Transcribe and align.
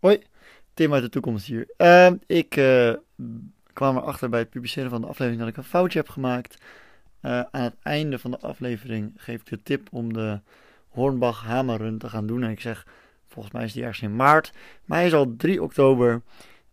Hoi, 0.00 0.22
Tim 0.74 0.92
uit 0.92 1.02
de 1.02 1.08
toekomst 1.08 1.46
hier. 1.46 1.68
Ehm, 1.76 2.16
ik 2.26 2.56
eh, 2.56 2.94
kwam 3.72 3.96
erachter 3.96 4.28
bij 4.28 4.38
het 4.38 4.50
publiceren 4.50 4.90
van 4.90 5.00
de 5.00 5.06
aflevering 5.06 5.40
dat 5.40 5.50
ik 5.50 5.56
een 5.56 5.64
foutje 5.64 5.98
heb 5.98 6.08
gemaakt. 6.08 6.58
Eh, 7.20 7.40
aan 7.40 7.62
het 7.62 7.76
einde 7.82 8.18
van 8.18 8.30
de 8.30 8.38
aflevering 8.38 9.12
geef 9.16 9.40
ik 9.40 9.46
de 9.46 9.62
tip 9.62 9.88
om 9.92 10.12
de 10.12 10.40
Hornbach 10.88 11.44
Hamerrun 11.44 11.98
te 11.98 12.08
gaan 12.08 12.26
doen. 12.26 12.42
En 12.42 12.50
ik 12.50 12.60
zeg, 12.60 12.86
volgens 13.28 13.54
mij 13.54 13.64
is 13.64 13.72
die 13.72 13.82
ergens 13.82 14.02
in 14.02 14.16
maart. 14.16 14.52
Maar 14.84 14.98
hij 14.98 15.06
is 15.06 15.14
al 15.14 15.34
3 15.36 15.62
oktober. 15.62 16.22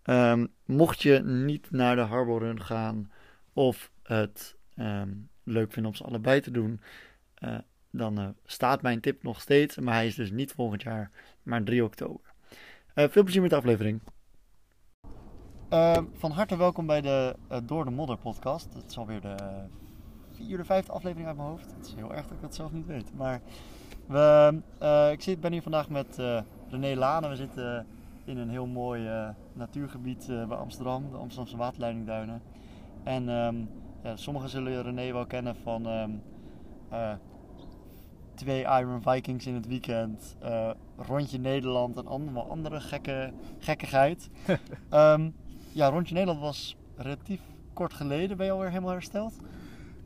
Ehm, 0.04 0.46
mocht 0.66 1.02
je 1.02 1.20
niet 1.24 1.72
naar 1.72 1.96
de 1.96 2.02
Harbor 2.02 2.40
Run 2.40 2.62
gaan 2.62 3.12
of 3.54 3.92
het 4.04 4.56
ehm, 4.76 5.10
leuk 5.44 5.72
vinden 5.72 5.92
om 5.92 5.98
ze 5.98 6.04
allebei 6.04 6.42
te 6.42 6.52
doen, 6.52 6.82
eh, 7.34 7.58
dan 7.90 8.36
staat 8.46 8.82
mijn 8.82 9.00
tip 9.00 9.24
nog 9.24 9.42
steeds. 9.42 9.78
Maar 9.78 9.94
hij 9.94 10.08
is 10.08 10.16
dus 10.16 10.32
niet 10.32 10.52
volgend 10.52 10.82
jaar, 10.82 11.12
maar 11.44 11.64
3 11.64 11.84
oktober. 11.84 12.27
Eh, 12.98 13.10
veel 13.10 13.24
plezier 13.24 13.42
met 13.42 13.50
de 13.50 13.56
aflevering. 13.56 14.02
Ehm, 15.70 16.04
van 16.14 16.32
harte 16.32 16.58
welkom 16.58 16.86
bij 16.86 17.02
de 17.02 17.36
Door 17.64 17.86
de 17.86 17.92
Modder 17.92 18.18
podcast. 18.18 18.74
Het 18.74 18.90
is 18.90 18.98
alweer 18.98 19.22
de 19.22 19.36
vierde, 20.32 20.66
vijfde 20.66 20.92
aflevering 20.92 21.28
uit 21.28 21.38
mijn 21.38 21.50
hoofd. 21.50 21.74
Het 21.76 21.86
is 21.86 21.94
heel 21.94 22.14
erg 22.14 22.22
dat 22.22 22.32
ik 22.32 22.42
dat 22.42 22.56
zelf 22.56 22.72
niet 22.72 22.86
weet. 22.86 23.14
Maar 23.16 23.42
we, 24.08 24.62
ik 25.12 25.22
zit, 25.22 25.40
ben 25.40 25.52
hier 25.52 25.62
vandaag 25.62 25.90
met 25.90 26.22
René 26.70 26.96
Lane. 26.96 27.30
We 27.30 27.36
zitten 27.36 27.88
in 28.26 28.38
een 28.38 28.50
heel 28.50 28.68
mooi 28.68 29.10
natuurgebied 29.54 30.28
bij 30.28 30.58
Amsterdam, 30.58 31.12
de 31.12 31.18
Amsterdamse 31.18 31.58
waterleidingduinen. 31.58 32.42
En 33.04 33.30
ehm, 33.30 33.56
sommigen 34.16 34.50
zullen 34.50 34.84
René 34.84 35.14
wel 35.14 35.26
kennen 35.26 35.56
van 35.56 35.88
ehm, 35.88 37.16
twee 38.34 38.62
Iron 38.62 39.02
Vikings 39.02 39.46
in 39.46 39.54
het 39.54 39.68
weekend, 39.68 40.38
rondje 40.98 41.38
Nederland 41.38 41.98
en 41.98 42.08
allemaal 42.08 42.50
andere 42.50 42.80
gekke, 42.80 43.34
gekkigheid. 43.60 44.30
um, 44.94 45.36
ja, 45.72 45.90
rondje 45.90 46.14
Nederland 46.14 46.40
was 46.40 46.78
relatief 46.96 47.42
kort 47.74 47.94
geleden. 47.94 48.38
Ben 48.38 48.46
je 48.46 48.52
alweer 48.52 48.70
helemaal 48.70 48.92
hersteld? 48.92 49.34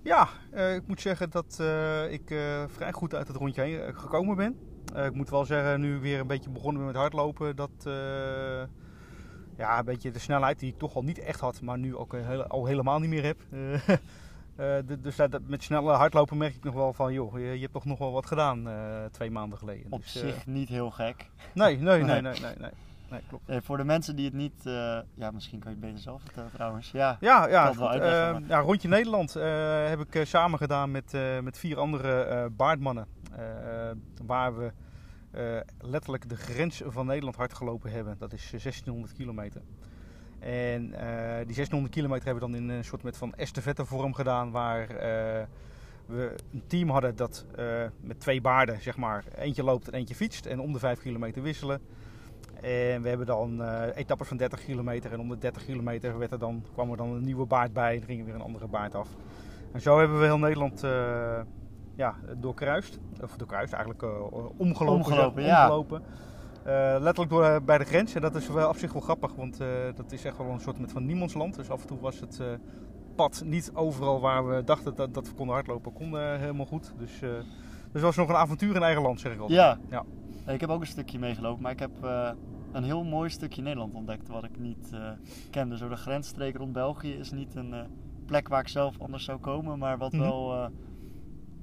Ja, 0.04 0.28
uh, 0.54 0.76
ik 0.76 0.88
moet 0.88 1.02
zeggen 1.02 1.30
dat 1.30 1.58
uh, 1.62 2.12
ik 2.12 2.28
vrij 2.68 2.92
goed 2.92 3.16
uit 3.16 3.28
het 3.28 3.38
rondje 3.38 3.62
heen 3.62 3.96
gekomen 3.96 4.36
ben. 4.36 4.60
ik 5.06 5.14
moet 5.14 5.30
wel 5.30 5.46
zeggen, 5.46 5.82
nu 5.82 6.00
weer 6.00 6.20
een 6.20 6.28
beetje 6.28 6.50
begonnen 6.50 6.86
met 6.86 6.96
hardlopen, 6.96 7.56
dat 7.56 7.72
ja, 9.58 9.80
een 9.80 9.86
beetje 9.86 10.12
de 10.12 10.20
snelheid 10.20 10.60
die 10.60 10.72
ik 10.72 10.78
toch 10.78 10.96
al 10.96 11.04
niet 11.04 11.20
echt 11.20 11.40
had, 11.40 11.62
maar 11.62 11.78
nu 11.78 11.96
ook 11.96 12.16
al 12.48 12.66
helemaal 12.66 13.00
niet 13.00 13.10
meer 13.10 13.24
heb. 13.24 13.40
Uh, 14.62 14.98
dus 15.00 15.16
dat, 15.16 15.42
met 15.48 15.64
snelle 15.64 15.92
hardlopen 15.92 16.38
merk 16.38 16.56
ik 16.56 16.64
nog 16.64 16.74
wel 16.74 16.94
van, 16.94 17.14
joh, 17.14 17.40
je, 17.40 17.46
je 17.46 17.60
hebt 17.60 17.74
toch 17.74 17.86
nog 17.86 18.00
wel 18.00 18.12
wat 18.12 18.26
gedaan 18.26 18.68
uh, 18.68 19.06
twee 19.12 19.32
maanden 19.32 19.58
geleden. 19.58 19.92
Op 19.92 20.02
dus, 20.02 20.12
zich 20.12 20.46
niet 20.46 20.70
heel 20.70 20.92
gek. 20.92 21.30
Nee, 21.54 21.78
nee, 21.80 22.04
nee, 22.04 22.22
nee, 22.22 22.40
nee, 22.40 22.54
nee. 22.60 22.72
nee 23.10 23.22
klopt. 23.28 23.66
Voor 23.66 23.78
de 23.78 23.84
mensen 23.84 24.16
die 24.16 24.26
het 24.26 24.34
niet, 24.34 24.64
ja, 25.14 25.32
misschien 25.34 25.60
kan 25.60 25.72
je 25.72 25.78
het 25.78 25.86
beter 25.86 26.02
zelf 26.02 26.22
vertellen 26.22 26.52
trouwens. 26.52 26.92
Ja, 26.92 27.18
ja, 27.20 27.48
ja, 27.48 27.74
ehm, 27.74 28.44
ja 28.48 28.60
rondje 28.60 28.88
Nederland 28.88 29.34
heb 29.88 30.00
ik 30.00 30.26
samen 30.26 30.60
gedaan 30.60 30.92
met, 30.92 31.18
met 31.42 31.58
vier 31.58 31.80
andere 31.80 32.50
baardmannen. 32.50 33.08
waar 34.26 34.58
we 34.58 34.72
letterlijk 35.80 36.30
de 36.30 36.38
grens 36.38 36.82
van 36.86 37.06
Nederland 37.06 37.36
hard 37.36 37.54
gelopen 37.54 37.92
hebben. 37.92 38.16
Dat 38.20 38.34
is 38.34 38.50
1600 38.50 39.14
kilometer. 39.14 39.62
En 40.42 40.84
uh, 40.84 41.36
die 41.36 41.56
1600 41.56 41.94
kilometer 41.94 42.26
hebben 42.26 42.44
we 42.44 42.52
dan 42.52 42.62
in 42.62 42.70
een 42.70 42.84
soort 42.84 43.04
met 43.04 43.18
van 43.18 43.34
estafette 43.34 43.86
vorm 43.86 44.14
gedaan. 44.14 44.52
Waar 44.52 44.82
uh, 44.82 44.98
we 46.06 46.36
een 46.54 46.64
team 46.68 46.90
hadden 46.90 47.16
dat 47.16 47.46
uh, 47.60 47.84
met 48.00 48.20
twee 48.20 48.42
baarden, 48.42 48.82
zeg 48.82 48.98
maar, 48.98 49.24
eentje 49.36 49.64
loopt 49.64 49.88
en 49.88 49.94
eentje 49.94 50.16
fietst. 50.16 50.46
En 50.46 50.60
om 50.60 50.74
de 50.74 50.80
5 50.80 51.02
kilometer 51.02 51.42
wisselen. 51.42 51.82
En 52.62 53.02
we 53.02 53.10
hebben 53.10 53.26
dan 53.26 53.64
etappes 53.94 54.28
van 54.28 54.38
30 54.38 54.64
kilometer. 54.64 55.12
En 55.12 55.20
om 55.20 55.30
de 55.30 55.38
30 55.38 55.66
kilometer 55.66 56.18
werd 56.18 56.32
er 56.32 56.40
dan, 56.40 56.66
kwam 56.74 56.92
er 56.92 56.98
dan 56.98 57.10
een 57.10 57.24
nieuwe 57.24 57.46
baard 57.46 57.74
bij. 57.74 57.96
En 57.96 58.04
ging 58.04 58.26
weer 58.26 58.36
een 58.36 58.42
andere 58.42 58.68
baard 58.68 58.96
af. 58.96 59.10
En 59.72 59.82
zo 59.82 60.00
hebben 60.00 60.20
we 60.20 60.26
heel 60.26 60.38
Nederland 60.38 60.82
ja, 61.96 62.16
doorkruist. 62.38 63.00
Of 63.24 63.36
doorkruist, 63.36 63.74
eigenlijk 63.74 64.04
omgelopen. 64.58 64.88
Omgelopen, 64.88 65.44
ja. 65.44 65.64
omgelopen. 65.64 66.04
Uh, 66.68 66.96
letterlijk 67.00 67.30
door, 67.30 67.44
uh, 67.44 67.56
bij 67.66 67.78
de 67.78 67.84
grens. 67.84 68.14
En 68.16 68.22
dat 68.22 68.36
is 68.36 68.48
wel 68.48 68.70
op 68.70 68.78
zich 68.78 68.94
wel 68.94 69.02
grappig, 69.02 69.36
want 69.36 69.62
uh, 69.62 69.68
dat 69.96 70.12
is 70.12 70.26
echt 70.26 70.38
wel 70.38 70.50
een 70.50 70.60
soort 70.60 70.80
met 70.80 70.92
van 70.92 71.06
niemandsland. 71.06 71.56
Dus 71.56 71.70
af 71.70 71.82
en 71.82 71.88
toe 71.88 72.00
was 72.00 72.20
het 72.20 72.42
pad 73.16 73.42
niet 73.46 73.72
overal 73.74 74.20
waar 74.20 74.48
we 74.48 74.64
dachten 74.64 74.96
dat, 74.96 75.14
dat 75.14 75.28
we 75.28 75.34
konden 75.34 75.56
hardlopen, 75.56 75.94
kon 75.94 76.18
helemaal 76.18 76.66
goed. 76.66 76.94
Dus, 76.98 77.20
dus 77.92 78.02
was 78.02 78.16
nog 78.16 78.30
een 78.30 78.36
avontuur 78.36 78.76
in 78.76 78.84
eigen 78.84 79.02
land, 79.02 79.20
zeg 79.20 79.34
ik 79.34 79.40
al. 79.40 79.52
Ja. 79.52 79.80
ja. 79.90 80.06
Ik 80.48 80.60
heb 80.60 80.70
ook 80.70 80.82
een 80.82 80.88
stukje 80.88 81.20
meegelopen, 81.20 81.62
maar 81.62 81.72
ik 81.72 81.80
heb 81.80 81.92
een 82.72 82.84
heel 82.84 83.04
mooi 83.04 83.30
stukje 83.30 83.62
Nederland 83.62 83.94
ontdekt 83.94 84.28
wat 84.28 84.44
ik 84.44 84.60
niet 84.60 84.90
kende. 85.50 85.78
Zo 85.78 85.90
de 85.90 85.96
grensstreek 85.96 86.56
rond 86.56 86.74
België 86.74 87.14
is 87.14 87.32
niet 87.32 87.56
een 87.56 87.74
plek 88.26 88.48
waar 88.48 88.62
ik 88.62 88.68
zelf 88.68 89.00
anders 89.00 89.24
zou 89.24 89.40
komen, 89.40 89.80
maar 89.80 89.98
wat 89.98 90.12
mm 90.12 90.20
-hmm. 90.20 90.30
wel, 90.30 90.70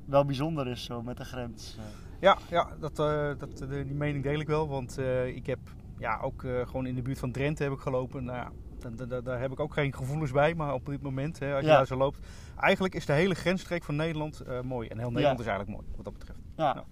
wel 0.05 0.25
bijzonder 0.25 0.69
is 0.69 0.85
zo 0.85 1.03
met 1.03 1.17
de 1.17 1.25
grens. 1.25 1.77
Ja, 2.21 2.39
ja 2.51 2.69
dat, 2.81 2.99
uh, 2.99 3.31
dat, 3.39 3.63
uh, 3.63 3.69
die 3.69 3.95
mening 3.95 4.25
deel 4.25 4.41
ik 4.41 4.47
wel. 4.47 4.69
Want 4.69 4.99
uh, 4.99 5.27
ik 5.27 5.47
heb 5.47 5.59
ja, 5.99 6.21
ook 6.21 6.41
gewoon 6.41 6.87
in 6.87 6.95
de 6.95 7.03
buurt 7.03 7.19
van 7.19 7.33
Drenthe 7.33 7.63
heb 7.63 7.73
ik 7.73 7.79
gelopen. 7.79 8.25
Nou 8.25 8.39
ja, 8.39 8.51
daar, 9.21 9.41
heb 9.41 9.53
ik 9.53 9.61
ook 9.61 9.73
geen 9.73 9.95
gevoelens 9.95 10.31
bij. 10.31 10.55
Maar 10.55 10.75
op 10.75 10.87
dit 10.87 11.03
moment, 11.03 11.39
hè, 11.39 11.55
als 11.55 11.65
je 11.65 11.71
ja. 11.71 11.77
daar 11.77 11.87
zo 11.87 11.97
loopt. 11.97 12.19
Eigenlijk 12.57 12.95
is 12.95 13.07
de 13.07 13.13
hele 13.13 13.35
grensstreek 13.35 13.85
van 13.85 13.97
Nederland 13.97 14.43
mooi. 14.63 14.89
En 14.89 14.99
heel 14.99 15.11
Nederland 15.11 15.39
ja. 15.39 15.45
is 15.45 15.51
eigenlijk 15.51 15.81
mooi, 15.81 15.97
wat 15.97 16.05
dat 16.05 16.13
betreft. 16.19 16.39
Ja. 16.57 16.75
ja. 16.75 16.85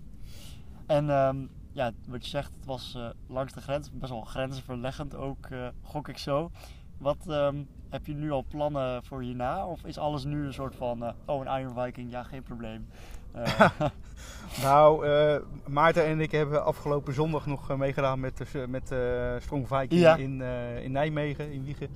En 0.86 1.08
um, 1.10 1.50
ja, 1.72 1.92
wat 2.08 2.24
je 2.24 2.30
zegt, 2.30 2.52
het 2.56 2.66
was 2.66 2.98
langs 3.26 3.52
de 3.52 3.60
grens. 3.60 3.90
Best 3.92 4.12
wel 4.12 4.20
grenzenverleggend 4.20 5.14
ook, 5.14 5.48
gok 5.82 6.08
ik 6.08 6.18
zo. 6.18 6.50
Wat 6.98 7.26
um, 7.28 7.68
heb 7.90 8.06
je 8.06 8.14
nu 8.14 8.30
al 8.30 8.44
plannen 8.48 9.04
voor 9.04 9.22
hierna? 9.22 9.66
Of 9.66 9.84
is 9.84 9.98
alles 9.98 10.24
nu 10.24 10.46
een 10.46 10.52
soort 10.52 10.74
van, 10.74 11.14
oh 11.26 11.44
een 11.44 11.60
Iron 11.60 11.74
Viking, 11.82 12.10
ja 12.10 12.22
geen 12.22 12.42
probleem. 12.42 12.88
Uh. 13.36 13.70
nou, 14.62 15.06
uh, 15.06 15.36
Maarten 15.66 16.04
en 16.04 16.20
ik 16.20 16.30
hebben 16.30 16.64
afgelopen 16.64 17.14
zondag 17.14 17.46
nog 17.46 17.70
uh, 17.70 17.76
meegedaan 17.76 18.20
met, 18.20 18.40
met 18.68 18.94
Strong 19.42 19.68
Viking 19.68 20.00
ja. 20.00 20.16
in, 20.16 20.42
in 20.82 20.92
Nijmegen, 20.92 21.52
in 21.52 21.64
Wiegen. 21.64 21.88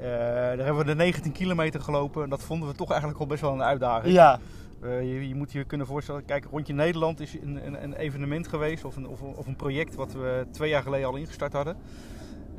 daar 0.00 0.56
hebben 0.56 0.76
we 0.76 0.84
de 0.84 0.94
19 0.94 1.32
kilometer 1.32 1.80
gelopen 1.80 2.22
en 2.22 2.30
dat 2.30 2.42
vonden 2.42 2.68
we 2.68 2.74
toch 2.74 2.90
eigenlijk 2.90 3.20
al 3.20 3.26
best 3.26 3.40
wel 3.40 3.52
een 3.52 3.62
uitdaging. 3.62 4.14
Ja. 4.14 4.40
Je, 4.82 5.28
je, 5.28 5.34
moet 5.34 5.52
je 5.52 5.64
kunnen 5.64 5.86
voorstellen, 5.86 6.24
kijk, 6.24 6.46
rondje 6.50 6.74
Nederland 6.74 7.20
is 7.20 7.34
een, 7.42 7.66
een, 7.66 7.82
een 7.82 7.94
evenement 7.94 8.48
geweest 8.48 8.84
of 8.84 8.96
een, 8.96 9.08
of, 9.08 9.20
of 9.20 9.46
een 9.46 9.56
project 9.56 9.94
wat 9.94 10.12
we 10.12 10.46
twee 10.50 10.70
jaar 10.70 10.82
geleden 10.82 11.06
al 11.06 11.16
ingestart 11.16 11.52
hadden. 11.52 11.76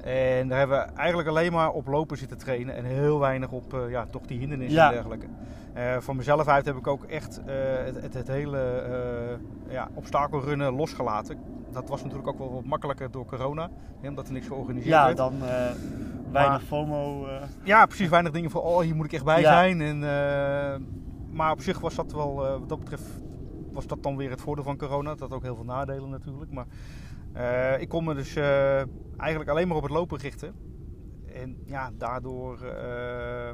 En 0.04 0.48
daar 0.48 0.58
hebben 0.58 0.78
we 0.78 0.94
eigenlijk 0.94 1.30
alleen 1.30 1.52
maar 1.52 1.72
op 1.72 1.88
lopen 1.88 2.18
zitten 2.18 2.38
trainen 2.38 2.76
en 2.76 2.86
heel 2.86 3.20
weinig 3.20 3.52
op 3.52 3.74
uh, 3.74 3.90
ja, 3.90 4.06
toch 4.06 4.26
die 4.26 4.40
hindernissen 4.40 4.78
ja. 4.78 4.88
en 4.88 4.94
dergelijke. 4.94 5.26
Uh, 5.76 5.98
van 5.98 6.16
mezelf 6.16 6.48
uit 6.48 6.66
heb 6.66 6.76
ik 6.76 6.88
ook 6.88 7.04
echt 7.04 7.40
uh, 7.40 7.46
het, 7.86 8.02
het, 8.02 8.14
het, 8.14 8.28
hele 8.28 8.84
ja, 9.70 9.90
obstakelrunnen 9.94 10.74
losgelaten. 10.74 11.38
Dat 11.72 11.90
was 11.90 12.02
natuurlijk 12.02 12.28
ook 12.28 12.38
wel 12.38 12.54
wat 12.54 12.64
makkelijker 12.64 13.12
door 13.12 13.26
corona, 13.26 13.70
hè, 14.02 14.08
omdat 14.08 14.28
er 14.28 14.34
niks 14.34 14.48
georganiseerd 14.48 14.92
ja, 14.92 15.06
werd. 15.06 15.18
Ja, 15.18 15.24
dan 15.24 15.40
weinig 16.32 16.52
maar, 16.52 16.60
FOMO. 16.60 17.28
Ja, 17.64 17.86
precies, 17.86 18.10
weinig 18.10 18.32
dingen 18.32 18.50
van 18.50 18.62
oh 18.62 18.80
hier 18.80 18.96
moet 18.96 19.06
ik 19.06 19.14
echt 19.14 19.24
bij 19.24 19.42
ja. 19.42 19.52
zijn. 19.52 19.82
En, 19.82 20.00
maar 21.32 21.52
op 21.52 21.62
zich 21.62 21.80
was 21.80 21.96
dat 21.96 22.12
wel, 22.12 22.36
wat 22.36 22.70
dat 22.70 22.80
betreft, 22.80 23.04
was 23.72 23.88
dat 23.88 24.04
dan 24.04 24.18
weer 24.18 24.30
het 24.30 24.42
voordeel 24.42 24.64
van 24.64 24.78
corona. 24.78 25.10
Dat 25.10 25.20
had 25.20 25.34
ook 25.34 25.44
heel 25.44 25.56
veel 25.56 25.66
nadelen 25.66 26.10
natuurlijk. 26.10 26.52
Maar 26.52 26.66
uh, 27.40 27.82
ik 27.82 27.90
kon 27.90 28.04
me 28.04 28.14
dus 28.14 28.36
uh, 28.36 28.78
eigenlijk 29.18 29.50
alleen 29.50 29.68
maar 29.68 29.78
op 29.78 29.84
het 29.84 29.92
lopen 29.92 30.18
richten. 30.18 30.56
En 31.34 31.64
ja, 31.66 31.92
daardoor 31.98 32.60
uh, 32.64 33.52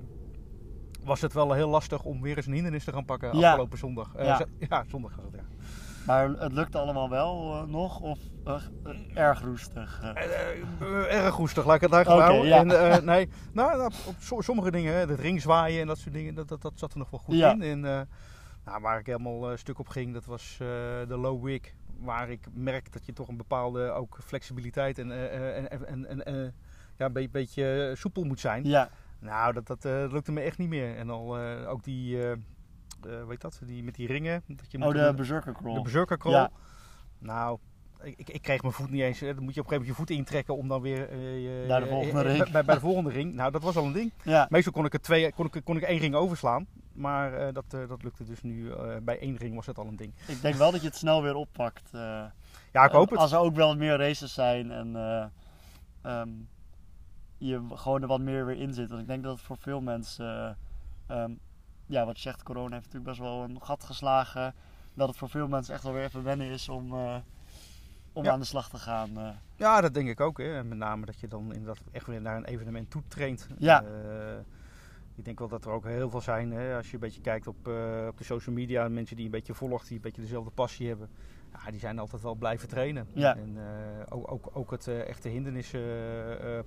was 1.04 1.22
het 1.22 1.34
wel 1.34 1.54
heel 1.54 1.70
lastig 1.70 2.04
om 2.04 2.22
weer 2.22 2.38
eens 2.38 2.46
een 2.46 2.54
hindernis 2.54 2.84
te 2.84 2.92
gaan 2.92 3.06
pakken 3.06 3.38
ja. 3.38 3.48
afgelopen 3.50 3.78
zondag. 3.78 4.14
Ja. 4.18 4.46
ja, 4.70 4.84
zondag 4.88 5.16
was 5.16 5.26
het, 5.26 5.34
ja. 5.34 5.66
Maar 6.06 6.30
het 6.30 6.52
lukte 6.52 6.78
allemaal 6.78 7.10
wel 7.10 7.66
nog 7.68 8.00
of 8.00 8.20
erg 9.14 9.42
roestig? 9.42 10.02
erg 11.10 11.36
roestig, 11.36 11.66
laat 11.66 11.76
ik 11.76 11.82
het 11.82 11.92
daar 11.92 12.06
okay, 12.06 12.20
houden. 12.20 12.48
Ja. 12.48 12.60
En, 12.60 13.06
nee, 13.06 13.30
nou, 13.54 13.78
nou, 13.78 13.92
op 14.30 14.44
sommige 14.44 14.72
dingen, 14.72 14.94
het 14.94 15.20
ringzwaaien 15.20 15.82
en 15.82 15.88
dat 15.88 15.98
soort 15.98 16.14
dingen, 16.14 16.36
dat, 16.36 16.48
dat, 16.48 16.62
dat 16.62 16.74
zat 16.76 16.92
er 16.92 16.98
nog 16.98 17.10
wel 17.10 17.20
goed 17.20 17.36
in. 17.36 17.62
En, 17.62 17.80
nou, 18.66 18.82
waar 18.82 19.00
ik 19.00 19.06
helemaal 19.06 19.52
een 19.52 19.58
stuk 19.58 19.80
op 19.80 19.88
ging, 19.88 20.14
dat 20.14 20.26
was 20.26 20.56
de 21.08 21.18
low 21.18 21.44
wig 21.44 21.74
waar 22.00 22.30
ik 22.30 22.48
merk 22.54 22.92
dat 22.92 23.06
je 23.06 23.14
toch 23.14 23.28
een 23.28 23.38
bepaalde 23.38 23.92
ook 23.92 24.18
flexibiliteit 24.24 25.00
en, 25.00 25.10
uh, 25.10 25.58
en, 25.58 25.88
en, 25.88 26.26
en 26.26 26.34
uh, 26.36 26.50
ja, 26.98 27.10
een 27.14 27.30
beetje 27.32 27.94
soepel 27.96 28.24
moet 28.24 28.40
zijn. 28.40 28.64
Ja. 28.64 28.90
Nou, 29.20 29.54
dat, 29.54 29.68
dat 29.68 29.86
uh, 29.86 30.12
lukte 30.12 30.32
me 30.32 30.42
echt 30.42 30.58
niet 30.58 30.70
meer. 30.70 30.98
En 30.98 31.10
al 31.10 31.38
ook 31.68 31.84
die, 31.84 32.18
weet 33.28 33.42
dat, 33.42 33.62
die 33.66 33.84
met 33.84 33.96
die 33.96 34.08
ringen. 34.08 34.44
Dat 34.48 34.72
je 34.72 34.78
oh, 34.78 34.94
de 34.94 35.14
berserker 35.16 35.54
crawl. 35.54 35.76
De 35.76 35.82
berserker 35.82 36.18
crawl. 36.18 36.36
Ja. 36.36 36.52
Nou, 37.20 37.60
ik, 38.02 38.30
ik, 38.30 38.42
kreeg 38.42 38.62
mijn 38.62 38.74
voet 38.74 38.90
niet 38.90 39.02
eens. 39.02 39.20
Dan 39.20 39.44
moet 39.44 39.54
je 39.54 39.62
op 39.62 39.66
een 39.66 39.72
gegeven 39.72 39.72
moment 39.72 39.88
je 39.88 39.94
voet 39.94 40.10
intrekken 40.10 40.58
om 40.58 40.68
dan 40.68 40.82
weer. 40.82 41.14
Uh, 41.14 41.68
Naar 41.68 41.82
de 41.82 41.88
volgende 41.88 42.22
ring. 42.22 42.52
Bij, 42.52 42.64
bij, 42.64 42.76
de 42.76 42.82
volgende 42.82 43.10
ring. 43.10 43.34
Nou, 43.34 43.52
dat 43.52 43.64
was 43.64 43.76
al 43.76 43.86
een 43.86 43.94
ding. 43.94 44.12
Ja. 44.24 44.48
Meestal 44.50 44.72
kon 44.72 44.86
ik, 44.86 44.94
er 44.94 45.02
twee, 45.02 45.34
kon, 45.34 45.50
ik, 45.52 45.64
kon 45.64 45.78
ik 45.78 45.84
één 45.84 46.00
ring 46.00 46.16
overslaan. 46.16 46.68
Maar 46.96 47.48
uh, 47.48 47.54
dat, 47.54 47.66
uh, 47.76 47.88
dat 47.88 48.04
lukte 48.04 48.24
dus 48.26 48.42
nu. 48.42 48.74
bij 49.02 49.20
één 49.20 49.36
ring 49.38 49.56
was 49.56 49.66
het 49.66 49.78
al 49.78 49.88
een 49.88 49.96
ding. 49.96 50.14
Ik 50.28 50.42
denk 50.42 50.56
wel 50.56 50.72
dat 50.72 50.82
je 50.82 50.88
het 50.88 50.96
snel 50.98 51.22
weer 51.22 51.36
oppakt. 51.36 51.90
ja, 51.92 52.86
ik 52.86 52.92
hoop 52.92 53.10
het. 53.10 53.20
Als 53.20 53.32
er 53.32 53.38
ook 53.40 53.56
wel 53.56 53.76
meer 53.76 53.98
races 53.98 54.34
zijn. 54.34 54.72
En, 54.72 54.96
ehm, 56.02 56.30
je 57.38 57.62
gewoon 57.74 58.02
er 58.02 58.08
wat 58.08 58.20
meer 58.22 58.46
weer 58.46 58.58
in 58.60 58.74
zit. 58.74 58.90
Want 58.90 59.02
ik 59.02 59.08
denk 59.08 59.24
dat 59.24 59.32
het 59.36 59.42
voor 59.46 59.58
veel 59.58 59.82
mensen, 59.82 60.58
eh, 61.08 61.24
ehm, 61.24 61.32
ja, 61.86 62.06
wat 62.06 62.16
je 62.16 62.22
zegt, 62.22 62.44
corona 62.44 62.74
heeft 62.74 62.86
natuurlijk 62.94 63.06
best 63.18 63.20
wel 63.20 63.44
een 63.44 63.62
gat 63.62 63.84
geslagen. 63.84 64.54
Dat 64.94 65.08
het 65.08 65.18
voor 65.18 65.30
veel 65.30 65.48
mensen 65.48 65.74
echt 65.74 65.84
wel 65.84 65.94
weer 65.94 66.04
even 66.04 66.24
wennen 66.24 66.48
is 66.48 66.70
om, 66.70 66.94
eh, 66.94 67.16
om 68.14 68.24
Ja. 68.24 68.32
aan 68.32 68.40
de 68.40 68.46
slag 68.46 68.70
te 68.70 68.78
gaan. 68.78 69.18
eh. 69.18 69.30
Ja, 69.56 69.82
dat 69.82 69.94
denk 69.94 70.08
ik 70.10 70.20
ook. 70.20 70.38
Hè. 70.38 70.64
Met 70.64 70.78
name 70.78 71.06
dat 71.06 71.20
je 71.20 71.28
dan 71.28 71.54
inderdaad 71.54 71.82
echt 71.92 72.06
weer 72.08 72.22
naar 72.22 72.38
een 72.38 72.46
evenement 72.46 72.90
toe 72.90 73.04
traint. 73.08 73.48
Ja. 73.58 73.84
Eh, 73.84 73.90
ik 75.16 75.26
denk 75.26 75.40
wel 75.40 75.48
dat 75.48 75.66
er 75.66 75.72
ook 75.72 75.86
heel 75.86 76.10
veel 76.10 76.22
zijn, 76.22 76.52
hè, 76.52 76.76
als 76.76 76.88
je 76.88 76.94
een 76.94 77.00
beetje 77.00 77.22
kijkt 77.22 77.48
op, 77.48 77.68
eh, 77.68 78.08
op 78.08 78.18
de 78.18 78.24
social 78.24 78.56
media, 78.56 78.90
mensen 78.90 79.16
die 79.16 79.26
een 79.26 79.32
beetje 79.32 79.54
volgt, 79.54 79.88
die 79.88 79.96
een 79.96 80.02
beetje 80.02 80.22
dezelfde 80.22 80.52
passie 80.52 80.88
hebben. 80.88 81.10
Ja, 81.52 81.72
die 81.72 81.80
zijn 81.80 82.00
altijd 82.00 82.22
wel 82.22 82.36
blijven 82.36 82.68
trainen. 82.68 83.08
Ja. 83.14 83.36
En 83.36 83.58
eh, 83.58 84.18
ook, 84.18 84.32
ook, 84.32 84.50
ook 84.54 84.72
het 84.72 84.88
eh, 84.88 85.08
echte 85.08 85.30
hindernissen 85.30 85.82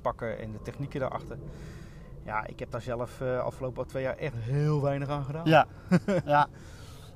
pakken 0.00 0.38
en 0.38 0.52
de 0.52 0.62
technieken 0.62 1.00
daarachter. 1.00 1.38
Ja, 2.24 2.46
ik 2.46 2.58
heb 2.58 2.70
daar 2.70 2.82
zelf 2.82 3.22
afgelopen 3.22 3.86
twee 3.86 4.02
jaar 4.02 4.16
echt 4.16 4.34
heel 4.36 4.82
weinig 4.82 5.08
aan 5.08 5.24
gedaan. 5.24 5.46
Ja, 5.46 5.66
ja. 6.24 6.48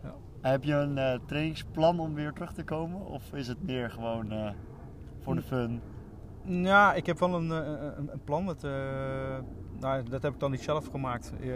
Ja. 0.02 0.14
Heb 0.40 0.64
je 0.64 0.74
een 0.74 1.20
trainingsplan 1.26 2.00
om 2.00 2.14
weer 2.14 2.32
terug 2.32 2.52
te 2.52 2.64
komen? 2.64 3.06
Of 3.06 3.32
is 3.32 3.48
het 3.48 3.62
meer 3.62 3.90
gewoon 3.90 4.54
voor 5.20 5.34
de 5.34 5.42
fun? 5.42 5.80
Ja, 6.44 6.94
ik 6.94 7.06
heb 7.06 7.18
wel 7.18 7.34
een, 7.34 7.50
een, 7.50 8.12
een 8.12 8.24
plan. 8.24 8.46
Dat, 8.46 8.66
nou, 9.82 10.02
dat 10.08 10.22
heb 10.22 10.32
ik 10.32 10.40
dan 10.40 10.50
niet 10.50 10.60
zelf 10.62 10.86
gemaakt. 10.86 11.32
Eh, 11.40 11.48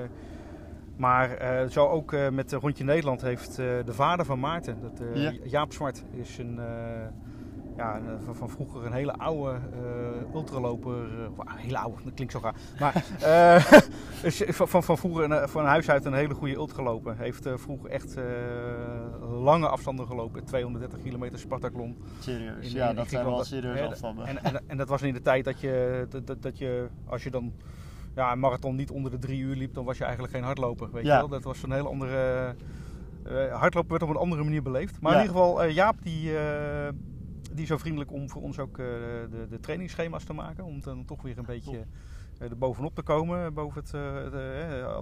maar 0.97 1.31
eh, 1.31 1.69
zo 1.69 1.87
ook 1.87 2.13
eh, 2.13 2.29
met 2.29 2.53
Rondje 2.53 2.85
Nederland 2.85 3.21
heeft 3.23 3.57
de 3.57 3.93
vader 3.93 4.25
van 4.25 4.41
Maarten, 4.41 4.81
dat, 4.81 5.01
Ja. 5.15 5.33
Jaap 5.45 5.73
Zwart, 5.73 6.05
is 6.11 6.39
een, 6.39 6.61
ja, 7.77 8.01
van, 8.25 8.35
van 8.37 8.51
vroeger 8.51 8.87
een 8.87 8.93
hele 8.93 9.13
oude 9.13 9.59
ultraloper. 10.35 11.09
hele 11.47 11.79
oude, 11.79 12.03
dat 12.05 12.15
klinkt 12.15 12.33
zo 12.33 12.41
gaar. 12.41 12.55
Maar 12.79 13.05
van, 14.69 14.83
van, 14.83 14.99
vroeger 14.99 15.31
een, 15.31 15.49
van 15.49 15.65
huis 15.65 15.91
uit 15.91 16.05
een 16.05 16.15
hele 16.15 16.35
goede 16.35 16.55
ultraloper. 16.55 17.17
Heeft 17.19 17.49
vroeger 17.55 17.91
echt 17.91 18.17
lange 19.21 19.69
afstanden 19.69 20.07
gelopen. 20.07 20.45
230 20.45 21.03
kilometer 21.03 21.39
Spartaklon. 21.39 21.97
Serieus? 22.21 22.67
In- 22.69 22.75
ja, 22.77 22.89
in 22.91 22.97
dat 22.97 23.09
zijn 23.09 23.25
wel 23.25 23.45
Hè, 23.75 23.87
afstanden. 23.87 24.27
En, 24.27 24.45
en, 24.45 24.63
en 24.67 24.77
dat 24.77 24.89
was 24.89 25.03
in 25.03 25.15
de 25.15 25.23
tijd 25.23 25.45
dat 25.45 25.61
je, 25.61 26.07
dat, 26.25 26.43
dat 26.43 26.59
je 26.59 26.89
als 27.07 27.23
je 27.25 27.31
dan 27.31 27.53
ja, 28.17 28.33
een 28.33 28.39
marathon 28.39 28.77
niet 28.77 28.91
onder 28.91 29.11
de 29.11 29.19
drie 29.19 29.41
uur 29.41 29.57
liep, 29.57 29.75
dan 29.75 29.85
was 29.85 29.99
je 29.99 30.05
eigenlijk 30.05 30.35
geen 30.35 30.43
hardloper. 30.43 30.91
Weet 30.93 31.05
Ja. 31.05 31.13
je 31.13 31.19
wel? 31.19 31.29
Dat 31.29 31.45
was 31.45 31.63
een 31.63 31.73
hele 31.73 31.89
andere. 31.89 32.55
eh, 33.25 33.59
hardlopen 33.59 33.91
werd 33.91 34.03
op 34.03 34.09
een 34.09 34.17
andere 34.17 34.43
manier 34.43 34.63
beleefd. 34.63 35.01
Maar 35.01 35.13
Ja. 35.13 35.19
in 35.19 35.25
ieder 35.27 35.37
geval, 35.43 35.63
eh, 35.63 35.75
Jaap 35.75 36.03
die, 36.03 36.39
eh, 36.39 36.89
die 37.53 37.63
is 37.63 37.69
zo 37.69 37.77
vriendelijk 37.77 38.13
om 38.13 38.31
voor 38.31 38.43
ons 38.43 38.59
ook 38.59 38.77
de, 38.77 39.47
de 39.51 39.61
trainingsschema's 39.61 40.25
te 40.25 40.33
maken. 40.33 40.65
Om 40.65 40.81
dan 40.81 41.05
toch 41.05 41.23
weer 41.23 41.39
een 41.39 41.45
beetje 41.45 41.85
er 42.39 42.59
bovenop 42.59 42.95
te 42.95 43.03
komen. 43.03 43.55
Boven 43.55 43.81
het, 43.83 43.91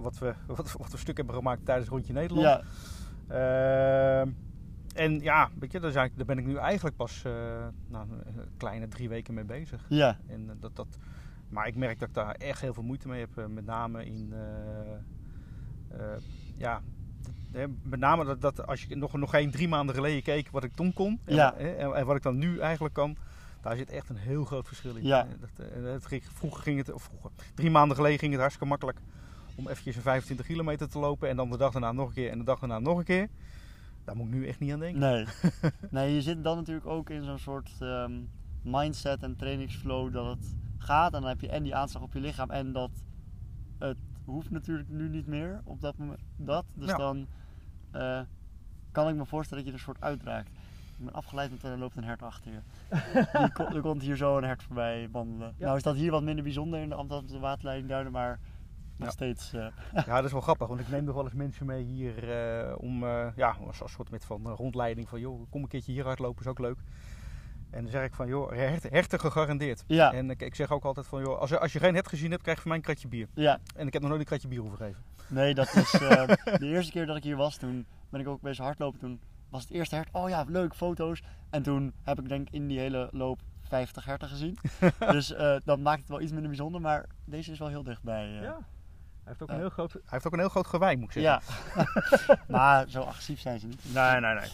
wat, 0.02 0.19
we, 0.19 0.34
wat, 0.56 0.72
wat 0.72 0.90
we 0.90 0.96
stuk 0.96 1.17
hebben 1.17 1.34
gemaakt 1.34 1.64
tijdens 1.64 1.88
Rondje 1.88 2.12
Nederland. 2.12 2.46
Ja, 2.46 2.62
Ehm, 3.28 4.31
en 4.94 5.20
ja, 5.20 5.49
weet 5.58 5.72
je, 5.72 5.81
daar, 5.81 6.10
ben 6.26 6.38
ik 6.38 6.46
nu 6.46 6.56
eigenlijk 6.56 6.96
pas 6.96 7.22
nou, 7.88 8.06
een 8.10 8.49
kleine 8.56 8.88
drie 8.88 9.08
weken 9.08 9.34
mee 9.34 9.44
bezig. 9.44 9.84
ja, 9.88 10.17
En 10.26 10.56
dat, 10.60 10.76
dat, 10.76 10.99
maar 11.49 11.67
ik 11.67 11.76
merk 11.76 11.99
dat 11.99 12.08
ik 12.08 12.14
daar 12.14 12.35
echt 12.35 12.61
heel 12.61 12.75
veel 12.75 12.82
moeite 12.82 13.08
mee 13.08 13.20
heb. 13.20 13.38
eh, 13.38 13.46
Met 13.46 13.64
name 13.67 14.05
in. 14.06 14.32
eh, 14.32 16.00
eh, 16.00 16.19
ja, 16.56 16.82
met 17.82 18.00
name 18.00 18.25
dat, 18.25 18.41
dat 18.41 18.67
als 18.67 18.82
je 18.85 18.96
nog, 18.96 19.12
nog 19.12 19.31
geen 19.31 19.50
drie 19.50 19.69
maanden 19.69 19.94
geleden 19.94 20.23
keek 20.23 20.50
wat 20.50 20.64
ik 20.64 20.73
toen 20.75 20.93
kon. 20.93 21.20
En, 21.25 21.35
Ja. 21.35 21.55
en, 21.55 21.94
en 21.94 22.06
wat 22.06 22.17
ik 22.17 22.23
dan 22.23 22.38
nu 22.38 22.58
eigenlijk 22.58 22.94
kan. 22.94 23.17
Daar 23.61 23.76
zit 23.76 23.91
echt 23.91 24.08
een 24.08 24.17
heel 24.17 24.44
groot 24.44 24.67
verschil 24.67 24.94
in. 24.96 25.05
Ja. 25.06 25.26
Dat, 25.82 26.06
ging, 26.06 26.23
vroeger 26.32 26.62
ging 26.62 26.79
het, 26.79 26.93
of 26.93 27.02
vroeger, 27.02 27.31
drie 27.55 27.70
maanden 27.70 27.96
geleden 27.96 28.19
ging 28.19 28.31
het 28.31 28.41
hartstikke 28.41 28.69
makkelijk 28.70 28.99
om 29.55 29.69
eventjes 29.69 29.96
een 29.96 30.02
25 30.02 30.46
kilometer 30.46 30.88
te 30.88 30.99
lopen. 30.99 31.29
En 31.29 31.37
dan 31.37 31.50
de 31.50 31.56
dag 31.56 31.73
daarna 31.73 31.93
nog 31.93 32.08
een 32.08 32.14
keer 32.14 32.31
en 32.31 32.38
de 32.38 32.44
dag 32.44 32.58
daarna 32.58 32.79
nog 32.79 32.99
een 32.99 33.05
keer. 33.05 33.29
Daar 34.05 34.17
moet 34.17 34.26
ik 34.26 34.32
nu 34.32 34.46
echt 34.49 34.61
niet 34.61 34.73
aan 34.73 34.79
denken. 34.79 35.00
nee. 35.00 35.26
nee, 35.91 36.14
je 36.14 36.23
zit 36.23 36.44
dan 36.44 36.56
natuurlijk 36.56 36.87
ook 36.87 37.11
in 37.11 37.25
zo'n 37.25 37.38
soort 37.38 37.70
ehm, 37.81 38.12
mindset 38.62 39.23
en 39.23 39.37
trainingsflow 39.37 40.12
dat 40.12 40.26
het 40.37 40.56
gaat. 40.84 41.14
En 41.14 41.20
dan 41.20 41.28
heb 41.31 41.40
je 41.40 41.48
en 41.48 41.62
die 41.62 41.75
aanslag 41.75 42.02
op 42.02 42.12
je 42.12 42.20
lichaam 42.20 42.50
en 42.50 42.72
dat 42.72 42.90
het 43.78 43.96
hoeft 44.25 44.50
natuurlijk 44.50 44.88
nu 44.88 45.08
niet 45.08 45.26
meer 45.26 45.60
op 45.64 45.81
dat 45.81 45.96
moment. 45.96 46.20
Dat. 46.36 46.64
Dus 46.75 46.88
Ja. 46.90 46.96
dan 46.96 47.26
eh, 47.90 48.20
kan 48.92 49.08
ik 49.08 49.14
me 49.14 49.26
voorstellen 49.26 49.64
dat 49.64 49.72
je 49.72 49.78
er 49.78 49.86
een 49.86 49.94
soort 49.94 50.04
uitraakt. 50.10 50.48
Ik 50.98 51.04
ben 51.04 51.14
afgeleid, 51.14 51.50
want 51.50 51.62
er 51.62 51.78
loopt 51.78 51.96
een 51.96 52.04
hert 52.04 52.22
achter 52.22 52.52
je. 52.52 52.58
Die 53.38 53.75
er 53.75 53.81
komt 53.81 54.02
hier 54.02 54.16
zo 54.16 54.36
een 54.36 54.44
hert 54.44 54.62
voorbij 54.62 55.08
wandelen. 55.10 55.54
Ja. 55.58 55.64
Nou 55.64 55.76
is 55.76 55.82
dat 55.82 55.96
hier 55.96 56.10
wat 56.10 56.22
minder 56.22 56.44
bijzonder 56.44 56.81
in 56.81 56.88
de 56.88 56.94
Amsterdamse 56.94 57.38
waterleiding 57.38 57.88
Duinen, 57.88 58.12
maar 58.12 58.38
nog 58.96 59.06
Ja. 59.08 59.12
steeds... 59.14 59.52
eh, 59.52 59.66
Ja, 59.92 60.16
dat 60.16 60.25
is 60.25 60.32
wel 60.32 60.40
grappig, 60.40 60.69
want 60.69 60.81
ik 60.81 60.88
neem 60.88 61.04
nog 61.08 61.14
wel 61.14 61.25
eens 61.25 61.32
mensen 61.34 61.66
mee 61.66 61.84
hier 61.84 62.31
eh, 62.31 62.75
om, 62.78 63.04
ja, 63.36 63.56
als, 63.66 63.82
als 63.82 63.92
soort 63.92 64.10
met 64.10 64.25
van 64.25 64.46
rondleiding 64.48 65.08
van, 65.08 65.20
joh, 65.20 65.50
kom 65.50 65.62
een 65.62 65.69
keertje 65.69 65.92
hier 65.92 66.04
hardlopen, 66.04 66.42
is 66.44 66.50
ook 66.50 66.58
leuk. 66.58 66.78
En 67.74 67.82
dan 67.82 67.90
zeg 67.90 68.04
ik 68.04 68.14
van, 68.14 68.26
joh, 68.28 68.50
hert, 68.52 68.82
herten 68.90 69.20
gegarandeerd. 69.20 69.84
ja, 69.86 70.12
En 70.12 70.30
ik, 70.30 70.42
ik 70.42 70.54
zeg 70.54 70.70
ook 70.70 70.84
altijd 70.84 71.06
van, 71.06 71.20
joh, 71.22 71.38
als, 71.38 71.50
je- 71.50 71.58
als 71.58 71.72
je 71.72 71.78
geen 71.78 71.94
hert 71.94 72.08
gezien 72.08 72.30
hebt, 72.30 72.42
krijg 72.42 72.56
je 72.56 72.62
van 72.62 72.70
mij 72.70 72.78
een 72.80 72.86
kratje 72.86 73.08
bier. 73.08 73.28
ja, 73.34 73.58
En 73.76 73.86
ik 73.86 73.92
heb 73.92 74.02
nog 74.02 74.10
nooit 74.10 74.22
een 74.22 74.28
kratje 74.28 74.48
bier 74.48 74.60
hoeven 74.60 74.78
geven. 74.78 75.02
Nee, 75.26 75.54
dat 75.54 75.74
is 75.74 75.92
eh, 76.00 76.26
de 76.58 76.66
eerste 76.66 76.92
keer 76.92 77.06
dat 77.06 77.16
ik 77.16 77.22
hier 77.22 77.36
was. 77.36 77.56
Toen 77.56 77.86
ben 78.10 78.20
ik 78.20 78.28
ook 78.28 78.40
bezig 78.40 78.64
hardlopen. 78.64 79.00
Toen 79.00 79.20
was 79.48 79.62
het 79.62 79.70
eerste 79.70 79.94
hert. 79.94 80.08
Oh 80.12 80.28
ja, 80.28 80.44
leuk, 80.48 80.74
foto's. 80.74 81.22
En 81.50 81.62
toen 81.62 81.92
heb 82.02 82.18
ik 82.18 82.28
denk 82.28 82.48
ik 82.48 82.54
in 82.54 82.66
die 82.66 82.78
hele 82.78 83.08
loop 83.12 83.40
50 83.68 84.04
herten 84.04 84.28
gezien. 84.28 84.58
dus 85.10 85.32
eh, 85.34 85.56
dat 85.64 85.78
maakt 85.78 86.00
het 86.00 86.08
wel 86.08 86.20
iets 86.20 86.30
minder 86.32 86.48
bijzonder. 86.48 86.80
Maar 86.80 87.06
deze 87.24 87.52
is 87.52 87.58
wel 87.58 87.68
heel 87.68 87.82
dichtbbij. 87.82 88.38
eh. 88.40 88.40
Hij 88.40 88.52
heeft, 89.32 89.42
ook 89.42 89.48
Ja. 89.48 89.54
een 89.54 89.60
heel 89.60 89.70
groot, 89.70 89.92
hij 89.92 90.00
heeft 90.06 90.26
ook 90.26 90.32
een 90.32 90.38
heel 90.38 90.48
groot 90.48 90.66
gewei, 90.66 90.96
moet 90.96 91.14
ik 91.16 91.22
zeggen. 91.22 91.54
ja. 91.76 92.36
maar 92.48 92.88
zo 92.88 93.00
agressief 93.00 93.40
zijn 93.40 93.58
ze 93.60 93.66
niet. 93.66 93.94
Nee, 93.94 94.20
nee, 94.20 94.34
nee. 94.34 94.48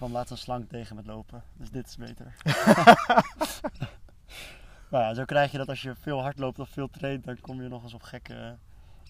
Kwam 0.00 0.12
laatst 0.12 0.30
een 0.30 0.38
slang 0.38 0.68
tegen 0.68 0.96
met 0.96 1.06
lopen. 1.06 1.42
Dus 1.52 1.70
dit 1.70 1.86
is 1.86 1.96
beter. 1.96 2.34
nou 4.90 5.04
ja, 5.04 5.14
zo 5.14 5.24
krijg 5.24 5.52
je 5.52 5.58
dat 5.58 5.68
als 5.68 5.82
je 5.82 5.94
veel 5.94 6.22
hardloopt 6.22 6.58
of 6.58 6.68
veel 6.68 6.90
traint. 6.90 7.24
Dan 7.24 7.40
kom 7.40 7.62
je 7.62 7.68
nog 7.68 7.82
eens 7.82 7.94
op 7.94 8.02
gekke, 8.02 8.56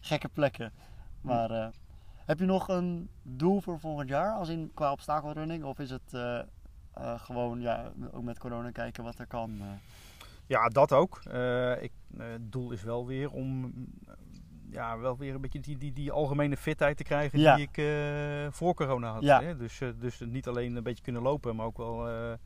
gekke 0.00 0.28
plekken. 0.28 0.72
Maar 1.20 1.50
eh, 1.50 1.69
heb 2.14 2.38
je 2.38 2.44
nog 2.44 2.69
een 2.69 3.10
doel 3.22 3.60
voor 3.60 3.81
volgend 3.81 4.08
jaar? 4.08 4.34
Als 4.34 4.48
in 4.48 4.70
qua 4.75 4.92
obstakelrunning? 4.92 5.64
Of 5.64 5.78
is 5.78 5.90
het 5.90 6.14
eh, 6.14 6.38
eh, 6.94 7.20
gewoon 7.20 7.60
ja, 7.60 7.93
ook 8.12 8.22
met 8.22 8.38
corona 8.38 8.70
kijken 8.70 9.04
wat 9.04 9.19
er 9.19 9.26
kan? 9.26 9.62
Ja, 10.46 10.69
dat 10.69 10.93
ook. 10.93 11.24
Ik, 11.81 11.93
het 12.17 12.53
doel 12.53 12.70
is 12.70 12.82
wel 12.82 13.06
weer 13.06 13.31
om 13.31 13.72
ja, 14.70 14.98
wel 14.98 15.17
weer 15.17 15.34
een 15.34 15.41
beetje 15.41 15.60
die, 15.60 15.77
die, 15.79 15.93
die 15.93 16.12
algemene 16.12 16.56
fitheid 16.56 16.96
te 16.96 17.03
krijgen 17.03 17.39
Ja. 17.39 17.56
die 17.56 17.69
ik 17.72 17.77
eh, 17.77 18.53
voor 18.53 18.74
corona 18.74 19.12
had. 19.12 19.22
Ja. 19.22 19.43
Hè? 19.43 19.56
Dus, 19.56 19.81
eh, 19.81 19.89
dus 19.98 20.20
niet 20.20 20.46
alleen 20.48 20.77
een 20.77 20.82
beetje 20.82 21.03
kunnen 21.03 21.22
lopen, 21.22 21.56
maar 21.56 21.67
ook 21.67 21.77
wel 21.77 22.08
eh, 22.08 22.29
een 22.31 22.39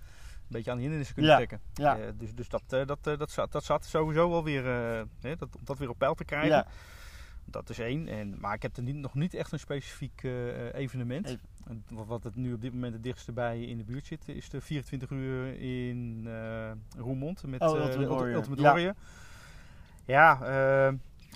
beetje 0.49 0.71
aan 0.71 0.76
de 0.76 0.83
hindernissen 0.83 1.14
kunnen 1.16 1.33
Ja. 1.33 1.38
trekken. 1.47 1.61
Ja. 1.75 1.99
Dus 2.16 2.35
dus 2.35 2.49
dat, 2.49 2.62
dat, 2.69 2.99
dat, 3.02 3.31
zat, 3.31 3.52
dat 3.52 3.64
zat 3.64 3.85
sowieso 3.85 4.31
wel 4.31 4.45
weer, 4.45 4.64
hè, 5.21 5.37
dat, 5.37 5.57
om 5.57 5.61
dat 5.64 5.78
weer 5.78 5.88
op 5.90 5.99
peil 5.99 6.14
te 6.14 6.25
krijgen. 6.25 6.49
Ja. 6.49 6.66
Dat 7.47 7.71
is 7.71 7.78
één. 7.78 8.09
En, 8.09 8.40
maar 8.40 8.54
ik 8.54 8.62
heb 8.62 8.76
er 8.76 8.83
niet, 8.83 8.95
nog 8.95 9.14
niet 9.14 9.35
echt 9.35 9.52
een 9.52 9.59
specifiek 9.59 10.23
evenement. 10.73 11.26
Even- 11.26 11.40
En 11.64 11.85
Wat 12.07 12.25
het 12.25 12.37
nu 12.37 12.52
op 12.52 12.61
dit 12.61 12.73
moment 12.73 12.93
het 12.93 13.02
dichtste 13.02 13.33
bij 13.33 13.61
in 13.62 13.78
de 13.78 13.85
buurt 13.85 14.07
zit, 14.07 14.28
is 14.28 14.49
de 14.49 14.61
24 14.61 15.11
uur 15.11 15.61
in 15.61 16.28
Roermond 16.99 17.47
met 17.47 17.61
Oh, 17.61 17.76
eh, 17.78 17.85
Ultimate 17.85 18.09
Warrior. 18.09 18.35
Ultimate 18.37 18.62
Ja. 18.62 18.69
Warrior. 18.73 18.95
Ja, 20.04 20.38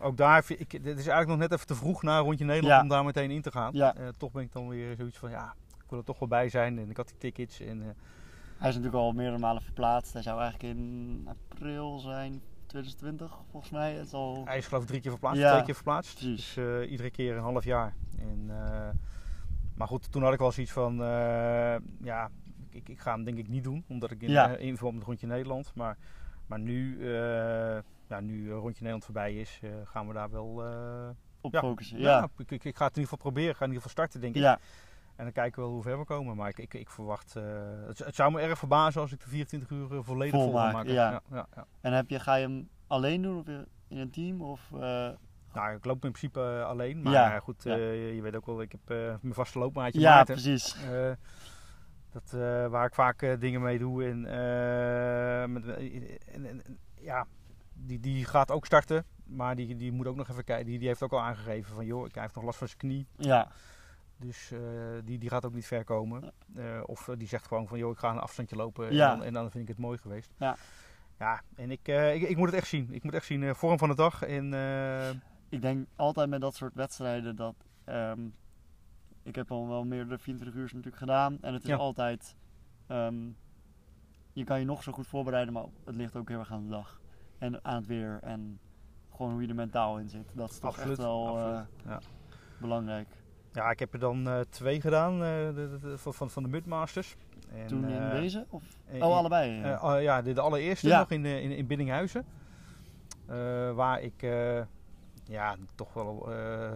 ook 0.03 0.17
daar, 0.17 0.45
vind 0.45 0.61
ik, 0.61 0.73
het 0.73 0.85
is 0.87 0.95
eigenlijk 0.95 1.29
nog 1.29 1.39
net 1.39 1.53
even 1.53 1.67
te 1.67 1.75
vroeg 1.75 2.03
na 2.03 2.19
rondje 2.19 2.45
Nederland 2.45 2.75
Ja. 2.75 2.83
om 2.83 2.89
daar 2.89 3.05
meteen 3.05 3.31
in 3.31 3.43
te 3.43 3.51
gaan. 3.51 3.71
Ja. 3.75 3.95
Eh, 3.95 4.09
toch 4.09 4.33
ben 4.33 4.43
ik 4.43 4.53
dan 4.53 4.69
weer 4.69 4.97
zoiets 4.97 5.19
van, 5.19 5.31
ja, 5.31 5.55
ik 5.79 5.85
wil 5.91 5.99
er 5.99 6.05
toch 6.05 6.19
wel 6.19 6.29
bij 6.29 6.49
zijn. 6.49 6.79
En 6.79 6.91
ik 6.91 6.97
had 6.97 7.09
die 7.09 7.19
tickets. 7.19 7.61
En, 7.61 7.81
eh, 7.83 7.87
Hij 8.59 8.69
is 8.69 8.75
natuurlijk 8.77 9.03
al 9.03 9.13
meerdere 9.13 9.39
malen 9.39 9.63
verplaatst. 9.63 10.13
Hij 10.13 10.23
zou 10.23 10.41
eigenlijk 10.41 10.75
in 10.77 11.29
april 11.51 11.99
zijn 11.99 12.41
2020 12.67 13.39
volgens 13.51 13.73
mij. 13.73 13.93
Het 13.95 14.07
is 14.07 14.13
al... 14.13 14.43
hij 14.45 14.59
is 14.59 14.67
geloof 14.67 14.83
ik 14.83 14.89
drie 14.89 15.01
keer 15.01 15.11
verplaatst, 15.11 15.41
Ja, 15.41 15.53
twee 15.53 15.65
keer 15.65 15.75
verplaatst. 15.75 16.15
precies. 16.19 16.55
Dus 16.55 16.65
eh, 16.83 16.91
iedere 16.91 17.11
keer 17.11 17.37
een 17.37 17.43
half 17.43 17.65
jaar. 17.65 17.95
En, 18.19 18.51
maar 19.75 19.89
goed, 19.89 20.13
toen 20.13 20.23
had 20.23 20.33
ik 20.33 20.39
wel 20.39 20.53
zoiets 20.53 20.73
van, 20.73 20.97
ja, 22.03 22.31
ik, 22.71 22.89
ik 22.89 23.01
ga 23.01 23.13
hem 23.13 23.25
denk 23.25 23.39
ik 23.39 23.49
niet 23.49 23.65
doen. 23.65 23.85
Omdat 23.89 24.11
ik 24.11 24.23
in, 24.23 24.31
Ja. 24.31 24.49
in 24.57 24.75
verband 24.77 24.97
met 24.97 25.07
Rondje 25.07 25.27
Nederland. 25.27 25.73
Maar, 25.75 25.97
maar 26.47 26.59
nu, 26.59 26.99
ja, 28.09 28.21
nu 28.21 28.45
eh, 28.47 28.53
Rondje 28.53 28.73
Nederland 28.73 29.05
voorbij 29.05 29.35
is, 29.35 29.59
eh, 29.63 29.71
gaan 29.85 30.07
we 30.07 30.13
daar 30.15 30.31
wel... 30.31 30.65
eh, 30.67 31.09
op 31.41 31.53
ja. 31.53 31.61
focussen. 31.61 31.99
ja, 31.99 32.11
Ja. 32.19 32.29
ik, 32.37 32.51
ik, 32.51 32.65
ik 32.65 32.77
ga 32.77 32.85
het 32.87 32.97
in 32.97 33.01
ieder 33.03 33.03
geval 33.03 33.19
proberen. 33.19 33.51
Ik 33.51 33.57
ga 33.57 33.65
in 33.65 33.71
ieder 33.71 33.83
geval 33.83 33.97
starten, 34.05 34.21
denk 34.21 34.35
ik. 34.35 34.41
Ja. 34.43 34.59
En 35.17 35.25
dan 35.25 35.33
kijken 35.33 35.57
we 35.59 35.63
wel 35.67 35.75
hoe 35.75 35.83
ver 35.83 35.99
we 35.99 36.05
komen. 36.05 36.37
Maar 36.37 36.49
ik, 36.49 36.59
ik, 36.59 36.75
ik 36.75 36.91
verwacht... 36.91 37.35
het, 37.87 37.99
het 37.99 38.15
zou 38.15 38.33
me 38.33 38.41
erg 38.41 38.59
verbazen 38.59 39.01
als 39.01 39.13
ik 39.13 39.21
de 39.21 39.29
24 39.29 39.71
uur 39.71 40.03
volledig 40.05 40.35
vol, 40.35 40.43
Vol 40.43 40.53
wil 40.53 40.61
maak, 40.63 40.73
maken. 40.73 40.93
ja. 40.93 41.23
Ja, 41.31 41.47
ja. 41.55 41.67
En 41.81 41.93
heb 41.93 42.09
je, 42.11 42.21
ga 42.21 42.35
je 42.35 42.47
hem 42.47 42.69
alleen 42.87 43.23
doen 43.23 43.39
of 43.39 43.47
in 43.89 43.99
een 43.99 44.11
team? 44.11 44.41
Of, 44.43 44.71
Nou, 45.53 45.75
ik 45.77 45.85
loop 45.85 46.05
in 46.05 46.11
principe 46.11 46.41
alleen. 46.65 47.03
Maar 47.03 47.41
goed, 47.43 47.63
je 47.63 48.19
weet 48.23 48.37
ook 48.37 48.47
wel, 48.47 48.61
ik 48.63 48.73
heb 48.73 48.89
mijn 49.23 49.35
vaste 49.35 49.59
loopmaatje 49.59 50.01
ja, 50.01 50.15
Maarten. 50.15 50.35
precies. 50.35 50.77
Dat, 52.13 52.31
waar 52.71 52.87
ik 52.87 52.95
vaak 52.95 53.37
dingen 53.41 53.61
mee 53.63 53.79
doe. 53.79 54.05
En, 54.05 54.21
met, 55.53 55.67
en- 55.67 56.63
ja, 57.01 57.27
die, 57.89 58.01
die 58.01 58.25
gaat 58.25 58.51
ook 58.51 58.67
starten. 58.67 59.05
Maar 59.25 59.57
die, 59.57 59.77
die 59.77 59.93
moet 59.93 60.07
ook 60.07 60.17
nog 60.17 60.29
even 60.29 60.45
kijken. 60.45 60.67
Die, 60.67 60.79
die 60.79 60.89
heeft 60.89 61.03
ook 61.03 61.13
al 61.13 61.21
aangegeven 61.21 61.75
van 61.75 61.87
joh, 61.87 62.07
hij 62.13 62.23
heeft 62.23 62.35
nog 62.35 62.45
last 62.45 62.59
van 62.59 62.67
zijn 62.67 62.79
knie. 62.79 63.07
Ja, 63.17 63.49
Dus 64.17 64.51
eh, 64.53 64.59
die, 65.05 65.19
die 65.19 65.29
gaat 65.29 65.45
ook 65.47 65.55
niet 65.55 65.67
ver 65.67 65.85
komen. 65.85 66.33
Eh, 66.55 66.81
of 66.87 67.09
eh, 67.09 67.17
die 67.19 67.29
zegt 67.29 67.47
gewoon 67.47 67.69
van 67.69 67.79
joh, 67.79 67.91
ik 67.91 67.99
ga 67.99 68.11
een 68.11 68.19
afstandje 68.19 68.57
lopen. 68.57 68.95
Ja. 68.95 69.11
En, 69.13 69.17
dan, 69.19 69.27
en 69.27 69.33
dan 69.33 69.51
vind 69.51 69.63
ik 69.63 69.69
het 69.69 69.79
mooi 69.79 69.99
geweest. 69.99 70.31
Ja. 70.39 70.57
Ja, 71.19 71.43
en 71.55 71.71
ik, 71.71 71.89
ik, 71.89 72.23
ik 72.23 72.37
moet 72.37 72.47
het 72.47 72.57
echt 72.57 72.67
zien. 72.69 72.89
Ik 72.93 73.03
moet 73.03 73.15
echt 73.15 73.27
zien, 73.27 73.55
vorm 73.55 73.79
van 73.79 73.89
de 73.89 73.95
dag. 73.95 74.23
En 74.23 74.45
ik 75.49 75.63
denk 75.63 75.87
altijd 75.97 76.29
met 76.29 76.41
dat 76.41 76.55
soort 76.55 76.75
wedstrijden 76.75 77.37
dat. 77.37 77.55
ehm, 77.85 78.21
ik 79.23 79.35
heb 79.35 79.51
al 79.51 79.69
wel 79.69 79.85
meer 79.85 80.09
de 80.09 80.19
24 80.19 80.57
uur 80.61 80.65
natuurlijk 80.65 80.97
gedaan. 80.97 81.39
En 81.41 81.53
het 81.53 81.63
is 81.63 81.69
Ja. 81.69 81.77
altijd. 81.77 82.37
ehm, 82.87 83.29
je 84.33 84.45
kan 84.45 84.59
je 84.59 84.65
nog 84.65 84.83
zo 84.83 84.93
goed 84.93 85.07
voorbereiden, 85.07 85.53
maar 85.55 85.65
het 85.85 85.95
ligt 85.97 86.17
ook 86.17 86.29
heel 86.29 86.39
erg 86.39 86.53
aan 86.53 86.63
de 86.65 86.71
dag. 86.71 87.01
En 87.39 87.65
aan 87.65 87.77
het 87.77 87.87
weer. 87.87 88.19
En 88.23 88.59
gewoon 89.17 89.33
hoe 89.33 89.43
je 89.43 89.49
er 89.49 89.55
mentaal 89.55 89.99
in 89.99 90.09
zit. 90.09 90.31
Dat 90.33 90.51
is 90.51 90.59
toch 90.59 90.71
Absoluut, 90.71 90.99
echt 90.99 91.07
wel 91.07 91.39
eh, 91.39 91.61
ja. 91.87 92.01
belangrijk. 92.61 93.09
ja, 93.53 93.71
ik 93.71 93.79
heb 93.79 93.93
er 93.93 93.99
dan 93.99 94.29
eh, 94.29 94.41
twee 94.51 94.81
gedaan 94.81 95.13
eh, 95.13 95.19
de, 95.19 95.53
de- 95.55 95.79
de- 95.81 95.99
van, 95.99 96.15
van, 96.15 96.31
van 96.31 96.43
de 96.43 96.49
Mudmasters. 96.49 97.17
En, 97.53 97.67
Toen 97.67 97.89
in 97.89 98.11
deze? 98.11 98.47
Of? 98.49 98.63
in- 98.87 99.03
Oh, 99.03 99.17
allebei. 99.17 99.51
ja. 99.53 99.81
Oh, 99.83 100.03
ja, 100.03 100.23
de, 100.23 100.33
de 100.33 100.41
allereerste 100.41 100.89
Ja. 100.89 100.99
nog 100.99 101.11
in, 101.11 101.25
in, 101.25 101.51
in 101.51 101.67
Biddinghuizen. 101.67 102.25
Waar 103.75 104.01
ik 104.01 104.21
ja, 105.25 105.57
toch 105.75 105.93
wel 105.95 106.29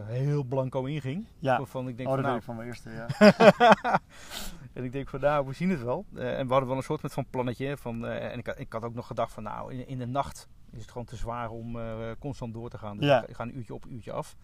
heel 0.07 0.42
blanco 0.45 0.85
inging. 0.85 1.26
ja. 1.38 1.57
Van, 1.57 1.66
van, 1.66 1.88
ik 1.88 1.97
denk 1.97 2.09
oh, 2.09 2.14
van, 2.14 2.23
dat 2.25 2.33
weet 2.33 2.33
nou, 2.33 2.37
ik 2.38 2.42
van 2.42 2.57
mijn 2.57 2.69
eerste, 2.69 2.90
ja. 2.90 4.00
en 4.73 4.85
ik 4.85 4.93
denk 4.93 5.09
van 5.09 5.21
nou, 5.21 5.47
we 5.47 5.52
zien 5.52 5.71
het 5.71 5.83
wel. 5.83 6.07
Eh, 6.14 6.38
en 6.38 6.45
we 6.47 6.50
hadden 6.50 6.69
wel 6.69 6.76
een 6.79 6.83
soort 6.85 7.02
met 7.02 7.12
van 7.12 7.26
plannetje. 7.31 7.76
Van, 7.76 8.07
eh, 8.07 8.33
en 8.33 8.38
ik, 8.38 8.47
had- 8.47 8.59
ik 8.59 8.73
had 8.73 8.85
ook 8.85 8.95
nog 8.95 9.07
gedacht 9.07 9.33
van 9.33 9.43
nou, 9.43 9.73
in, 9.75 9.87
in 9.87 9.99
de 9.99 10.07
nacht 10.07 10.49
is 10.71 10.81
het 10.81 10.91
gewoon 10.91 11.07
te 11.07 11.17
zwaar 11.17 11.50
om 11.50 11.79
eh, 11.79 12.11
constant 12.19 12.52
door 12.55 12.69
te 12.71 12.79
gaan. 12.79 12.97
Dus 12.97 13.07
Ja. 13.07 13.26
ik, 13.26 13.35
ga 13.35 13.43
een 13.43 13.57
uurtje 13.57 13.75
op, 13.75 13.85
een 13.85 13.93
uurtje 13.93 14.12
af. 14.12 14.37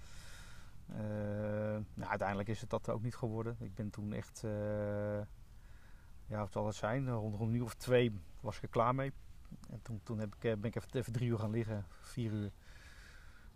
Nou, 1.94 2.08
uiteindelijk 2.10 2.48
is 2.48 2.60
het 2.60 2.70
dat 2.70 2.88
ook 2.88 3.02
niet 3.02 3.16
geworden. 3.16 3.56
Ik 3.60 3.74
ben 3.74 3.90
toen 3.90 4.12
echt, 4.12 4.42
ja 6.26 6.38
wat 6.38 6.52
zal 6.52 6.66
het 6.66 6.74
zijn, 6.74 7.10
rond, 7.10 7.40
een 7.40 7.54
uur 7.54 7.62
of 7.62 7.74
twee 7.74 8.12
was 8.40 8.56
ik 8.56 8.62
er 8.62 8.68
klaar 8.68 8.94
mee. 8.94 9.12
En 9.70 9.82
toen, 9.82 10.00
toen 10.02 10.18
heb 10.18 10.34
ik, 10.34 10.40
ben 10.40 10.64
ik 10.64 10.74
even, 10.76 10.88
even 10.92 11.12
drie 11.12 11.28
uur 11.28 11.38
gaan 11.38 11.50
liggen, 11.50 11.86
vier 12.00 12.32
uur. 12.32 12.50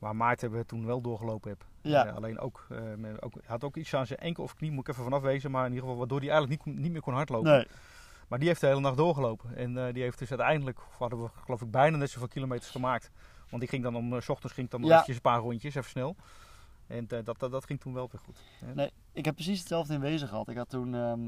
Waar 0.02 0.16
Maarten 0.16 0.50
we 0.50 0.64
toen 0.66 0.86
wel 0.86 1.00
doorgelopen 1.00 1.50
heb. 1.50 1.64
Ja. 1.82 2.06
Eh, 2.06 2.14
alleen 2.16 2.38
ook, 2.38 2.66
met- 2.96 3.22
ook, 3.22 3.32
had 3.44 3.64
ook 3.64 3.76
iets 3.76 3.94
aan 3.94 4.06
zijn 4.06 4.18
enkel 4.18 4.42
of 4.42 4.54
knie, 4.54 4.70
moet 4.70 4.80
ik 4.80 4.88
even 4.88 5.04
vanaf 5.04 5.22
wezen. 5.22 5.50
Maar 5.50 5.60
in 5.66 5.68
ieder 5.68 5.82
geval, 5.84 5.98
waardoor 5.98 6.18
hij 6.20 6.30
eigenlijk 6.30 6.64
niet, 6.64 6.76
niet 6.78 6.92
meer 6.92 7.00
kon 7.00 7.14
hardlopen. 7.14 7.50
Nee. 7.50 7.66
Maar 8.28 8.38
die 8.38 8.48
heeft 8.48 8.60
de 8.60 8.66
hele 8.66 8.80
nacht 8.80 8.96
doorgelopen. 8.96 9.56
En 9.56 9.86
eh, 9.86 9.92
die 9.92 10.02
heeft 10.02 10.18
dus 10.18 10.30
uiteindelijk, 10.30 10.78
hadden 10.98 11.22
we 11.22 11.28
geloof 11.44 11.62
ik 11.62 11.70
bijna 11.70 11.96
net 11.96 12.10
zoveel 12.10 12.28
kilometers 12.28 12.70
gemaakt. 12.70 13.10
Want 13.50 13.62
ik 13.62 13.68
ging 13.68 13.82
dan 13.82 13.96
om, 13.96 14.20
s 14.20 14.28
ochtends 14.28 14.54
ging 14.54 14.66
ik 14.66 14.72
dan 14.72 14.82
Ja. 14.82 14.90
eventjes 14.92 15.14
een 15.16 15.22
paar 15.22 15.38
rondjes, 15.40 15.74
even 15.74 15.90
snel. 15.90 16.16
En 16.86 17.06
dat, 17.06 17.24
dat, 17.24 17.38
dat 17.50 17.64
ging 17.64 17.80
toen 17.80 17.94
wel 17.94 18.08
weer 18.12 18.20
goed. 18.24 18.38
Nee, 18.74 18.90
ik 19.12 19.24
heb 19.24 19.34
precies 19.34 19.58
hetzelfde 19.58 19.94
in 19.94 20.00
Wezen 20.00 20.28
gehad. 20.28 20.48
Ik 20.48 20.56
had 20.56 20.68
toen 20.68 20.94
ehm, 20.94 21.20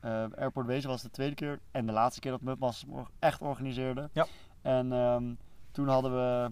eh, 0.00 0.38
Airport 0.40 0.66
Wezen 0.66 0.90
was 0.90 1.02
de 1.02 1.10
tweede 1.10 1.34
keer 1.34 1.60
en 1.70 1.86
de 1.86 1.92
laatste 1.92 2.20
keer 2.20 2.30
dat 2.30 2.40
Mudmasters 2.40 2.92
or- 2.92 3.10
echt 3.18 3.40
organiseerde. 3.40 4.10
Ja. 4.12 4.26
En 4.62 4.92
ehm, 4.92 5.34
toen 5.72 5.88
hadden 5.88 6.12
we, 6.12 6.50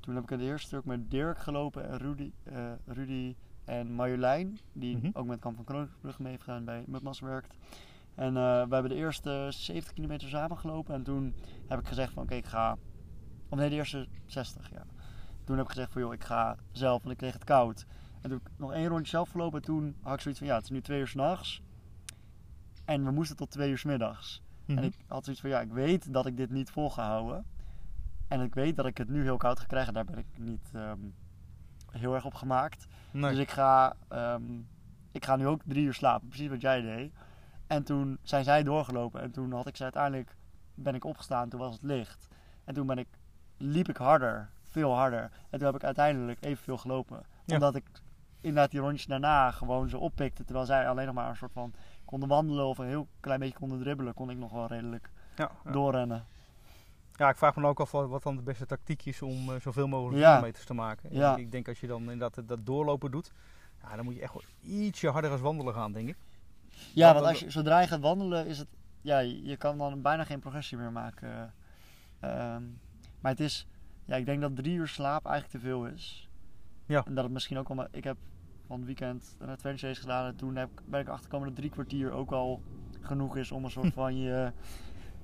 toen 0.00 0.14
heb 0.14 0.22
ik 0.24 0.30
het 0.30 0.40
eerste 0.40 0.66
stuk 0.66 0.84
met 0.84 1.10
Dirk 1.10 1.38
gelopen 1.38 1.88
en 1.88 1.98
Rudy, 1.98 2.32
eh, 2.42 2.72
Rudy 2.86 3.34
en 3.64 3.92
Marjolein, 3.92 4.58
die 4.72 4.96
Mhm. 4.96 5.10
ook 5.12 5.26
met 5.26 5.40
Kamp 5.40 5.56
van 5.56 5.64
Koninkbrug 5.64 6.18
mee 6.18 6.30
heeft 6.30 6.42
gedaan 6.42 6.64
bij 6.64 6.84
Mudmasters 6.86 7.30
werkt. 7.30 7.56
En 8.14 8.26
eh, 8.36 8.42
we 8.42 8.74
hebben 8.74 8.88
de 8.88 8.94
eerste 8.94 9.46
70 9.50 9.92
kilometer 9.92 10.28
samen 10.28 10.58
gelopen 10.58 10.94
en 10.94 11.02
toen 11.02 11.34
heb 11.66 11.78
ik 11.80 11.86
gezegd 11.86 12.12
van 12.12 12.22
oké, 12.22 12.34
ik 12.34 12.46
ga, 12.46 12.76
of 13.48 13.58
nee, 13.58 13.68
de 13.68 13.74
eerste 13.74 14.08
60 14.26 14.70
ja. 14.70 14.84
Toen 15.44 15.56
heb 15.56 15.64
ik 15.66 15.72
gezegd 15.72 15.92
van 15.92 16.02
joh, 16.02 16.12
ik 16.12 16.24
ga 16.24 16.56
zelf, 16.72 17.00
want 17.02 17.12
ik 17.12 17.18
kreeg 17.18 17.32
het 17.32 17.44
koud. 17.44 17.86
En 18.20 18.30
toen 18.30 18.38
heb 18.38 18.40
ik 18.52 18.58
nog 18.58 18.72
één 18.72 18.86
rondje 18.88 19.10
zelf 19.10 19.30
gelopen 19.30 19.58
en 19.58 19.64
toen 19.64 19.96
had 20.02 20.14
ik 20.14 20.20
zoiets 20.20 20.40
van 20.40 20.48
ja, 20.48 20.54
het 20.54 20.64
is 20.64 20.70
nu 20.70 20.80
twee 20.80 21.00
uur 21.00 21.06
s'nachts. 21.08 21.62
En 22.84 23.04
we 23.04 23.10
moesten 23.10 23.36
tot 23.36 23.50
twee 23.50 23.70
uur 23.70 23.78
's 23.78 23.84
middags. 23.84 24.42
Mhm. 24.66 24.78
En 24.78 24.84
ik 24.84 24.94
had 25.06 25.22
zoiets 25.24 25.42
van 25.42 25.50
ja, 25.50 25.60
ik 25.60 25.72
weet 25.72 26.12
dat 26.12 26.26
ik 26.26 26.36
dit 26.36 26.50
niet 26.50 26.70
vol 26.70 26.90
ga 26.90 27.06
houden. 27.06 27.44
En 28.30 28.40
ik 28.40 28.54
weet 28.54 28.76
dat 28.76 28.86
ik 28.86 28.98
het 28.98 29.08
nu 29.08 29.22
heel 29.22 29.36
koud 29.36 29.60
ga 29.60 29.66
krijgen. 29.66 29.94
Daar 29.94 30.04
ben 30.04 30.18
ik 30.18 30.26
niet 30.36 30.70
ehm, 30.74 30.98
heel 31.90 32.14
erg 32.14 32.24
op 32.24 32.34
gemaakt. 32.34 32.86
Nee. 33.10 33.30
Dus 33.30 33.38
ik 33.38 33.50
ga, 33.50 33.96
ehm, 34.08 34.42
ik 35.12 35.24
ga 35.24 35.36
nu 35.36 35.46
ook 35.46 35.60
drie 35.64 35.84
uur 35.84 35.94
slapen. 35.94 36.28
Precies 36.28 36.48
wat 36.48 36.60
jij 36.60 36.80
deed. 36.80 37.12
En 37.66 37.82
toen 37.82 38.18
zijn 38.22 38.44
zij 38.44 38.62
doorgelopen. 38.62 39.20
En 39.20 39.30
toen 39.30 39.52
had 39.52 39.66
ik 39.66 39.76
ze 39.76 39.82
uiteindelijk, 39.82 40.36
ben 40.74 40.94
ik 40.94 41.04
opgestaan. 41.04 41.48
Toen 41.48 41.60
was 41.60 41.72
het 41.72 41.82
licht. 41.82 42.28
En 42.64 42.74
toen 42.74 42.86
ben 42.86 42.98
ik, 42.98 43.08
liep 43.56 43.88
ik 43.88 43.96
harder. 43.96 44.50
Veel 44.62 44.94
harder. 44.94 45.30
En 45.50 45.58
toen 45.58 45.66
heb 45.66 45.76
ik 45.76 45.84
uiteindelijk 45.84 46.44
evenveel 46.44 46.78
gelopen. 46.78 47.22
Ja. 47.44 47.54
Omdat 47.54 47.74
ik 47.74 47.84
inderdaad 48.40 48.70
die 48.70 48.80
rondjes 48.80 49.06
daarna 49.06 49.50
gewoon 49.50 49.88
zo 49.88 49.98
oppikte. 49.98 50.44
Terwijl 50.44 50.66
zij 50.66 50.88
alleen 50.88 51.06
nog 51.06 51.14
maar 51.14 51.28
een 51.28 51.36
soort 51.36 51.52
van 51.52 51.72
konden 52.04 52.28
wandelen 52.28 52.66
of 52.66 52.78
een 52.78 52.86
heel 52.86 53.08
klein 53.20 53.40
beetje 53.40 53.58
konden 53.58 53.80
dribbelen. 53.80 54.14
Kon 54.14 54.30
ik 54.30 54.38
nog 54.38 54.52
wel 54.52 54.66
redelijk 54.66 55.10
ja, 55.36 55.50
ja. 55.64 55.70
doorrennen. 55.70 56.26
Ja, 57.20 57.28
ik 57.28 57.36
vraag 57.36 57.56
me 57.56 57.66
ook 57.66 57.80
af 57.80 57.90
wat 57.90 58.22
dan 58.22 58.36
de 58.36 58.42
beste 58.42 58.66
tactiek 58.66 59.04
is 59.04 59.22
om 59.22 59.50
eh, 59.50 59.60
zoveel 59.60 59.88
mogelijk 59.88 60.18
Ja. 60.22 60.30
kilometers 60.34 60.64
te 60.64 60.74
maken. 60.74 61.10
En 61.10 61.16
Ja. 61.16 61.32
Ik, 61.32 61.38
ik 61.38 61.52
denk 61.52 61.68
als 61.68 61.80
je 61.80 61.86
dan 61.86 62.00
inderdaad 62.00 62.48
dat 62.48 62.66
doorlopen 62.66 63.10
doet, 63.10 63.32
ja, 63.82 63.96
dan 63.96 64.04
moet 64.04 64.14
je 64.14 64.20
echt 64.20 64.32
wel 64.32 64.42
ietsje 64.62 65.08
harder 65.08 65.30
als 65.30 65.40
wandelen 65.40 65.74
gaan, 65.74 65.92
denk 65.92 66.08
ik. 66.08 66.16
Ja, 66.94 67.14
want 67.14 67.26
als 67.26 67.40
je, 67.40 67.50
zodra 67.50 67.80
je 67.80 67.86
gaat 67.86 68.00
wandelen, 68.00 68.46
is 68.46 68.58
het, 68.58 68.68
ja, 69.00 69.18
je 69.18 69.56
kan 69.56 69.78
dan 69.78 70.02
bijna 70.02 70.24
geen 70.24 70.40
progressie 70.40 70.78
meer 70.78 70.92
maken. 70.92 71.54
Ehm, 72.20 72.62
maar 73.20 73.30
het 73.30 73.40
is, 73.40 73.66
ja, 74.04 74.16
ik 74.16 74.26
denk 74.26 74.40
dat 74.40 74.56
drie 74.56 74.74
uur 74.74 74.88
slaap 74.88 75.26
eigenlijk 75.26 75.64
te 75.64 75.68
veel 75.68 75.86
is. 75.86 76.28
Ja. 76.86 77.04
En 77.06 77.14
dat 77.14 77.24
het 77.24 77.32
misschien 77.32 77.58
ook 77.58 77.74
maar 77.74 77.88
ik 77.90 78.04
heb 78.04 78.16
van 78.66 78.76
het 78.76 78.86
weekend 78.86 79.36
een 79.38 79.48
adventure 79.48 79.86
race 79.86 80.00
gedaan 80.00 80.26
en 80.26 80.36
toen 80.36 80.56
heb, 80.56 80.70
ben 80.84 81.00
ik 81.00 81.08
achtergekomen 81.08 81.46
dat 81.48 81.56
drie 81.56 81.70
kwartier 81.70 82.10
ook 82.12 82.30
al 82.32 82.62
genoeg 83.00 83.36
is 83.36 83.52
om 83.52 83.64
een 83.64 83.70
soort 83.70 83.92
van 84.02 84.16
je, 84.16 84.52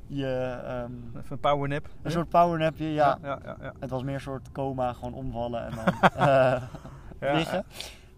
je 0.07 0.61
ehm, 0.67 0.93
Even 1.19 1.25
een 1.33 1.39
powernap. 1.39 1.89
een 2.03 2.11
soort 2.11 2.29
powernapje, 2.29 2.93
ja. 2.93 3.19
ja, 3.23 3.39
ja, 3.45 3.57
ja. 3.61 3.73
Het 3.81 3.91
was 3.91 4.03
meer 4.03 4.15
een 4.15 4.21
soort 4.21 4.53
coma, 4.53 4.93
gewoon 4.93 5.15
omvallen 5.15 5.65
en 5.67 5.73
dan 5.75 6.11
eh, 6.29 6.63
liggen. 7.19 7.65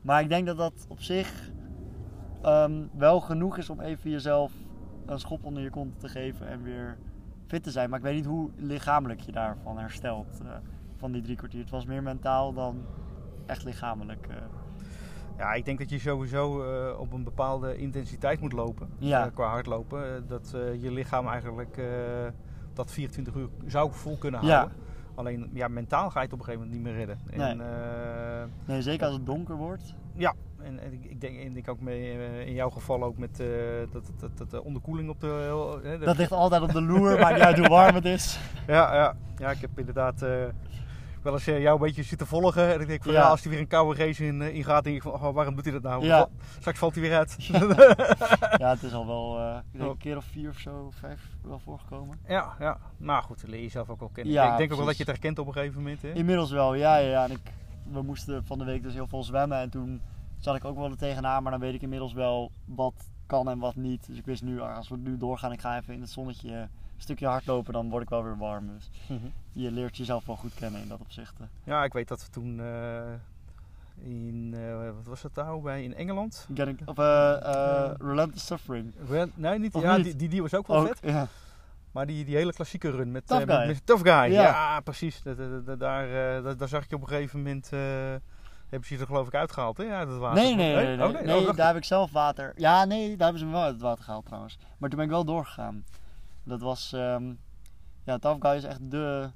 Maar 0.03 0.21
ik 0.21 0.29
denk 0.29 0.47
dat 0.47 0.57
dat 0.57 0.87
op 0.89 1.01
zich 1.01 1.51
ehm, 2.43 2.83
wel 2.93 3.21
genoeg 3.21 3.59
is 3.59 3.71
om 3.71 3.81
even 3.81 4.11
jezelf 4.11 4.53
een 5.07 5.19
schop 5.19 5.45
onder 5.45 5.63
je 5.63 5.71
kont 5.71 6.01
te 6.01 6.09
geven 6.09 6.49
en 6.49 6.63
weer 6.63 6.99
fit 7.47 7.63
te 7.63 7.71
zijn. 7.71 7.91
Maar 7.91 7.99
ik 7.99 8.05
weet 8.05 8.15
niet 8.15 8.27
hoe 8.27 8.51
lichamelijk 8.57 9.21
je 9.21 9.33
daarvan 9.33 9.79
herstelt, 9.79 10.41
eh, 10.43 10.49
van 10.97 11.13
die 11.13 11.23
drie 11.23 11.37
kwartier. 11.37 11.61
Het 11.61 11.71
was 11.71 11.85
meer 11.87 12.03
mentaal 12.03 12.53
dan 12.53 12.85
echt 13.47 13.65
lichamelijk. 13.65 14.27
eh. 14.31 14.37
Ja, 15.39 15.53
ik 15.55 15.65
denk 15.65 15.79
dat 15.79 15.91
je 15.91 15.99
sowieso 15.99 16.63
eh, 16.63 17.01
op 17.01 17.13
een 17.13 17.25
bepaalde 17.25 17.77
intensiteit 17.77 18.41
moet 18.41 18.53
lopen. 18.53 18.89
Ja. 18.99 19.27
eh, 19.27 19.33
qua 19.35 19.49
hardlopen. 19.49 20.05
Eh, 20.05 20.21
dat 20.27 20.51
je 20.81 20.91
lichaam 20.91 21.29
eigenlijk 21.29 21.81
dat 22.73 22.91
24 22.93 23.35
uur 23.35 23.49
zou 23.67 23.91
vol 23.93 24.17
kunnen 24.17 24.45
Ja. 24.45 24.57
houden. 24.57 24.77
Alleen 25.15 25.51
ja, 25.53 25.69
mentaal 25.69 26.11
ga 26.11 26.19
je 26.21 26.25
het 26.25 26.33
op 26.35 26.39
een 26.39 26.45
gegeven 26.45 26.67
moment 26.67 26.85
niet 26.85 26.95
meer 26.95 27.05
redden. 27.07 27.19
En, 27.31 27.57
Nee. 27.57 28.47
Nee, 28.65 28.83
zeker 28.83 29.07
als 29.07 29.15
het 29.15 29.27
donker 29.27 29.57
wordt. 29.57 29.95
ja, 30.15 30.35
en, 30.63 30.79
en 30.79 30.93
ik, 30.93 31.05
ik 31.05 31.21
denk, 31.21 31.39
en 31.39 31.57
ik 31.57 31.69
ook 31.69 31.81
mee, 31.81 32.19
in 32.47 32.53
jouw 32.55 32.71
geval 32.71 33.03
ook 33.03 33.19
met 33.19 33.43
dat, 33.93 34.11
dat, 34.21 34.39
dat 34.39 34.51
de 34.51 34.65
onderkoeling 34.65 35.09
op 35.09 35.21
de... 35.21 35.79
de- 35.83 36.05
Dat 36.05 36.17
ligt 36.17 36.33
altijd 36.33 36.63
op 36.63 36.73
de 36.73 36.83
loer, 36.83 37.19
maakt 37.19 37.35
niet 37.35 37.43
uit 37.45 37.59
hoe 37.59 37.69
warm 37.69 37.95
het 37.95 38.05
is. 38.05 38.39
Ja, 38.67 38.95
ja. 38.95 39.17
ja, 39.39 39.51
ik 39.51 39.61
heb 39.61 39.79
inderdaad 39.79 40.23
wel 41.31 41.39
eens 41.39 41.47
eh, 41.47 41.61
jou 41.63 41.75
een 41.81 41.87
beetje 41.87 42.03
zitten 42.03 42.27
volgen. 42.27 42.73
En 42.75 42.81
ik 42.81 42.87
denk 42.87 43.03
van 43.03 43.13
ja, 43.13 43.19
Ja. 43.21 43.29
als 43.29 43.43
hij 43.43 43.51
weer 43.51 43.61
een 43.61 43.67
koude 43.67 44.05
race 44.05 44.27
in, 44.27 44.43
eh, 44.43 44.55
ingaat, 44.55 44.85
denk 44.85 44.97
ik 44.97 45.03
van 45.03 45.13
oh, 45.13 45.35
waarom 45.35 45.55
doet 45.55 45.65
hij 45.65 45.73
dat 45.73 45.83
nou? 45.83 46.05
Ja. 46.05 46.29
Straks 46.59 46.79
valt 46.79 46.95
hij 46.95 47.03
weer 47.03 47.17
uit. 47.17 47.37
Ja, 48.59 48.71
het 48.71 48.83
is 48.83 48.93
al 48.93 49.07
wel 49.07 49.39
eh, 49.39 49.57
ik 49.57 49.63
denk 49.73 49.85
Oh. 49.85 49.91
een 49.91 49.97
keer 49.99 50.17
of 50.17 50.25
vier 50.25 50.49
of 50.51 50.59
zo, 50.59 50.91
vijf 51.01 51.21
wel 51.43 51.59
voorgekomen. 51.59 52.19
ja, 52.29 52.55
ja. 52.59 52.79
Nou 52.97 53.23
goed, 53.23 53.43
leer 53.47 53.57
je 53.57 53.63
jezelf 53.63 53.89
ook 53.91 54.01
wel 54.01 54.09
kennen. 54.13 54.33
Ja, 54.33 54.51
ik 54.53 54.59
denk 54.59 54.71
ook 54.71 54.77
wel 54.77 54.87
dat 54.87 54.97
je 54.97 55.03
het 55.03 55.13
herkent 55.13 55.39
op 55.39 55.47
een 55.47 55.53
gegeven 55.53 55.77
moment. 55.77 56.03
Hè? 56.03 56.13
Inmiddels 56.13 56.51
wel, 56.51 56.75
ja, 56.75 56.97
ja. 56.97 57.25
En 57.25 57.31
ik, 57.31 57.53
we 57.93 58.03
moesten 58.03 58.45
van 58.45 58.59
de 58.59 58.65
week 58.65 58.83
dus 58.83 58.95
heel 58.95 59.07
veel 59.07 59.23
zwemmen. 59.25 59.59
En 59.59 59.71
toen 59.71 60.01
zat 60.39 60.57
ik 60.57 60.65
ook 60.65 60.77
wel 60.77 60.91
er 60.91 60.97
tegenaan. 60.97 61.43
Maar 61.43 61.53
dan 61.53 61.61
weet 61.61 61.75
ik 61.75 61.83
inmiddels 61.83 62.13
wel 62.13 62.51
wat 62.65 62.95
kan 63.27 63.49
en 63.49 63.59
wat 63.59 63.75
niet. 63.77 64.07
Dus 64.07 64.19
ik 64.19 64.27
wist 64.27 64.43
nu, 64.43 64.61
als 64.61 64.89
we 64.89 64.97
nu 64.97 65.17
doorgaan, 65.19 65.53
ik 65.53 65.61
ga 65.61 65.77
even 65.79 65.95
in 65.95 66.01
het 66.01 66.11
zonnetje 66.11 66.69
stukje 67.03 67.27
hardlopen. 67.27 67.73
Dan 67.73 67.91
word 67.91 68.03
ik 68.03 68.09
wel 68.09 68.23
weer 68.25 68.37
warm. 68.39 68.67
Dus 68.77 68.91
Mhm. 69.07 69.27
je 69.53 69.71
leert 69.71 69.97
jezelf 69.97 70.27
wel 70.27 70.37
goed 70.37 70.55
kennen 70.55 70.81
in 70.83 70.89
dat 70.89 71.01
opzicht. 71.01 71.35
Ja, 71.65 71.85
ik 71.85 71.93
weet 71.93 72.09
dat 72.09 72.25
we 72.25 72.31
toen 72.31 72.61
eh, 72.61 73.13
in, 74.05 74.55
eh, 74.57 74.77
wat 74.95 75.07
was 75.07 75.23
het 75.23 75.35
nou, 75.35 75.63
bij 75.63 75.83
in 75.83 75.95
Engeland? 75.95 76.47
Getting, 76.55 76.79
of 76.89 76.99
eh 76.99 77.91
Relentless 77.99 78.47
Suffering. 78.47 78.93
Nee, 79.35 79.59
niet. 79.59 79.75
Of 79.75 79.83
ja, 79.83 79.97
niet? 79.97 80.05
Die, 80.05 80.17
die, 80.17 80.29
die 80.29 80.43
was 80.43 80.55
ook 80.55 80.67
wel 80.67 80.77
Ook, 80.81 80.87
vet. 80.87 80.99
ja. 81.03 81.27
Maar 81.93 82.07
die, 82.07 82.25
die 82.25 82.37
hele 82.37 82.53
klassieke 82.53 82.91
run 82.91 83.11
met 83.11 83.27
Tough 83.27 83.47
met- 83.47 83.57
Guy. 83.57 83.67
met 83.67 83.87
Tough 83.87 84.03
Guy. 84.03 84.33
Ja, 84.33 84.43
Ja. 84.43 84.81
precies. 84.81 85.23
Dat, 85.23 85.37
dat- 85.37 85.67
dat- 85.67 85.81
daar, 85.81 86.43
dat- 86.43 86.59
daar 86.59 86.69
zag 86.69 86.83
ik 86.85 86.89
je 86.91 86.95
op 86.97 87.03
een 87.03 87.09
gegeven 87.09 87.39
moment. 87.39 87.71
Hebben 88.69 88.89
ze 88.89 88.95
je 88.95 89.01
er 89.01 89.07
geloof 89.07 89.27
ik 89.27 89.35
uitgehaald, 89.35 89.77
hè? 89.77 89.83
Ja, 89.85 90.05
dat 90.05 90.19
water. 90.19 90.43
Nee, 90.43 90.55
nee, 90.55 90.75
nee. 90.75 90.97
nee, 90.97 91.07
Oh, 91.07 91.13
nee, 91.13 91.23
nee? 91.23 91.49
Oh, 91.49 91.57
daar 91.57 91.67
heb 91.67 91.77
ik 91.77 91.85
zelf 91.85 92.11
water. 92.13 92.53
Ja, 92.57 92.85
nee, 92.85 93.09
daar 93.09 93.19
hebben 93.19 93.39
ze 93.39 93.45
me 93.45 93.53
wel 93.53 93.63
uit 93.63 93.73
het 93.73 93.83
water 93.83 94.05
gehaald 94.05 94.25
trouwens. 94.27 94.59
Maar 94.79 94.89
toen 94.89 94.99
ben 94.99 95.07
ik 95.09 95.13
wel 95.15 95.25
doorgegaan. 95.25 95.85
Dat 96.49 96.61
was, 96.61 96.93
ehm 96.93 97.33
ja, 98.05 98.19
Tough 98.19 98.47
Guy 98.47 98.57
is 98.57 98.65
echt 98.65 98.91
de, 98.91 99.31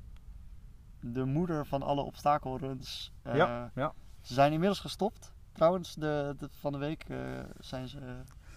de 1.00 1.24
moeder 1.24 1.66
van 1.66 1.82
alle 1.82 2.00
obstakelruns. 2.02 3.12
Eh, 3.22 3.34
Ja, 3.36 3.70
ja. 3.74 3.92
Ze 4.20 4.34
zijn 4.34 4.52
inmiddels 4.52 4.80
gestopt. 4.80 5.32
Trouwens, 5.52 5.94
de, 5.94 6.34
de- 6.38 6.48
van 6.60 6.72
de 6.72 6.78
week 6.78 7.04
eh, 7.08 7.18
zijn 7.58 7.88
ze. 7.88 7.98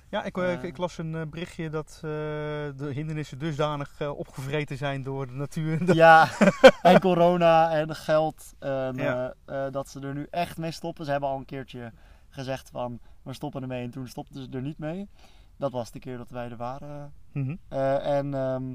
Ja, 0.09 0.23
ik, 0.23 0.37
eh, 0.37 0.51
ik, 0.53 0.63
ik 0.63 0.77
las 0.77 0.97
een 0.97 1.29
berichtje 1.29 1.69
dat 1.69 1.97
de 2.01 2.89
hindernissen 2.93 3.37
dusdanig 3.39 4.01
opgevreten 4.01 4.77
zijn 4.77 5.03
door 5.03 5.27
de 5.27 5.33
natuur. 5.33 5.93
Ja, 5.95 6.27
en 6.81 6.99
corona 6.99 7.71
en 7.71 7.95
geld. 7.95 8.53
En, 8.59 8.95
Ja. 8.95 9.33
eh, 9.45 9.65
eh, 9.65 9.71
dat 9.73 9.89
ze 9.89 9.99
er 9.99 10.13
nu 10.13 10.27
echt 10.31 10.57
mee 10.57 10.71
stoppen. 10.71 11.05
Ze 11.05 11.11
hebben 11.11 11.29
al 11.29 11.37
een 11.37 11.45
keertje 11.45 11.91
gezegd 12.29 12.69
van 12.69 12.99
we 13.23 13.33
stoppen 13.33 13.61
ermee. 13.61 13.83
En 13.83 13.91
toen 13.91 14.07
stopten 14.07 14.43
ze 14.43 14.49
er 14.51 14.61
niet 14.61 14.77
mee. 14.77 15.09
Dat 15.57 15.71
was 15.71 15.91
de 15.91 15.99
keer 15.99 16.17
dat 16.17 16.29
wij 16.29 16.49
er 16.49 16.57
waren. 16.57 17.13
Mhm. 17.31 17.55
Eh, 17.67 18.17
en 18.17 18.33
ehm, 18.33 18.69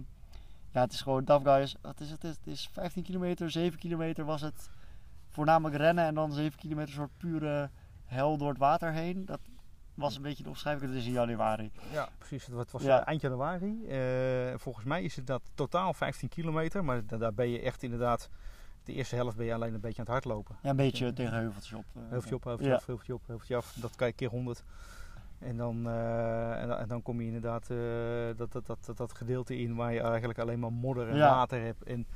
ja, 0.72 0.80
het 0.80 0.92
is 0.92 1.00
gewoon 1.00 1.24
Tough 1.24 1.44
Guys. 1.44 1.76
Wat 1.80 2.00
is 2.00 2.10
het? 2.10 2.22
Het 2.22 2.38
is 2.46 2.68
15 2.72 3.02
kilometer, 3.02 3.50
7 3.50 3.78
kilometer 3.78 4.24
was 4.24 4.40
het. 4.40 4.70
Voornamelijk 5.28 5.76
rennen 5.76 6.04
en 6.04 6.14
dan 6.14 6.32
7 6.32 6.58
kilometer 6.58 6.92
soort 6.94 7.10
pure 7.16 7.70
hel 8.04 8.36
door 8.36 8.48
het 8.48 8.58
water 8.58 8.92
heen. 8.92 9.24
Dat 9.24 9.40
was 9.94 10.16
een 10.16 10.22
beetje 10.22 10.42
de 10.42 10.48
omschrijving. 10.48 10.90
Het 10.90 11.00
is 11.00 11.06
in 11.06 11.12
januari. 11.12 11.70
Ja, 11.92 12.08
precies. 12.18 12.46
Het 12.46 12.70
was 12.70 12.82
Ja. 12.82 13.00
eh, 13.00 13.06
eind 13.06 13.20
januari. 13.20 13.86
Eh, 13.88 14.58
volgens 14.58 14.84
mij 14.84 15.02
is 15.02 15.16
het 15.16 15.26
dat 15.26 15.42
totaal 15.54 15.94
15 15.94 16.28
kilometer. 16.28 16.84
Maar 16.84 17.06
da- 17.06 17.16
daar 17.16 17.34
ben 17.34 17.48
je 17.48 17.60
echt 17.60 17.82
inderdaad... 17.82 18.28
De 18.84 18.92
eerste 18.92 19.14
helft 19.14 19.36
ben 19.36 19.46
je 19.46 19.54
alleen 19.54 19.74
een 19.74 19.80
beetje 19.80 19.98
aan 19.98 20.04
het 20.04 20.12
hardlopen. 20.12 20.56
Ja, 20.62 20.70
een 20.70 20.76
beetje 20.76 21.12
tegen 21.12 21.32
heuveltjes 21.34 21.72
op. 21.72 21.84
Heuveltje 21.98 22.34
op, 22.34 22.44
heuveltje 22.44 22.70
Ja. 22.70 22.76
af, 22.76 22.86
heuveltje 22.86 23.14
op, 23.14 23.22
heuveltje 23.26 23.56
af. 23.56 23.72
Dat 23.80 23.96
kan 23.96 24.06
je 24.06 24.12
keer 24.12 24.28
100. 24.28 24.64
En 25.40 25.56
dan, 25.56 25.86
eh, 25.88 26.62
en, 26.62 26.68
dan- 26.68 26.78
en 26.78 26.88
dan 26.88 27.02
kom 27.02 27.20
je 27.20 27.26
inderdaad 27.26 27.70
eh, 27.70 27.76
dat, 28.36 28.52
dat, 28.52 28.66
dat, 28.66 28.84
dat, 28.84 28.96
dat 28.96 29.14
gedeelte 29.16 29.58
in 29.58 29.74
waar 29.74 29.92
je 29.92 30.00
eigenlijk 30.00 30.38
alleen 30.38 30.58
maar 30.58 30.72
modder 30.72 31.08
en 31.08 31.16
Ja. 31.16 31.34
water 31.34 31.60
hebt. 31.62 31.82
En 31.82 32.06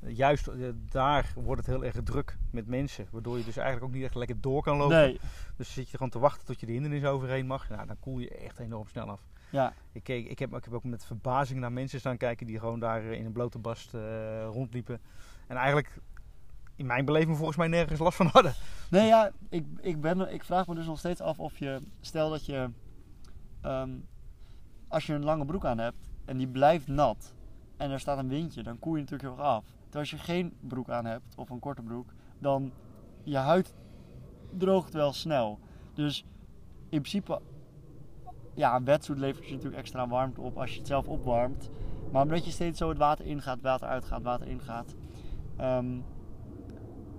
juist 0.00 0.46
eh, 0.46 0.68
daar 0.90 1.32
wordt 1.34 1.66
het 1.66 1.70
heel 1.70 1.84
erg 1.84 1.96
druk 2.02 2.36
met 2.50 2.66
mensen. 2.66 3.06
Waardoor 3.10 3.38
je 3.38 3.44
dus 3.44 3.56
eigenlijk 3.56 3.86
ook 3.86 3.94
niet 3.94 4.04
echt 4.04 4.14
lekker 4.14 4.40
door 4.40 4.62
kan 4.62 4.76
lopen. 4.76 4.96
Nee, 4.96 5.20
Dus 5.56 5.72
zit 5.72 5.90
je 5.90 5.96
gewoon 5.96 6.12
te 6.12 6.18
wachten 6.18 6.46
tot 6.46 6.60
je 6.60 6.66
de 6.66 6.72
hindernis 6.72 7.04
overheen 7.04 7.46
mag. 7.46 7.68
Nou, 7.68 7.86
dan 7.86 7.96
koel 8.00 8.18
je 8.18 8.28
echt 8.30 8.58
enorm 8.58 8.86
snel 8.88 9.08
af. 9.08 9.20
ja. 9.50 9.72
Ik, 9.92 10.02
keek, 10.02 10.28
ik, 10.28 10.38
heb, 10.38 10.54
ik 10.56 10.64
heb 10.64 10.74
ook 10.74 10.84
met 10.84 11.04
verbazing 11.04 11.60
naar 11.60 11.72
mensen 11.72 11.98
staan 11.98 12.16
kijken 12.16 12.46
die 12.46 12.58
gewoon 12.58 12.80
daar 12.80 13.02
in 13.04 13.24
een 13.26 13.32
blote 13.32 13.58
bast 13.58 13.92
rondliepen. 14.50 15.00
En 15.46 15.56
eigenlijk 15.56 15.90
in 16.76 16.86
mijn 16.86 17.04
beleving 17.04 17.36
volgens 17.36 17.56
mij 17.56 17.68
nergens 17.68 18.00
last 18.00 18.16
van 18.16 18.26
hadden. 18.26 18.54
Nee, 18.90 19.06
ja, 19.06 19.30
ik, 19.48 19.66
ik, 19.80 20.00
ben, 20.00 20.32
ik 20.32 20.44
vraag 20.44 20.66
me 20.66 20.74
dus 20.74 20.86
nog 20.86 20.98
steeds 20.98 21.20
af 21.20 21.38
of 21.38 21.58
je, 21.58 21.80
stel 22.00 22.30
dat 22.30 22.46
je, 22.46 22.70
ehm, 23.60 23.90
als 24.88 25.06
je 25.06 25.12
een 25.12 25.24
lange 25.24 25.44
broek 25.44 25.64
aan 25.64 25.78
hebt 25.78 26.10
en 26.24 26.36
die 26.36 26.48
blijft 26.48 26.86
nat 26.86 27.34
en 27.76 27.90
er 27.90 28.00
staat 28.00 28.18
een 28.18 28.28
windje, 28.28 28.62
dan 28.62 28.78
koel 28.78 28.94
je 28.94 29.00
natuurlijk 29.00 29.28
heel 29.28 29.38
erg 29.38 29.54
af. 29.54 29.64
Terwijl 29.64 30.00
als 30.00 30.10
je 30.10 30.32
geen 30.32 30.56
broek 30.60 30.90
aan 30.90 31.04
hebt 31.04 31.34
of 31.36 31.50
een 31.50 31.58
korte 31.58 31.82
broek, 31.82 32.12
dan 32.38 32.72
je 33.22 33.36
huid 33.36 33.74
droogt 34.56 34.92
wel 34.92 35.12
snel. 35.12 35.58
Dus 35.94 36.24
in 36.88 37.00
principe, 37.00 37.40
ja, 38.54 38.76
een 38.76 38.84
wetsuit 38.84 39.18
levert 39.18 39.46
je 39.46 39.52
natuurlijk 39.52 39.80
extra 39.80 40.08
warmte 40.08 40.40
op 40.40 40.58
als 40.58 40.72
je 40.72 40.78
het 40.78 40.86
zelf 40.86 41.06
opwarmt. 41.06 41.70
Maar 42.12 42.22
omdat 42.22 42.44
je 42.44 42.50
steeds 42.50 42.78
zo 42.78 42.88
het 42.88 42.98
water 42.98 43.26
ingaat, 43.26 43.60
water 43.60 43.88
uitgaat, 43.88 44.22
water 44.22 44.46
ingaat, 44.46 44.94
ehm, 45.56 45.98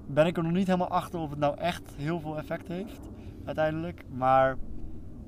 ben 0.07 0.25
ik 0.25 0.37
er 0.37 0.43
nog 0.43 0.51
niet 0.51 0.67
helemaal 0.67 0.89
achter 0.89 1.19
of 1.19 1.29
het 1.29 1.39
nou 1.39 1.57
echt 1.57 1.93
heel 1.97 2.19
veel 2.19 2.37
effect 2.37 2.67
heeft 2.67 2.99
uiteindelijk. 3.45 4.03
Maar 4.09 4.55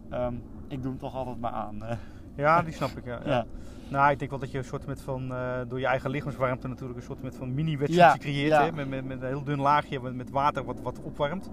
ehm, 0.09 0.33
ik 0.67 0.81
doe 0.81 0.91
hem 0.91 0.99
toch 0.99 1.15
altijd 1.15 1.39
maar 1.39 1.51
aan. 1.51 1.83
eh. 1.83 1.97
Ja, 2.35 2.61
die 2.61 2.73
snap 2.73 2.89
ik. 2.97 3.05
Ja. 3.05 3.19
ja. 3.25 3.29
ja. 3.35 3.45
Nou, 3.89 4.11
ik 4.11 4.19
denk 4.19 4.31
wel 4.31 4.39
dat 4.39 4.51
je 4.51 4.57
een 4.57 4.63
soort 4.63 4.85
met 4.85 5.01
van, 5.01 5.31
eh, 5.31 5.59
door 5.67 5.79
je 5.79 5.85
eigen 5.85 6.09
lichaamswarmte 6.09 6.67
natuurlijk 6.67 6.99
een 6.99 7.05
soort 7.05 7.21
met 7.21 7.35
van 7.35 7.53
mini 7.53 7.71
Ja, 7.71 7.77
wetsuitje 7.77 8.19
creëert. 8.19 8.57
Hè? 8.57 8.71
Met, 8.71 8.89
met, 8.89 9.05
met 9.05 9.21
een 9.21 9.27
heel 9.27 9.43
dun 9.43 9.59
laagje 9.59 9.99
met, 10.01 10.15
met 10.15 10.29
water 10.29 10.63
wat, 10.65 10.81
wat 10.81 10.99
opwarmt. 11.03 11.49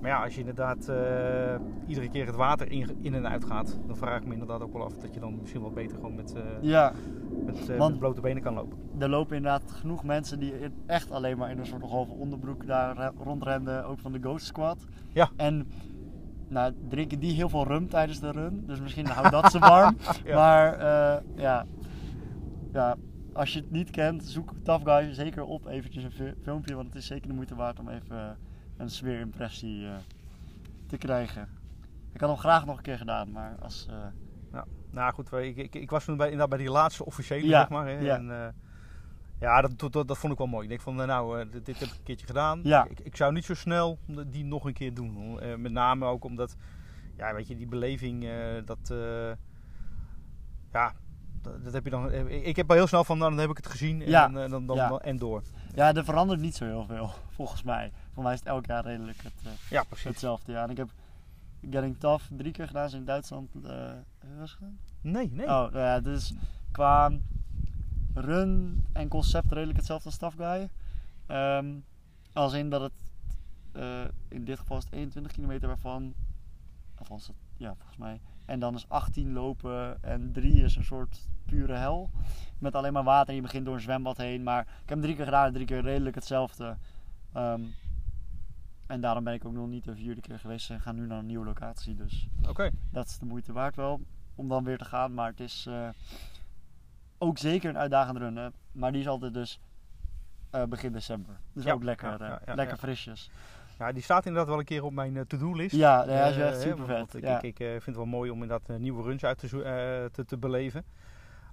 Maar 0.00 0.10
ja, 0.10 0.22
als 0.24 0.34
je 0.34 0.40
inderdaad 0.40 0.88
eh, 0.88 1.54
iedere 1.86 2.08
keer 2.08 2.26
het 2.26 2.34
water 2.36 2.70
in, 2.72 2.96
in 3.00 3.14
en 3.14 3.28
uit 3.28 3.44
gaat, 3.44 3.78
dan 3.86 3.96
vraag 3.96 4.20
ik 4.20 4.26
me 4.26 4.32
inderdaad 4.32 4.60
ook 4.60 4.72
wel 4.72 4.84
af 4.84 4.92
dat 4.96 5.14
je 5.14 5.20
dan 5.20 5.38
misschien 5.40 5.60
wel 5.60 5.70
beter 5.70 5.96
gewoon 5.96 6.14
met, 6.14 6.34
eh, 6.34 6.42
ja, 6.60 6.92
met, 7.46 7.68
eh, 7.68 7.78
met 7.88 7.98
blote 7.98 8.20
benen 8.20 8.42
kan 8.42 8.54
lopen. 8.54 8.78
er 8.98 9.08
lopen 9.08 9.36
inderdaad 9.36 9.70
genoeg 9.72 10.04
mensen 10.04 10.38
die 10.38 10.52
echt 10.86 11.10
alleen 11.10 11.38
maar 11.38 11.50
in 11.50 11.58
een 11.58 11.66
soort 11.66 11.82
halve 11.82 12.12
onderbroek 12.12 12.66
daar 12.66 12.96
re- 12.96 13.10
rondrenden. 13.24 13.84
Ook 13.86 13.98
van 13.98 14.12
de 14.12 14.18
Ghost 14.20 14.46
Squad. 14.46 14.86
Ja. 15.12 15.30
En 15.36 15.66
nou, 16.48 16.72
drinken 16.88 17.18
die 17.20 17.32
heel 17.34 17.48
veel 17.48 17.66
rum 17.66 17.88
tijdens 17.88 18.20
de 18.20 18.30
run. 18.30 18.62
Dus 18.66 18.80
misschien 18.80 19.06
houdt 19.16 19.30
dat 19.30 19.50
ze 19.50 19.58
warm. 19.58 19.96
Ja. 20.24 20.34
Maar 20.36 20.78
ja. 21.34 21.66
ja, 22.72 22.96
als 23.32 23.52
je 23.52 23.60
het 23.60 23.70
niet 23.70 23.90
kent, 23.90 24.24
zoek 24.24 24.52
Tough 24.62 24.84
Guy 24.84 25.12
zeker 25.14 25.44
op. 25.44 25.66
Eventjes 25.66 26.04
een 26.04 26.10
fi- 26.12 26.34
filmpje, 26.42 26.74
want 26.74 26.86
het 26.86 26.96
is 26.96 27.06
zeker 27.06 27.28
de 27.28 27.34
moeite 27.34 27.54
waard 27.54 27.78
om 27.80 27.88
even 27.88 28.36
een 28.80 28.90
sfeerimpressie 28.90 29.86
eh, 29.86 29.92
te 30.86 30.96
krijgen. 30.96 31.48
Ik 32.12 32.20
had 32.20 32.30
hem 32.30 32.38
graag 32.38 32.64
nog 32.66 32.76
een 32.76 32.82
keer 32.82 32.98
gedaan, 32.98 33.30
maar 33.32 33.56
als... 33.62 33.86
eh, 33.90 34.60
Nou 34.90 35.12
goed, 35.12 35.32
ik, 35.32 35.56
ik, 35.56 35.74
ik 35.74 35.90
was 35.90 36.04
toen 36.04 36.16
bij, 36.16 36.24
inderdaad 36.26 36.48
bij 36.48 36.58
die 36.58 36.70
laatste 36.70 37.04
officiële, 37.04 37.46
Ja, 37.46 37.58
zeg 37.60 37.68
maar. 37.68 37.86
Hè, 37.86 37.98
ja. 37.98 38.14
En, 38.16 38.30
eh, 38.30 38.48
ja, 39.40 39.60
dat, 39.60 39.92
dat, 39.92 40.08
dat 40.08 40.18
vond 40.18 40.32
ik 40.32 40.38
wel 40.38 40.46
mooi. 40.46 40.62
Ik 40.62 40.68
denk 40.68 40.80
van, 40.80 40.94
nou, 40.94 41.48
dit, 41.48 41.66
dit 41.66 41.78
heb 41.78 41.88
ik 41.88 41.94
een 41.94 42.02
keertje 42.02 42.26
gedaan. 42.26 42.60
Ja. 42.62 42.86
Ik, 42.88 43.00
ik 43.00 43.16
zou 43.16 43.32
niet 43.32 43.44
zo 43.44 43.54
snel 43.54 43.98
die 44.26 44.44
nog 44.44 44.64
een 44.64 44.72
keer 44.72 44.94
doen. 44.94 45.34
met 45.60 45.72
name 45.72 46.06
ook 46.06 46.24
omdat, 46.24 46.56
ja, 47.16 47.34
weet 47.34 47.48
je, 47.48 47.56
die 47.56 47.66
beleving, 47.66 48.28
dat, 48.64 48.92
ja, 50.72 50.92
dat, 51.42 51.72
heb 51.72 51.84
je 51.84 51.90
dan. 51.90 52.12
Ik 52.28 52.56
heb 52.56 52.70
al 52.70 52.76
heel 52.76 52.86
snel 52.86 53.04
van, 53.04 53.18
nou, 53.18 53.30
dan 53.30 53.40
heb 53.40 53.50
ik 53.50 53.56
het 53.56 53.66
gezien 53.66 54.02
en, 54.02 54.08
Ja, 54.10 54.28
dan, 54.28 54.50
dan, 54.50 54.66
dan, 54.66 54.76
ja. 54.76 54.98
en 54.98 55.16
door. 55.16 55.42
ja, 55.74 55.94
er 55.94 56.04
verandert 56.04 56.40
niet 56.40 56.56
zo 56.56 56.64
heel 56.64 56.84
veel, 56.86 57.10
volgens 57.36 57.62
mij. 57.62 57.92
Voor 58.20 58.28
mij 58.28 58.38
is 58.38 58.44
het 58.44 58.54
elk 58.54 58.66
jaar 58.66 58.84
redelijk 58.84 59.22
het, 59.22 59.32
eh, 59.44 59.50
Ja, 59.70 59.84
hetzelfde. 59.96 60.52
Ja. 60.52 60.62
En 60.62 60.70
ik 60.70 60.76
heb 60.76 60.92
Getting 61.70 61.98
Tough 61.98 62.24
drie 62.36 62.52
keer 62.52 62.66
gedaan, 62.66 62.86
is 62.86 62.92
in 62.92 63.04
Duitsland. 63.04 63.54
eh 63.54 63.60
heb 64.18 64.30
dat 64.30 64.40
eens 64.40 64.52
gedaan? 64.52 64.78
Nee, 65.00 65.30
nee. 65.32 65.46
Oh, 65.46 65.50
nou 65.50 65.78
ja, 65.78 66.00
dus 66.00 66.34
qua 66.70 67.12
run 68.14 68.84
en 68.92 69.08
concept 69.08 69.52
redelijk 69.52 69.76
hetzelfde 69.76 70.04
als 70.04 70.16
Tough 70.16 70.36
Guy. 70.36 70.68
Ehm, 71.26 71.74
als 72.32 72.52
in 72.52 72.70
dat 72.70 72.80
het 72.80 72.92
eh, 73.72 74.04
in 74.28 74.44
dit 74.44 74.58
geval 74.58 74.76
is 74.76 74.84
het 74.84 74.92
21 74.92 75.32
kilometer 75.32 75.68
waarvan, 75.68 76.14
althans 76.94 77.26
het, 77.26 77.36
ja 77.56 77.74
volgens 77.74 77.98
mij, 77.98 78.20
en 78.44 78.60
dan 78.60 78.74
is 78.74 78.88
18 78.88 79.32
lopen 79.32 80.02
en 80.02 80.32
3 80.32 80.62
is 80.62 80.76
een 80.76 80.84
soort 80.84 81.28
pure 81.46 81.74
hel. 81.74 82.10
Met 82.58 82.74
alleen 82.74 82.92
maar 82.92 83.04
water 83.04 83.28
en 83.28 83.34
je 83.34 83.42
begint 83.42 83.64
door 83.64 83.74
een 83.74 83.80
zwembad 83.80 84.16
heen. 84.16 84.42
Maar 84.42 84.60
ik 84.62 84.68
heb 84.78 84.88
hem 84.88 85.00
drie 85.00 85.14
keer 85.14 85.24
gedaan 85.24 85.46
en 85.46 85.52
drie 85.52 85.66
keer 85.66 85.82
redelijk 85.82 86.14
hetzelfde. 86.14 86.76
Ehm, 87.32 87.62
en 88.90 89.00
daarom 89.00 89.24
ben 89.24 89.34
ik 89.34 89.44
ook 89.44 89.52
nog 89.52 89.68
niet 89.68 89.84
de 89.84 89.94
vierde 89.94 90.20
keer 90.20 90.38
geweest 90.38 90.70
en 90.70 90.80
ga 90.80 90.92
nu 90.92 91.06
naar 91.06 91.18
een 91.18 91.26
nieuwe 91.26 91.44
locatie. 91.44 91.94
Dus 91.94 92.28
Oké. 92.48 92.70
dat 92.90 93.06
is 93.06 93.18
de 93.18 93.24
moeite 93.26 93.52
waard 93.52 93.76
wel 93.76 94.00
om 94.34 94.48
dan 94.48 94.64
weer 94.64 94.78
te 94.78 94.84
gaan. 94.84 95.14
Maar 95.14 95.30
het 95.30 95.40
is 95.40 95.66
eh, 95.68 95.88
ook 97.18 97.38
zeker 97.38 97.68
een 97.68 97.78
uitdagende 97.78 98.20
run. 98.20 98.36
hè. 98.36 98.48
Maar 98.72 98.92
die 98.92 99.00
is 99.00 99.08
altijd 99.08 99.34
dus 99.34 99.60
eh, 100.50 100.64
begin 100.64 100.92
december. 100.92 101.36
Dus 101.52 101.64
Ja, 101.64 101.72
ook 101.72 101.82
lekker, 101.82 102.08
ja, 102.08 102.40
eh, 102.40 102.46
ja, 102.46 102.54
lekker 102.54 102.76
frisjes. 102.76 103.30
Ja, 103.78 103.92
die 103.92 104.02
staat 104.02 104.26
inderdaad 104.26 104.48
wel 104.48 104.58
een 104.58 104.64
keer 104.64 104.84
op 104.84 104.92
mijn 104.92 105.26
to-do-list. 105.26 105.74
Ja, 105.74 106.04
hij 106.06 106.30
is 106.30 106.36
echt 106.36 106.60
super 106.60 106.84
vet. 106.86 107.14
ik, 107.14 107.42
ik, 107.42 107.42
ik 107.42 107.56
vind 107.56 107.84
het 107.84 107.96
wel 107.96 108.06
mooi 108.06 108.30
om 108.30 108.42
inderdaad 108.42 108.78
nieuwe 108.78 109.02
runs 109.02 109.24
uit 109.24 109.38
te, 109.38 110.08
te, 110.12 110.24
te 110.24 110.38
beleven. 110.38 110.84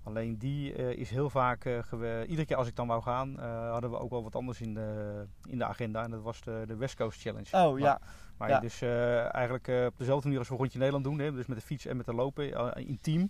Alleen 0.08 0.38
die 0.38 0.74
eh, 0.74 0.89
is 0.89 1.10
heel 1.10 1.30
vaak, 1.30 1.65
eh, 1.65 1.80
iedere 2.28 2.46
keer 2.46 2.56
als 2.56 2.67
ik 2.67 2.76
dan 2.76 2.88
wou 2.88 3.02
gaan, 3.02 3.39
eh, 3.39 3.72
hadden 3.72 3.89
we 3.89 4.00
ook 4.00 4.10
wel 4.10 4.24
wat 4.24 4.36
anders 4.36 4.62
in 4.62 4.74
de, 4.74 5.24
in 5.50 5.58
de 5.58 5.65
agenda. 5.65 6.04
En 6.04 6.12
dat 6.12 6.22
was 6.22 6.41
de, 6.41 6.63
de 6.67 6.76
West 6.76 6.96
Coast 6.96 7.22
Challenge. 7.22 7.46
oh 7.52 7.72
Maar- 7.72 7.80
ja, 7.80 8.00
Waar 8.38 8.50
ja. 8.50 8.60
dus 8.60 8.82
eigenlijk 8.82 9.67
op 9.67 9.98
dezelfde 9.98 10.24
manier 10.24 10.39
als 10.39 10.50
we 10.50 10.56
rondje 10.56 10.78
Nederland 10.78 11.04
doen. 11.06 11.20
Hè, 11.20 11.32
dus 11.32 11.46
met 11.46 11.58
de 11.58 11.63
fiets 11.63 11.86
en 11.86 11.98
met 11.98 12.06
de 12.06 12.13
lopen 12.13 12.74
in 12.76 13.00
team. 13.02 13.30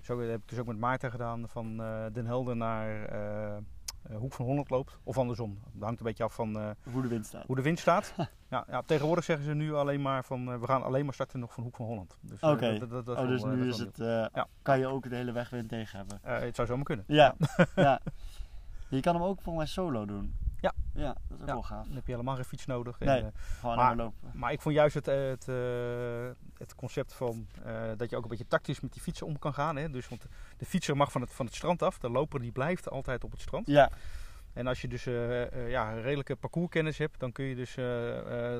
Zo 0.00 0.20
heb 0.20 0.40
ik 0.40 0.48
dus 0.48 0.58
ook 0.58 0.66
met 0.66 0.78
Maarten 0.78 1.10
gedaan 1.10 1.48
van 1.48 1.76
Den 2.12 2.26
Helder 2.26 2.56
naar 2.56 3.08
Hoek 4.16 4.32
van 4.32 4.44
Holland 4.46 4.70
loopt. 4.70 4.98
Of 5.04 5.18
andersom. 5.18 5.58
Dat 5.72 5.82
hangt 5.82 6.00
een 6.00 6.06
beetje 6.06 6.24
af 6.24 6.34
van 6.34 6.58
eh, 6.58 6.70
hoe 6.92 7.02
de 7.02 7.08
wind 7.08 7.26
staat. 7.26 7.46
hoe 7.46 7.56
de 7.56 7.62
wind 7.62 7.78
staat. 7.78 8.14
ja, 8.50 8.64
ja, 8.70 8.82
tegenwoordig 8.82 9.24
zeggen 9.24 9.44
ze 9.46 9.54
nu 9.54 9.74
alleen 9.74 10.02
maar 10.02 10.24
van 10.24 10.52
eh, 10.52 10.58
we 10.60 10.66
gaan 10.66 10.82
alleen 10.82 11.04
maar 11.04 11.14
starten 11.14 11.40
nog 11.40 11.52
van 11.52 11.62
Hoek 11.62 11.76
van 11.76 11.86
Holland. 11.86 12.16
Dus, 12.20 12.40
eh, 12.40 12.50
Oké. 12.50 12.78
Oh, 12.82 12.88
wel, 13.04 13.26
dus 13.26 13.42
eh, 13.42 13.50
nu 13.50 13.68
is 13.68 13.78
het, 13.78 14.00
eh, 14.00 14.06
Ja. 14.06 14.46
kan 14.62 14.78
je 14.78 14.86
ook 14.86 15.08
de 15.10 15.16
hele 15.16 15.32
weg 15.32 15.50
wind 15.50 15.68
tegen 15.68 15.98
hebben. 15.98 16.18
Eh, 16.22 16.38
het 16.38 16.54
zou 16.54 16.68
zomaar 16.68 16.84
kunnen. 16.84 17.04
Ja, 17.08 17.34
ja. 17.74 18.00
Je 18.88 19.00
kan 19.00 19.14
hem 19.14 19.24
ook 19.24 19.40
volgens 19.42 19.56
mij 19.74 19.84
solo 19.84 20.04
doen. 20.04 20.34
Ja. 20.60 20.72
Ja, 20.94 21.06
dat 21.28 21.36
is 21.36 21.40
ook 21.42 21.46
Ja. 21.46 21.52
wel 21.52 21.62
gaaf. 21.62 21.86
Dan 21.86 21.94
heb 21.94 22.06
je 22.06 22.12
helemaal 22.12 22.34
geen 22.34 22.44
fiets 22.44 22.66
nodig. 22.66 22.98
En, 22.98 23.06
Nee. 23.06 23.22
eh, 23.22 23.28
Gewoon 23.60 23.76
Maar- 23.76 23.86
maar, 23.86 23.96
lopen. 24.04 24.30
maar 24.34 24.52
ik 24.52 24.60
vond 24.60 24.74
juist 24.74 24.94
het, 24.94 25.08
eh, 25.08 25.28
het, 25.28 25.48
eh, 25.48 26.47
het 26.58 26.74
concept 26.74 27.12
van 27.14 27.46
eh, 27.64 27.90
dat 27.96 28.10
je 28.10 28.16
ook 28.16 28.22
een 28.22 28.28
beetje 28.28 28.46
tactisch 28.46 28.80
met 28.80 28.92
die 28.92 29.02
fietsen 29.02 29.26
om 29.26 29.38
kan 29.38 29.54
gaan. 29.54 29.76
Hè? 29.76 29.90
Dus, 29.90 30.08
want 30.08 30.26
de 30.56 30.64
fietser 30.64 30.96
mag 30.96 31.12
van 31.12 31.20
het, 31.20 31.32
van 31.32 31.46
het 31.46 31.54
strand 31.54 31.82
af. 31.82 31.98
De 31.98 32.10
loper 32.10 32.40
die 32.40 32.52
blijft 32.52 32.90
altijd 32.90 33.24
op 33.24 33.30
het 33.30 33.40
strand. 33.40 33.66
Ja, 33.66 33.90
En 34.52 34.66
als 34.66 34.80
je 34.80 34.88
dus 34.88 35.04
ja, 35.68 35.92
redelijke 36.00 36.36
parcourskennis 36.36 36.98
hebt, 36.98 37.20
dan 37.20 37.32
kun 37.32 37.44
je 37.44 37.54
dus 37.54 37.72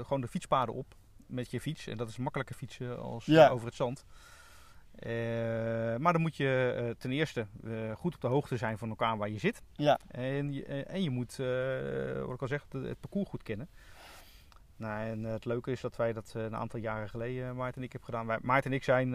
gewoon 0.04 0.20
de 0.20 0.28
fietspaden 0.28 0.74
op 0.74 0.94
met 1.26 1.50
je 1.50 1.60
fiets. 1.60 1.86
En 1.86 1.96
dat 1.96 2.08
is 2.08 2.16
makkelijker 2.16 2.56
fietsen 2.56 2.98
als 2.98 3.28
over 3.28 3.66
het 3.66 3.74
zand. 3.74 4.04
maar 6.00 6.12
dan 6.12 6.20
moet 6.20 6.36
je 6.36 6.94
ten 6.98 7.12
eerste 7.12 7.46
goed 7.94 8.14
op 8.14 8.20
de 8.20 8.26
hoogte 8.26 8.56
zijn 8.56 8.78
van 8.78 8.88
elkaar 8.88 9.16
waar 9.16 9.30
je 9.30 9.38
zit. 9.38 9.62
Ja. 9.72 9.98
En, 10.08 10.52
je, 10.52 10.64
en 10.64 11.02
je 11.02 11.10
moet, 11.10 11.36
wat 12.26 12.34
ik 12.34 12.42
al 12.42 12.48
zeg, 12.48 12.66
het 12.70 13.00
parcours 13.00 13.28
goed 13.28 13.42
kennen. 13.42 13.68
Nou, 14.78 15.08
en 15.08 15.24
het 15.24 15.44
leuke 15.44 15.70
is 15.70 15.80
dat 15.80 15.96
wij 15.96 16.12
dat 16.12 16.32
een 16.34 16.56
aantal 16.56 16.80
jaren 16.80 17.08
geleden, 17.08 17.56
Maarten 17.56 17.80
en 17.80 17.86
ik, 17.86 17.92
hebben 17.92 18.14
gedaan. 18.14 18.38
Maarten 18.42 18.70
en 18.70 18.76
ik 18.76 18.84
zijn, 18.84 19.10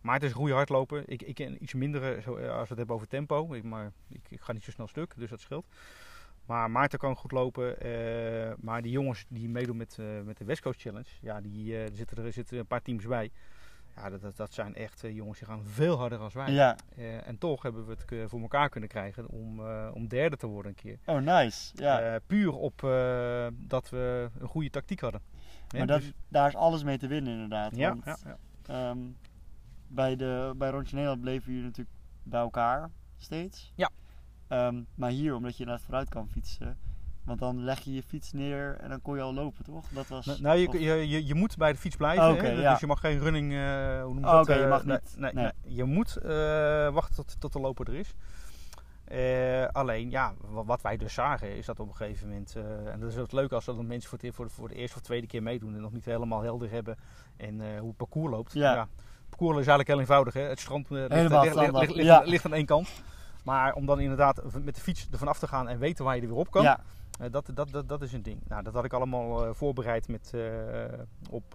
Maarten 0.00 0.28
is 0.28 0.34
goede 0.34 0.54
hardloper. 0.54 1.02
Ik, 1.06 1.22
ik 1.22 1.38
iets 1.38 1.74
minder 1.74 2.22
zo, 2.22 2.30
als 2.30 2.40
we 2.40 2.68
het 2.68 2.78
hebben 2.78 2.94
over 2.94 3.08
tempo. 3.08 3.52
Ik, 3.52 3.62
maar 3.62 3.92
ik, 4.08 4.20
ik, 4.28 4.40
ga 4.40 4.52
niet 4.52 4.64
zo 4.64 4.70
snel 4.70 4.86
stuk, 4.86 5.14
dus 5.16 5.30
dat 5.30 5.40
scheelt. 5.40 5.66
Maar 6.46 6.70
Maarten 6.70 6.98
kan 6.98 7.16
goed 7.16 7.32
lopen. 7.32 7.76
Maar 8.60 8.82
die 8.82 8.92
jongens 8.92 9.24
die 9.28 9.48
meedoen 9.48 9.76
met, 9.76 9.98
met 10.24 10.36
de 10.36 10.44
West 10.44 10.62
Coast 10.62 10.80
Challenge, 10.80 11.08
ja, 11.20 11.40
die, 11.40 11.76
zitten, 11.92 12.24
er 12.24 12.32
zitten 12.32 12.58
een 12.58 12.66
paar 12.66 12.82
teams 12.82 13.06
bij. 13.06 13.30
Ja, 13.96 14.10
dat, 14.10 14.36
dat, 14.36 14.54
zijn 14.54 14.74
echt 14.74 15.00
jongens 15.00 15.38
die 15.38 15.48
gaan 15.48 15.64
veel 15.64 15.96
harder 15.96 16.18
dan 16.18 16.30
wij. 16.32 16.52
Ja. 16.52 16.76
en 17.24 17.38
toch 17.38 17.62
hebben 17.62 17.86
we 17.86 17.96
het 18.06 18.30
voor 18.30 18.40
elkaar 18.40 18.68
kunnen 18.68 18.88
krijgen 18.88 19.28
om, 19.28 19.60
om 19.92 20.08
derde 20.08 20.36
te 20.36 20.46
worden 20.46 20.70
een 20.70 20.82
keer. 20.82 20.98
Oh, 21.06 21.20
nice. 21.20 21.72
Ja. 21.74 22.18
puur 22.26 22.52
op 22.52 22.80
dat 23.52 23.88
we 23.90 24.30
een 24.38 24.48
goede 24.48 24.70
tactiek 24.70 25.00
hadden. 25.00 25.20
Maar 25.76 25.86
dat, 25.86 26.00
dus- 26.00 26.12
daar 26.28 26.48
is 26.48 26.56
alles 26.56 26.82
mee 26.82 26.98
te 26.98 27.06
winnen 27.06 27.32
inderdaad. 27.32 27.76
Ja, 27.76 27.88
want, 27.88 28.04
ja, 28.04 28.38
ja. 28.66 28.90
Um, 28.90 29.16
bij, 29.86 30.16
de, 30.16 30.54
bij 30.56 30.70
Rondje 30.70 30.94
Nederland 30.94 31.20
bleven 31.20 31.52
jullie 31.52 31.66
natuurlijk 31.66 31.96
bij 32.22 32.40
elkaar 32.40 32.90
steeds. 33.16 33.72
Ja. 33.74 33.90
Um, 34.48 34.86
maar 34.94 35.10
hier, 35.10 35.34
omdat 35.34 35.52
je 35.52 35.58
inderdaad 35.58 35.84
vooruit 35.84 36.08
kan 36.08 36.28
fietsen, 36.28 36.78
want 37.24 37.38
dan 37.38 37.64
leg 37.64 37.80
je 37.80 37.94
je 37.94 38.02
fiets 38.02 38.32
neer 38.32 38.76
en 38.80 38.88
dan 38.88 39.02
kon 39.02 39.16
je 39.16 39.22
al 39.22 39.34
lopen, 39.34 39.64
toch? 39.64 39.88
Dat 39.88 40.08
was, 40.08 40.38
nou, 40.40 40.58
je, 40.58 41.08
je, 41.08 41.26
je, 41.26 41.34
moet 41.34 41.56
bij 41.56 41.72
de 41.72 41.78
fiets 41.78 41.96
blijven. 41.96 42.30
Okay, 42.30 42.54
hè? 42.54 42.60
Ja. 42.60 42.70
Dus 42.70 42.80
je 42.80 42.86
mag 42.86 43.00
geen 43.00 43.18
running. 43.18 43.52
Uh, 43.52 44.02
hoe 44.02 44.14
noem 44.14 44.24
je 44.24 44.30
oh, 44.30 44.44
je 44.46 44.58
uh, 44.58 44.68
mag 44.68 44.84
niet. 44.84 45.14
Nee, 45.16 45.32
nee. 45.32 45.44
nee. 45.44 45.74
je 45.74 45.84
moet 45.84 46.18
uh, 46.22 46.30
wachten 46.92 47.14
tot, 47.14 47.40
tot 47.40 47.52
de 47.52 47.60
loper 47.60 47.88
er 47.88 47.94
is. 47.94 48.14
Uh, 49.12 49.66
alleen, 49.72 50.10
ja, 50.10 50.34
wat 50.48 50.82
wij 50.82 50.96
dus 50.96 51.14
zagen 51.14 51.56
is 51.56 51.66
dat 51.66 51.80
op 51.80 51.88
een 51.88 51.94
gegeven 51.94 52.28
moment, 52.28 52.54
uh, 52.56 52.92
en 52.92 53.00
dat 53.00 53.10
is 53.10 53.16
het 53.16 53.32
leuke 53.32 53.54
als 53.54 53.64
dat 53.64 53.82
mensen 53.82 54.10
voor, 54.10 54.18
het, 54.22 54.34
voor, 54.34 54.44
de, 54.44 54.50
voor 54.50 54.68
de 54.68 54.74
eerste 54.74 54.96
of 54.96 55.02
tweede 55.02 55.26
keer 55.26 55.42
meedoen 55.42 55.74
en 55.74 55.80
nog 55.80 55.92
niet 55.92 56.04
helemaal 56.04 56.42
helder 56.42 56.70
hebben 56.70 56.96
en 57.36 57.54
uh, 57.54 57.78
hoe 57.78 57.88
het 57.88 57.96
parcours 57.96 58.32
loopt. 58.32 58.52
Ja. 58.52 58.74
ja. 58.74 58.80
Het 58.80 59.28
parcours 59.28 59.50
is 59.50 59.66
eigenlijk 59.66 59.88
heel 59.88 59.98
eenvoudig, 59.98 60.34
hè? 60.34 60.40
het 60.40 60.60
strand 60.60 60.90
ligt, 60.90 61.12
Helemaal 61.12 61.42
ligt, 61.42 61.56
ligt, 61.56 61.94
ligt, 61.94 62.08
ja. 62.08 62.20
ligt, 62.20 62.44
aan 62.44 62.54
één 62.54 62.66
kant. 62.66 62.88
Maar 63.44 63.72
om 63.72 63.86
dan 63.86 64.00
inderdaad 64.00 64.42
met 64.62 64.74
de 64.74 64.80
fiets 64.80 65.08
ervan 65.10 65.28
af 65.28 65.38
te 65.38 65.48
gaan 65.48 65.68
en 65.68 65.78
weten 65.78 66.04
waar 66.04 66.16
je 66.16 66.22
er 66.22 66.28
weer 66.28 66.36
op 66.36 66.50
kan, 66.50 66.62
ja. 66.62 66.80
Dat, 67.30 67.50
dat, 67.54 67.70
dat, 67.70 67.88
dat 67.88 68.02
is 68.02 68.12
een 68.12 68.22
ding. 68.22 68.40
Nou, 68.48 68.62
dat 68.62 68.74
had 68.74 68.84
ik 68.84 68.92
allemaal 68.92 69.54
voorbereid 69.54 70.08
met, 70.08 70.34
op, 71.30 71.52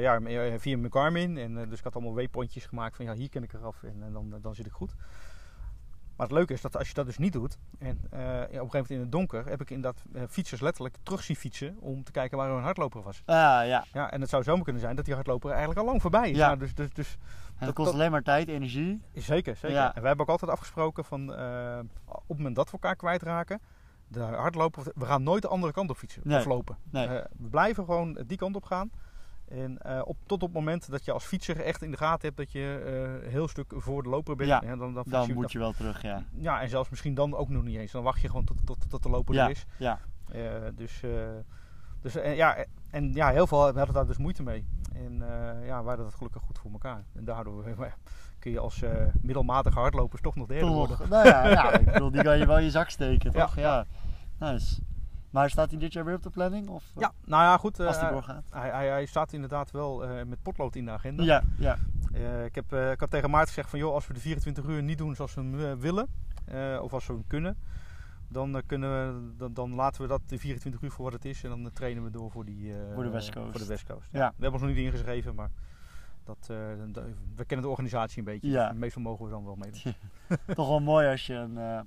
ja, 0.00 0.20
via 0.58 0.78
mijn 0.78 0.92
Garmin. 0.92 1.38
En, 1.38 1.68
dus 1.68 1.78
ik 1.78 1.84
had 1.84 1.94
allemaal 1.94 2.14
waypointjes 2.14 2.66
gemaakt 2.66 2.96
van 2.96 3.04
ja, 3.04 3.12
hier 3.12 3.28
ken 3.28 3.42
ik 3.42 3.52
eraf 3.52 3.82
en, 3.82 4.02
en 4.02 4.12
dan, 4.12 4.34
dan 4.40 4.54
zit 4.54 4.66
ik 4.66 4.72
goed. 4.72 4.94
Maar 6.16 6.26
het 6.26 6.36
leuke 6.36 6.52
is 6.52 6.60
dat 6.60 6.76
als 6.76 6.88
je 6.88 6.94
dat 6.94 7.06
dus 7.06 7.18
niet 7.18 7.32
doet, 7.32 7.58
en 7.78 7.88
uh, 7.88 7.90
op 7.90 8.02
een 8.10 8.48
gegeven 8.48 8.68
moment 8.70 8.90
in 8.90 9.00
het 9.00 9.12
donker, 9.12 9.46
heb 9.46 9.60
ik 9.60 9.70
inderdaad 9.70 10.04
uh, 10.12 10.22
fietsers 10.28 10.60
letterlijk 10.60 10.96
terug 11.02 11.22
zien 11.22 11.36
fietsen 11.36 11.76
om 11.80 12.04
te 12.04 12.12
kijken 12.12 12.38
waar 12.38 12.50
een 12.50 12.62
hardloper 12.62 13.02
was. 13.02 13.22
Ah, 13.24 13.34
ja. 13.34 13.84
ja. 13.92 14.10
En 14.10 14.20
het 14.20 14.30
zou 14.30 14.42
zomaver 14.42 14.64
kunnen 14.64 14.82
zijn 14.82 14.96
dat 14.96 15.04
die 15.04 15.14
hardloper 15.14 15.50
eigenlijk 15.50 15.80
al 15.80 15.86
lang 15.86 16.00
voorbij 16.00 16.30
is. 16.30 16.36
Ja. 16.36 16.46
Nou, 16.46 16.58
dus, 16.58 16.74
dus, 16.74 16.92
dus, 16.92 17.16
en 17.58 17.66
dat 17.66 17.74
kost 17.74 17.92
alleen 17.92 18.10
maar 18.10 18.22
tijd, 18.22 18.48
energie. 18.48 19.02
Zeker, 19.14 19.56
zeker. 19.56 19.76
Ja. 19.76 19.94
En 19.94 20.00
wij 20.00 20.08
hebben 20.08 20.26
ook 20.26 20.32
altijd 20.32 20.50
afgesproken 20.50 21.04
van 21.04 21.30
uh, 21.30 21.78
op 22.04 22.28
het 22.28 22.36
moment 22.36 22.56
dat 22.56 22.66
we 22.66 22.72
elkaar 22.72 22.96
kwijtraken, 22.96 23.60
de 24.14 24.20
hardloper, 24.20 24.82
we 24.94 25.04
gaan 25.04 25.22
nooit 25.22 25.42
de 25.42 25.48
andere 25.48 25.72
kant 25.72 25.90
op 25.90 25.96
fietsen 25.96 26.22
nee. 26.24 26.38
of 26.38 26.44
lopen. 26.44 26.76
Nee. 26.90 27.08
we 27.08 27.48
blijven 27.50 27.84
gewoon 27.84 28.18
die 28.26 28.36
kant 28.36 28.56
op 28.56 28.64
gaan. 28.64 28.90
En 29.48 29.78
uh, 29.86 30.00
op, 30.04 30.16
tot 30.26 30.42
op 30.42 30.48
het 30.48 30.58
moment 30.58 30.90
dat 30.90 31.04
je 31.04 31.12
als 31.12 31.24
fietser 31.24 31.60
echt 31.60 31.82
in 31.82 31.90
de 31.90 31.96
gaten 31.96 32.26
hebt 32.26 32.36
dat 32.36 32.52
je 32.52 32.82
uh, 32.84 33.24
een 33.24 33.30
heel 33.30 33.48
stuk 33.48 33.72
voor 33.76 34.02
de 34.02 34.08
loper 34.08 34.36
bent. 34.36 34.48
Ja, 34.48 34.60
dan, 34.60 34.94
dan, 34.94 35.04
dan 35.06 35.26
je, 35.26 35.34
moet 35.34 35.52
je 35.52 35.58
wel 35.58 35.72
terug, 35.72 36.02
ja. 36.02 36.24
Ja, 36.38 36.60
en 36.60 36.68
zelfs 36.68 36.90
misschien 36.90 37.14
dan 37.14 37.34
ook 37.34 37.48
nog 37.48 37.62
niet 37.62 37.76
eens. 37.76 37.92
Dan 37.92 38.02
wacht 38.02 38.20
je 38.20 38.28
gewoon 38.28 38.44
tot, 38.44 38.66
tot, 38.66 38.90
tot 38.90 39.02
de 39.02 39.08
loper 39.08 39.34
ja, 39.34 39.44
er 39.44 39.50
is. 39.50 39.66
Ja. 39.78 40.00
Dus 40.74 41.02
dus 42.00 42.12
ja, 42.12 42.64
en 42.90 43.12
ja, 43.12 43.30
heel 43.30 43.46
veel 43.46 43.58
hadden 43.58 43.92
daar 43.92 44.06
dus 44.06 44.16
moeite 44.16 44.42
mee. 44.42 44.66
En 44.94 45.18
ja, 45.64 45.78
wij 45.82 45.88
hadden 45.88 46.04
dat 46.04 46.14
gelukkig 46.14 46.42
goed 46.42 46.58
voor 46.58 46.72
elkaar. 46.72 47.04
En 47.14 47.24
daardoor 47.24 47.64
kun 48.44 48.52
je 48.52 48.60
als 48.60 48.82
middelmatige 49.22 49.78
hardlopers 49.78 50.22
toch 50.22 50.34
nog 50.34 50.46
derde 50.46 50.66
toch, 50.66 50.74
worden. 50.74 51.08
Nou 51.08 51.26
ja, 51.26 51.48
ja, 51.48 51.72
ik 51.78 51.84
bedoel, 51.84 52.10
die 52.10 52.22
kan 52.22 52.38
je 52.38 52.46
wel 52.46 52.58
in 52.58 52.64
je 52.64 52.70
zak 52.70 52.90
steken, 52.90 53.32
toch? 53.32 53.56
Ja. 53.56 53.86
ja. 54.38 54.52
Nice. 54.52 54.80
Maar 55.30 55.50
staat 55.50 55.70
hij 55.70 55.78
dit 55.78 55.92
jaar 55.92 56.04
weer 56.04 56.14
op 56.14 56.22
de 56.22 56.30
planning? 56.30 56.68
Of, 56.68 56.84
ja, 56.96 57.12
nou 57.24 57.42
ja, 57.42 57.56
goed. 57.56 57.80
Als 57.80 57.96
hij 57.96 58.06
uh, 58.06 58.12
doorgaat. 58.12 58.44
Hij, 58.50 58.70
hij, 58.70 58.88
hij, 58.88 59.06
staat 59.06 59.32
inderdaad 59.32 59.70
wel 59.70 60.06
met 60.26 60.42
potlood 60.42 60.76
in 60.76 60.84
de 60.84 60.90
agenda. 60.90 61.22
Ja, 61.22 61.42
ja. 61.56 61.76
Ik, 62.44 62.54
heb, 62.54 62.72
ik 62.72 63.00
had 63.00 63.10
tegen 63.10 63.30
Maarten 63.30 63.48
gezegd 63.48 63.70
van, 63.70 63.78
joh, 63.78 63.94
als 63.94 64.06
we 64.06 64.14
de 64.14 64.20
24 64.20 64.64
uur 64.64 64.82
niet 64.82 64.98
doen 64.98 65.14
zoals 65.14 65.34
we 65.34 65.40
hem 65.40 65.80
willen, 65.80 66.08
of 66.80 66.92
als 66.92 67.06
we 67.06 67.12
hem 67.12 67.24
kunnen, 67.26 67.56
dan, 68.28 68.62
kunnen 68.66 68.90
we, 68.90 69.36
dan, 69.36 69.54
dan, 69.54 69.74
laten 69.74 70.02
we 70.02 70.08
dat 70.08 70.20
de 70.26 70.38
24 70.38 70.82
uur 70.82 70.90
voor 70.90 71.04
wat 71.04 71.12
het 71.12 71.24
is 71.24 71.44
en 71.44 71.50
dan 71.50 71.70
trainen 71.72 72.04
we 72.04 72.10
door 72.10 72.30
voor, 72.30 72.44
die, 72.44 72.72
voor 72.94 73.02
de 73.02 73.10
West 73.10 73.32
Coast. 73.32 73.50
Voor 73.50 73.60
de 73.60 73.66
West 73.66 73.86
Coast. 73.86 74.08
Ja. 74.10 74.18
Ja. 74.18 74.28
We 74.28 74.42
hebben 74.42 74.60
ons 74.60 74.62
nog 74.62 74.70
niet 74.70 74.86
ingeschreven, 74.86 75.34
maar 75.34 75.50
dat, 76.24 76.46
we 76.46 77.44
kennen 77.46 77.66
de 77.66 77.68
organisatie 77.68 78.18
een 78.18 78.24
beetje. 78.24 78.50
Ja. 78.50 78.68
Dus 78.68 78.78
meestal 78.78 79.02
mogen 79.02 79.24
we 79.24 79.30
dan 79.30 79.44
wel 79.44 79.56
meedoen. 79.56 79.94
Toch 80.54 80.68
wel 80.68 80.80
mooi 80.80 81.08
als 81.08 81.26
je 81.26 81.34
een 81.34 81.86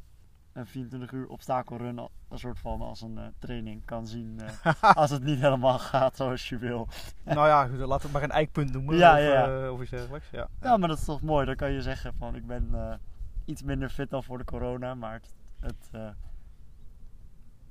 een 0.57 0.65
24 0.65 1.11
uur 1.11 1.27
obstakelrun 1.27 1.97
een 2.29 2.39
soort 2.39 2.59
van 2.59 2.81
als 2.81 3.01
een 3.01 3.17
uh, 3.17 3.25
training 3.39 3.85
kan 3.85 4.07
zien 4.07 4.39
uh, 4.41 4.83
als 4.95 5.09
het 5.09 5.23
niet 5.23 5.39
helemaal 5.39 5.79
gaat 5.79 6.15
zoals 6.15 6.49
je 6.49 6.57
wil. 6.57 6.87
nou 7.23 7.47
ja, 7.47 7.85
laten 7.85 8.07
we 8.07 8.13
maar 8.13 8.23
een 8.23 8.31
eikpunt 8.31 8.71
noemen 8.71 8.95
ja, 8.95 9.11
of, 9.11 9.19
ja. 9.19 9.63
uh, 9.63 9.71
of 9.71 9.81
iets 9.81 9.89
dergelijks. 9.89 10.29
Ja. 10.29 10.47
ja, 10.61 10.77
maar 10.77 10.87
dat 10.87 10.97
is 10.97 11.05
toch 11.05 11.21
mooi. 11.21 11.45
Dan 11.45 11.55
kan 11.55 11.71
je 11.71 11.81
zeggen 11.81 12.13
van 12.13 12.35
ik 12.35 12.47
ben 12.47 12.99
iets 13.45 13.63
minder 13.63 13.89
fit 13.89 14.09
dan 14.09 14.23
voor 14.23 14.37
de 14.37 14.43
corona, 14.43 14.95
maar 14.95 15.21
het, 15.59 15.91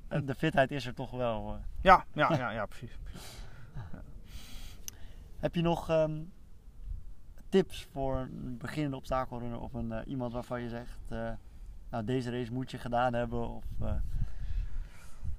het 0.09 0.27
de 0.27 0.35
fitheid 0.35 0.71
is 0.71 0.85
er 0.85 0.93
toch 0.93 1.11
wel. 1.11 1.59
Ja, 1.81 2.05
ja, 2.13 2.33
ja, 2.37 2.49
ja, 2.49 2.65
precies. 2.65 2.97
precies. 3.03 3.45
Ja. 3.75 4.01
Heb 5.39 5.55
je 5.55 5.61
nog 5.61 5.89
um, 5.89 6.31
tips 7.49 7.87
voor 7.91 8.17
een 8.17 8.57
beginnende 8.57 8.97
obstakelrunner 8.97 9.59
of 9.59 9.73
een, 9.73 9.93
iemand 10.07 10.33
waarvan 10.33 10.61
je 10.61 10.69
zegt 10.69 10.99
nou, 11.89 12.05
deze 12.05 12.31
race 12.31 12.53
moet 12.53 12.71
je 12.71 12.77
gedaan 12.77 13.13
hebben? 13.13 13.49
Of, 13.49 13.65
uh... 13.81 13.91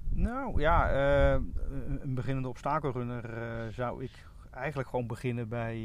Nou 0.09 0.61
ja, 0.61 0.93
een 1.99 2.13
beginnende 2.13 2.49
obstakelrunner 2.49 3.73
zou 3.73 4.03
ik 4.03 4.27
eigenlijk 4.51 4.89
gewoon 4.89 5.07
beginnen 5.07 5.47
bij 5.47 5.75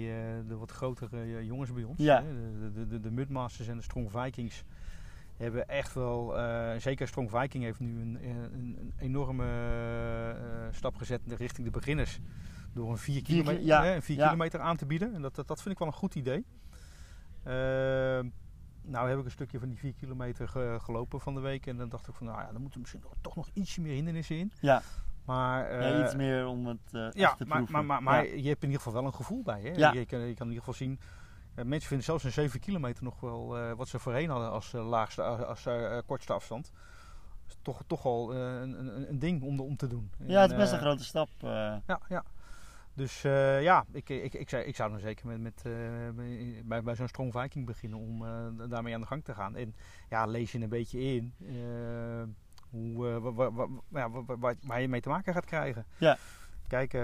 de 0.48 0.56
wat 0.56 0.70
grotere 0.70 1.44
jongens 1.44 1.72
bij 1.72 1.84
ons. 1.84 1.98
Ja. 1.98 2.20
De, 2.20 2.70
de, 2.74 2.86
de, 2.86 3.00
de 3.00 3.10
Mudmasters 3.10 3.68
en 3.68 3.76
de 3.76 3.82
Strong 3.82 4.10
Vikings 4.10 4.64
hebben 5.36 5.68
echt 5.68 5.94
wel, 5.94 6.34
zeker 6.78 7.08
Strong 7.08 7.30
Viking 7.30 7.64
heeft 7.64 7.80
nu 7.80 8.00
een, 8.00 8.18
een, 8.22 8.76
een 8.78 8.92
enorme 8.98 9.46
stap 10.70 10.96
gezet 10.96 11.20
richting 11.26 11.66
de 11.66 11.72
beginners. 11.72 12.20
Door 12.74 12.90
een 12.90 12.98
4 12.98 13.22
kilometer, 13.22 13.64
ja, 13.64 13.84
ja. 13.84 14.00
kilometer 14.00 14.60
aan 14.60 14.76
te 14.76 14.86
bieden. 14.86 15.14
En 15.14 15.22
dat, 15.22 15.34
dat, 15.34 15.48
dat 15.48 15.62
vind 15.62 15.74
ik 15.74 15.78
wel 15.78 15.88
een 15.88 15.94
goed 15.94 16.14
idee. 16.14 16.44
Ehm, 17.44 18.28
nou 18.82 19.08
heb 19.08 19.18
ik 19.18 19.24
een 19.24 19.30
stukje 19.30 19.58
van 19.58 19.68
die 19.68 19.78
4 19.78 19.92
kilometer 19.92 20.48
ge 20.48 20.78
gelopen 20.80 21.20
van 21.20 21.34
de 21.34 21.40
week. 21.40 21.66
En 21.66 21.76
dan 21.76 21.88
dacht 21.88 22.08
ik 22.08 22.14
van, 22.14 22.26
nou 22.26 22.40
ja, 22.40 22.52
dan 22.52 22.60
moeten 22.60 22.80
misschien 22.80 23.02
toch 23.20 23.36
nog 23.36 23.48
ietsje 23.52 23.80
meer 23.80 23.94
hindernissen 23.94 24.38
in. 24.38 24.52
Ja. 24.60 24.82
Maar, 25.24 25.72
uh, 25.72 25.80
ja, 25.80 26.04
iets 26.04 26.14
meer 26.14 26.46
om 26.46 26.66
het 26.66 26.92
uh, 26.92 27.08
ja, 27.12 27.34
te 27.34 27.44
proeven. 27.44 27.72
maar, 27.72 27.84
maar, 27.84 28.02
maar 28.02 28.26
ja. 28.26 28.34
je 28.34 28.48
hebt 28.48 28.62
in 28.62 28.68
ieder 28.68 28.82
geval 28.82 28.92
wel 28.92 29.04
een 29.04 29.14
gevoel 29.14 29.42
bij. 29.42 29.60
Hè? 29.60 29.68
Ja. 29.68 29.92
Je, 29.92 30.06
kan, 30.06 30.18
je 30.18 30.34
kan 30.34 30.46
in 30.46 30.52
ieder 30.52 30.58
geval 30.58 30.74
zien... 30.74 31.00
Uh, 31.56 31.64
mensen 31.64 31.88
vinden 31.88 32.06
zelfs 32.06 32.24
een 32.24 32.32
7 32.32 32.60
kilometer 32.60 33.04
nog 33.04 33.20
wel 33.20 33.58
uh, 33.58 33.72
wat 33.72 33.88
ze 33.88 33.98
voorheen 33.98 34.30
hadden 34.30 34.50
als 34.50 34.72
laagste, 34.72 35.22
als 35.22 35.66
kortste 36.06 36.32
afstand. 36.32 36.72
Is 37.46 37.58
toch, 37.62 37.82
toch 37.86 38.04
al 38.04 38.34
een, 38.34 38.78
een, 38.78 39.08
een, 39.08 39.18
ding 39.18 39.42
om, 39.42 39.56
de, 39.56 39.62
om 39.62 39.76
te 39.76 39.86
doen. 39.86 40.10
Ja, 40.26 40.40
het 40.40 40.50
is 40.50 40.56
best 40.56 40.72
een 40.72 40.78
grote 40.78 41.04
stap. 41.04 41.28
Ja, 41.40 41.82
ja. 42.08 42.24
Dus 42.94 43.24
uh, 43.24 43.62
ja, 43.62 43.84
ik, 43.92 44.08
ik, 44.08 44.34
ik, 44.34 44.48
zou, 44.48 44.62
ik 44.62 44.76
zou 44.76 44.90
dan 44.90 44.98
zeker 44.98 45.26
met, 45.26 45.40
met, 45.40 45.62
uh, 45.66 45.74
bij, 46.64 46.82
bij 46.82 46.94
zo'n 46.94 47.08
Strong 47.08 47.32
Viking 47.32 47.66
beginnen 47.66 47.98
om 47.98 48.22
uh, 48.22 48.68
daarmee 48.68 48.94
aan 48.94 49.00
de 49.00 49.06
gang 49.06 49.24
te 49.24 49.34
gaan. 49.34 49.56
En 49.56 49.74
ja, 50.08 50.26
lees 50.26 50.52
je 50.52 50.60
een 50.60 50.68
beetje 50.68 51.00
in 51.00 51.34
hoe, 52.70 53.06
ja, 53.90 54.10
waar, 54.10 54.56
waar, 54.60 54.80
je 54.80 54.88
mee 54.88 55.00
te 55.00 55.08
maken 55.08 55.32
gaat 55.32 55.44
krijgen. 55.44 55.86
Ja. 55.98 56.16
Kijk, 56.68 56.94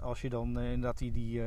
als 0.00 0.20
je 0.20 0.28
dan 0.28 0.60
inderdaad 0.60 0.98
die, 0.98 1.12
die 1.12 1.40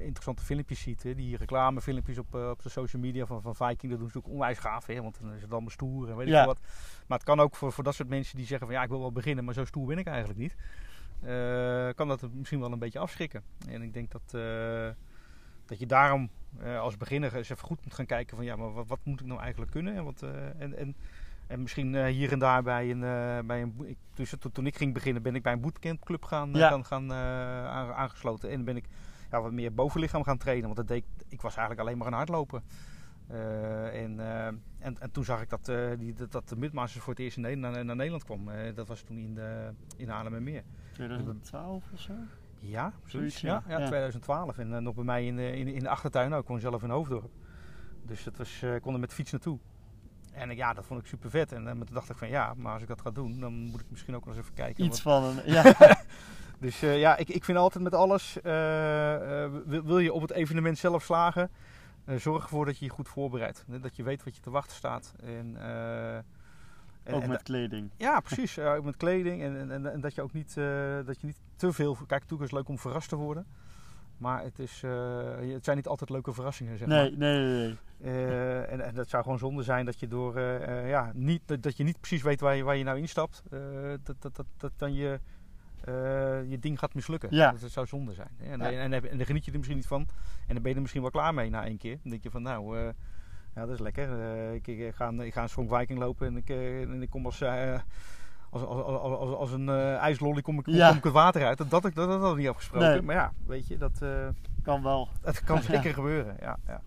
interessante 0.00 0.42
filmpjes 0.42 0.80
ziet, 0.80 1.02
hè, 1.02 1.14
die 1.14 1.36
reclamefilmpjes 1.36 2.18
op, 2.18 2.34
op 2.34 2.62
de 2.62 2.68
social 2.68 3.02
media 3.02 3.26
van, 3.26 3.42
van 3.42 3.54
Viking, 3.54 3.92
dat 3.92 4.00
doen 4.00 4.10
ze 4.10 4.18
ook 4.18 4.28
onwijs 4.28 4.58
gaaf, 4.58 4.86
hè, 4.86 5.02
want 5.02 5.18
dan 5.20 5.32
is 5.32 5.42
het 5.42 5.52
allemaal 5.52 5.70
stoer 5.70 6.10
en 6.10 6.16
weet 6.16 6.28
ja. 6.28 6.40
ik 6.40 6.46
wat. 6.46 6.58
Maar 7.06 7.18
het 7.18 7.26
kan 7.26 7.40
ook 7.40 7.56
voor, 7.56 7.72
voor 7.72 7.84
dat 7.84 7.94
soort 7.94 8.08
mensen 8.08 8.36
die 8.36 8.46
zeggen 8.46 8.66
van 8.66 8.76
ja, 8.76 8.82
ik 8.82 8.88
wil 8.88 9.00
wel 9.00 9.12
beginnen, 9.12 9.44
maar 9.44 9.54
zo 9.54 9.64
stoer 9.64 9.86
ben 9.86 9.98
ik 9.98 10.06
eigenlijk 10.06 10.38
niet. 10.38 10.56
Uh, 11.26 11.88
kan 11.94 12.08
dat 12.08 12.28
misschien 12.32 12.60
wel 12.60 12.72
een 12.72 12.78
beetje 12.78 12.98
afschrikken. 12.98 13.42
En 13.68 13.82
ik 13.82 13.92
denk 13.94 14.10
dat, 14.10 14.32
uh, 14.34 14.88
dat 15.66 15.78
je 15.78 15.86
daarom 15.86 16.30
uh, 16.62 16.80
als 16.80 16.96
beginner 16.96 17.34
eens 17.36 17.48
even 17.50 17.64
goed 17.66 17.84
moet 17.84 17.94
gaan 17.94 18.06
kijken 18.06 18.36
van 18.36 18.44
ja, 18.44 18.56
maar 18.56 18.72
wat, 18.72 18.86
wat, 18.86 18.98
moet 19.02 19.20
ik 19.20 19.26
nou 19.26 19.40
eigenlijk 19.40 19.70
kunnen? 19.70 19.94
En, 19.94 20.04
wat, 20.04 20.22
en, 20.58 20.76
en 20.78 20.94
En 21.46 21.62
misschien 21.62 21.94
eh, 21.94 22.04
hier 22.04 22.32
en 22.32 22.38
daar 22.38 22.62
bij 22.62 22.90
een. 22.90 23.02
eh, 23.04 23.46
bij 23.46 23.62
een 23.62 23.96
dus 24.14 24.34
toen, 24.52 24.66
ik 24.66 24.76
ging 24.76 24.92
beginnen, 24.94 25.22
ben 25.22 25.34
ik 25.34 25.42
bij 25.42 25.52
een 25.52 25.60
bootcampclub 25.60 26.24
gaan, 26.24 26.52
eh, 26.54 26.60
Ja. 26.60 26.68
gaan, 26.68 26.84
gaan 26.84 27.10
eh, 27.10 27.66
aan- 27.68 27.92
aangesloten. 27.92 28.50
En 28.50 28.64
ben 28.64 28.76
ik 28.76 28.84
ja, 29.30 29.40
wat 29.40 29.52
meer 29.52 29.74
bovenlichaam 29.74 30.22
gaan 30.24 30.38
trainen. 30.38 30.64
Want 30.64 30.76
dat 30.76 30.88
deed, 30.88 31.04
ik- 31.04 31.24
ik 31.28 31.40
was 31.40 31.56
eigenlijk 31.56 31.86
alleen 31.86 31.98
maar 31.98 32.06
aan 32.06 32.12
hardlopen. 32.12 32.62
Eh, 33.26 34.02
en, 34.02 34.20
eh, 34.20 34.46
en, 34.46 34.60
en 34.98 35.10
toen 35.12 35.24
zag 35.24 35.40
ik 35.42 35.50
dat, 35.50 35.68
eh, 35.68 35.90
die, 35.98 36.12
dat, 36.14 36.32
dat 36.32 36.48
de 36.48 36.56
Midmasters 36.56 37.04
voor 37.04 37.12
het 37.12 37.22
eerst 37.22 37.36
in 37.36 37.42
Nederland, 37.42 37.74
naar, 37.74 37.84
naar 37.84 37.96
Nederland 37.96 38.24
kwam. 38.24 38.48
Dat 38.74 38.88
was 38.88 39.02
toen 39.02 39.18
in, 39.18 39.34
de, 39.34 39.70
in 39.96 40.08
Haarlemmermeer. 40.08 40.62
2012 40.92 41.84
of 41.92 42.00
zo? 42.00 42.12
Ja, 42.58 42.92
zoiets. 43.06 43.40
ja. 43.40 43.62
Ja, 43.66 43.72
ja, 43.72 43.78
Ja. 43.78 43.86
2012. 43.86 44.58
En 44.58 44.82
nog 44.82 44.94
bij 44.94 45.04
mij 45.04 45.26
in 45.26 45.36
de, 45.36 45.56
in, 45.56 45.68
in 45.68 45.80
de 45.82 45.88
achtertuin 45.88 46.32
ook. 46.34 46.42
Ik 46.42 46.48
woon 46.48 46.60
zelf 46.60 46.82
in 46.82 46.90
Hoofddorp. 46.90 47.30
Dus 48.06 48.24
dat 48.24 48.36
was, 48.36 48.62
ik 48.62 48.82
kon 48.82 48.94
er 48.94 49.00
met 49.00 49.12
fiets 49.12 49.30
naartoe. 49.32 49.58
En 50.32 50.56
ja, 50.56 50.72
dat 50.72 50.86
vond 50.86 51.00
ik 51.00 51.06
super 51.06 51.30
vet. 51.30 51.52
En 51.52 51.64
toen 51.64 51.86
dacht 51.92 52.10
ik 52.10 52.16
van 52.16 52.28
ja, 52.28 52.54
maar 52.56 52.72
als 52.72 52.82
ik 52.82 52.88
dat 52.88 53.00
ga 53.00 53.10
doen, 53.10 53.40
dan 53.40 53.52
moet 53.52 53.80
ik 53.80 53.86
misschien 53.90 54.14
ook 54.14 54.24
nog 54.24 54.34
eens 54.34 54.42
even 54.42 54.54
kijken. 54.54 54.84
Iets 54.84 55.02
wat- 55.02 55.22
van 55.22 55.38
een. 55.38 55.52
Ja. 55.52 55.74
Dus 56.58 56.80
ja, 56.80 57.16
ik, 57.16 57.28
ik 57.28 57.44
vind 57.44 57.58
altijd 57.58 57.84
met 57.84 57.94
alles, 57.94 58.38
wil, 59.66 59.98
je 59.98 60.12
op 60.12 60.20
het 60.20 60.30
evenement 60.30 60.78
zelf 60.78 61.02
slagen, 61.02 61.50
zorg 62.06 62.42
ervoor 62.42 62.64
dat 62.64 62.78
je 62.78 62.84
je 62.84 62.90
goed 62.90 63.08
voorbereidt. 63.08 63.64
Dat 63.80 63.96
je 63.96 64.02
weet 64.02 64.24
wat 64.24 64.34
je 64.34 64.40
te 64.42 64.50
wachten 64.50 64.76
staat. 64.76 65.14
En, 65.22 65.56
eh, 65.56 66.16
en- 66.16 66.24
Ook 67.14 67.22
en 67.22 67.28
met 67.28 67.42
kleding. 67.42 67.90
ja, 67.96 68.20
precies. 68.20 68.54
Ja, 68.54 68.74
ook 68.74 68.84
met 68.84 68.96
kleding. 68.96 69.42
En, 69.42 69.70
en, 69.70 69.92
en, 69.92 70.00
dat 70.00 70.14
je 70.14 70.22
ook 70.22 70.32
niet, 70.32 70.56
eh, 70.56 70.64
dat 71.04 71.20
je 71.20 71.26
niet 71.26 71.40
te 71.56 71.72
veel... 71.72 71.94
Kijk, 71.94 72.10
natuurlijk 72.10 72.40
is 72.42 72.50
het 72.50 72.52
leuk 72.52 72.68
om 72.68 72.78
verrast 72.78 73.08
te 73.08 73.16
worden. 73.16 73.46
Maar 74.16 74.42
het, 74.42 74.58
is, 74.58 74.82
eh, 74.82 75.52
het 75.52 75.64
zijn 75.64 75.76
niet 75.76 75.86
altijd 75.86 76.10
leuke 76.10 76.32
verrassingen, 76.32 76.78
zeg 76.78 76.88
maar. 76.88 76.96
Nee, 76.96 77.16
nee, 77.16 77.38
nee. 77.38 77.76
nee. 77.98 78.14
Eh, 78.26 78.72
en, 78.72 78.80
en 78.80 78.94
dat 78.94 79.08
zou 79.08 79.22
gewoon 79.22 79.38
zonde 79.38 79.62
zijn 79.62 79.84
dat 79.84 80.00
je 80.00 80.08
door... 80.08 80.36
eh, 80.36 80.78
eh, 80.82 80.88
ja, 80.88 81.10
niet, 81.14 81.42
dat, 81.46 81.62
dat 81.62 81.76
je 81.76 81.84
niet 81.84 81.98
precies 82.00 82.22
weet 82.22 82.40
waar 82.40 82.56
je, 82.56 82.62
waar 82.62 82.76
je 82.76 82.84
nou 82.84 82.98
instapt. 82.98 83.42
eh, 83.50 83.60
dat, 84.02 84.16
dat, 84.22 84.36
dat, 84.36 84.46
dat 84.56 84.72
dan 84.76 84.94
je, 84.94 85.20
eh, 85.84 86.50
je 86.50 86.58
ding 86.58 86.78
gaat 86.78 86.94
mislukken. 86.94 87.28
Ja. 87.32 87.54
Dat, 87.60 87.70
zou 87.70 87.86
zonde 87.86 88.12
zijn. 88.12 88.30
En, 88.38 88.58
Ja. 88.58 88.70
en, 88.70 88.92
en, 88.92 89.10
en 89.10 89.16
dan 89.16 89.26
geniet 89.26 89.44
je 89.44 89.50
er 89.50 89.56
misschien 89.56 89.78
niet 89.78 89.86
van. 89.86 90.00
En 90.46 90.54
dan 90.54 90.62
ben 90.62 90.68
je 90.70 90.74
er 90.74 90.80
misschien 90.80 91.02
wel 91.02 91.10
klaar 91.10 91.34
mee 91.34 91.50
na 91.50 91.64
één 91.64 91.78
keer. 91.78 91.98
Dan 92.02 92.10
denk 92.10 92.22
je 92.22 92.30
van, 92.30 92.42
nou... 92.42 92.78
eh, 92.78 92.88
ja, 93.54 93.60
dat 93.66 93.70
is 93.74 93.78
lekker. 93.80 94.20
Eh, 94.20 94.54
ik, 94.54 94.66
ik, 94.66 94.94
ga, 94.94 95.08
een- 95.08 95.20
ik 95.20 95.32
ga 95.32 95.42
een 95.42 95.48
Strong 95.48 95.70
Viking 95.70 95.98
lopen 95.98 96.26
en 96.26 96.36
ik, 96.36 96.48
en 96.88 97.02
ik 97.02 97.10
kom 97.10 97.24
als, 97.24 97.42
als, 98.50 98.62
als, 98.62 98.82
als, 99.00 99.34
als, 99.34 99.52
een 99.52 99.68
eh 99.68 99.94
ijslolly 99.96 100.42
kom 100.42 100.58
ik, 100.58 100.66
Ja. 100.66 100.88
kom 100.88 100.96
ik 100.96 101.04
het 101.04 101.12
water 101.12 101.44
uit. 101.46 101.58
Dat, 101.58 101.70
dat, 101.70 101.82
dat, 101.82 101.94
dat 101.94 102.36
niet 102.36 102.48
afgesproken. 102.48 102.88
Nee. 102.90 103.02
Maar 103.02 103.14
ja, 103.14 103.32
weet 103.46 103.66
je, 103.66 103.76
dat, 103.76 104.02
Kan 104.62 104.82
wel. 104.82 105.08
dat 105.22 105.44
kan 105.44 105.56
Ja. 105.60 105.62
zeker 105.62 105.94
gebeuren. 105.94 106.36
Ja, 106.40 106.58
ja. 106.66 106.82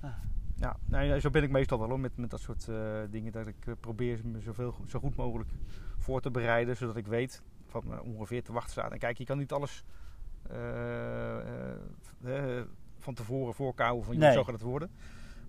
Ah. 0.00 0.10
Ja, 0.56 0.76
nee, 0.84 1.20
zo 1.20 1.30
ben 1.30 1.42
ik 1.42 1.50
meestal 1.50 1.78
wel 1.78 1.88
hoor, 1.88 2.00
met, 2.00 2.16
met 2.16 2.30
dat 2.30 2.40
soort 2.40 2.68
dingen. 3.10 3.32
Dat 3.32 3.46
ik 3.46 3.56
probeer 3.80 4.20
me 4.24 4.40
zoveel, 4.40 4.74
zo 4.88 4.98
goed 4.98 5.16
mogelijk 5.16 5.50
voor 5.98 6.20
te 6.20 6.30
bereiden, 6.30 6.76
zodat 6.76 6.96
ik 6.96 7.06
weet 7.06 7.42
wat 7.72 7.84
me 7.84 8.02
ongeveer 8.02 8.42
te 8.42 8.52
wachten 8.52 8.72
staat. 8.72 8.92
En 8.92 8.98
kijk, 8.98 9.18
je 9.18 9.24
kan 9.24 9.38
niet 9.38 9.52
alles 9.52 9.84
eh, 10.50 11.38
eh, 11.38 11.74
eh, 12.24 12.64
van 12.98 13.14
tevoren 13.14 13.54
voorkouwen 13.54 14.04
van 14.04 14.18
Nee. 14.18 14.28
je 14.28 14.34
zo 14.34 14.44
gaat 14.44 14.52
het 14.54 14.62
worden. 14.62 14.90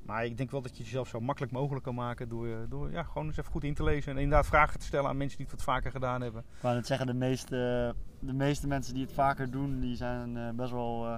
Maar 0.05 0.25
ik 0.25 0.37
denk 0.37 0.51
wel 0.51 0.61
dat 0.61 0.71
je 0.71 0.77
het 0.77 0.85
jezelf 0.85 1.07
zo 1.07 1.19
makkelijk 1.19 1.51
mogelijk 1.53 1.83
kan 1.85 1.95
maken 1.95 2.29
door, 2.29 2.47
eh, 2.47 2.53
door 2.69 2.91
ja, 2.91 3.03
gewoon 3.03 3.27
eens 3.27 3.37
even 3.37 3.51
goed 3.51 3.63
in 3.63 3.73
te 3.73 3.83
lezen. 3.83 4.11
En 4.11 4.17
inderdaad 4.17 4.45
vragen 4.45 4.79
te 4.79 4.85
stellen 4.85 5.09
aan 5.09 5.17
mensen 5.17 5.37
die 5.37 5.47
het 5.47 5.55
wat 5.55 5.65
vaker 5.65 5.91
gedaan 5.91 6.21
hebben. 6.21 6.43
Wou 6.61 6.75
net 6.75 6.87
zeggen, 6.87 7.07
de 7.07 7.13
meeste, 7.13 7.95
de 8.19 8.33
meeste 8.33 8.67
mensen 8.67 8.93
die 8.93 9.03
het 9.03 9.13
vaker 9.13 9.51
doen, 9.51 9.79
die 9.79 9.95
zijn 9.95 10.37
eh, 10.37 10.49
best 10.49 10.71
wel 10.71 11.05
eh, 11.07 11.15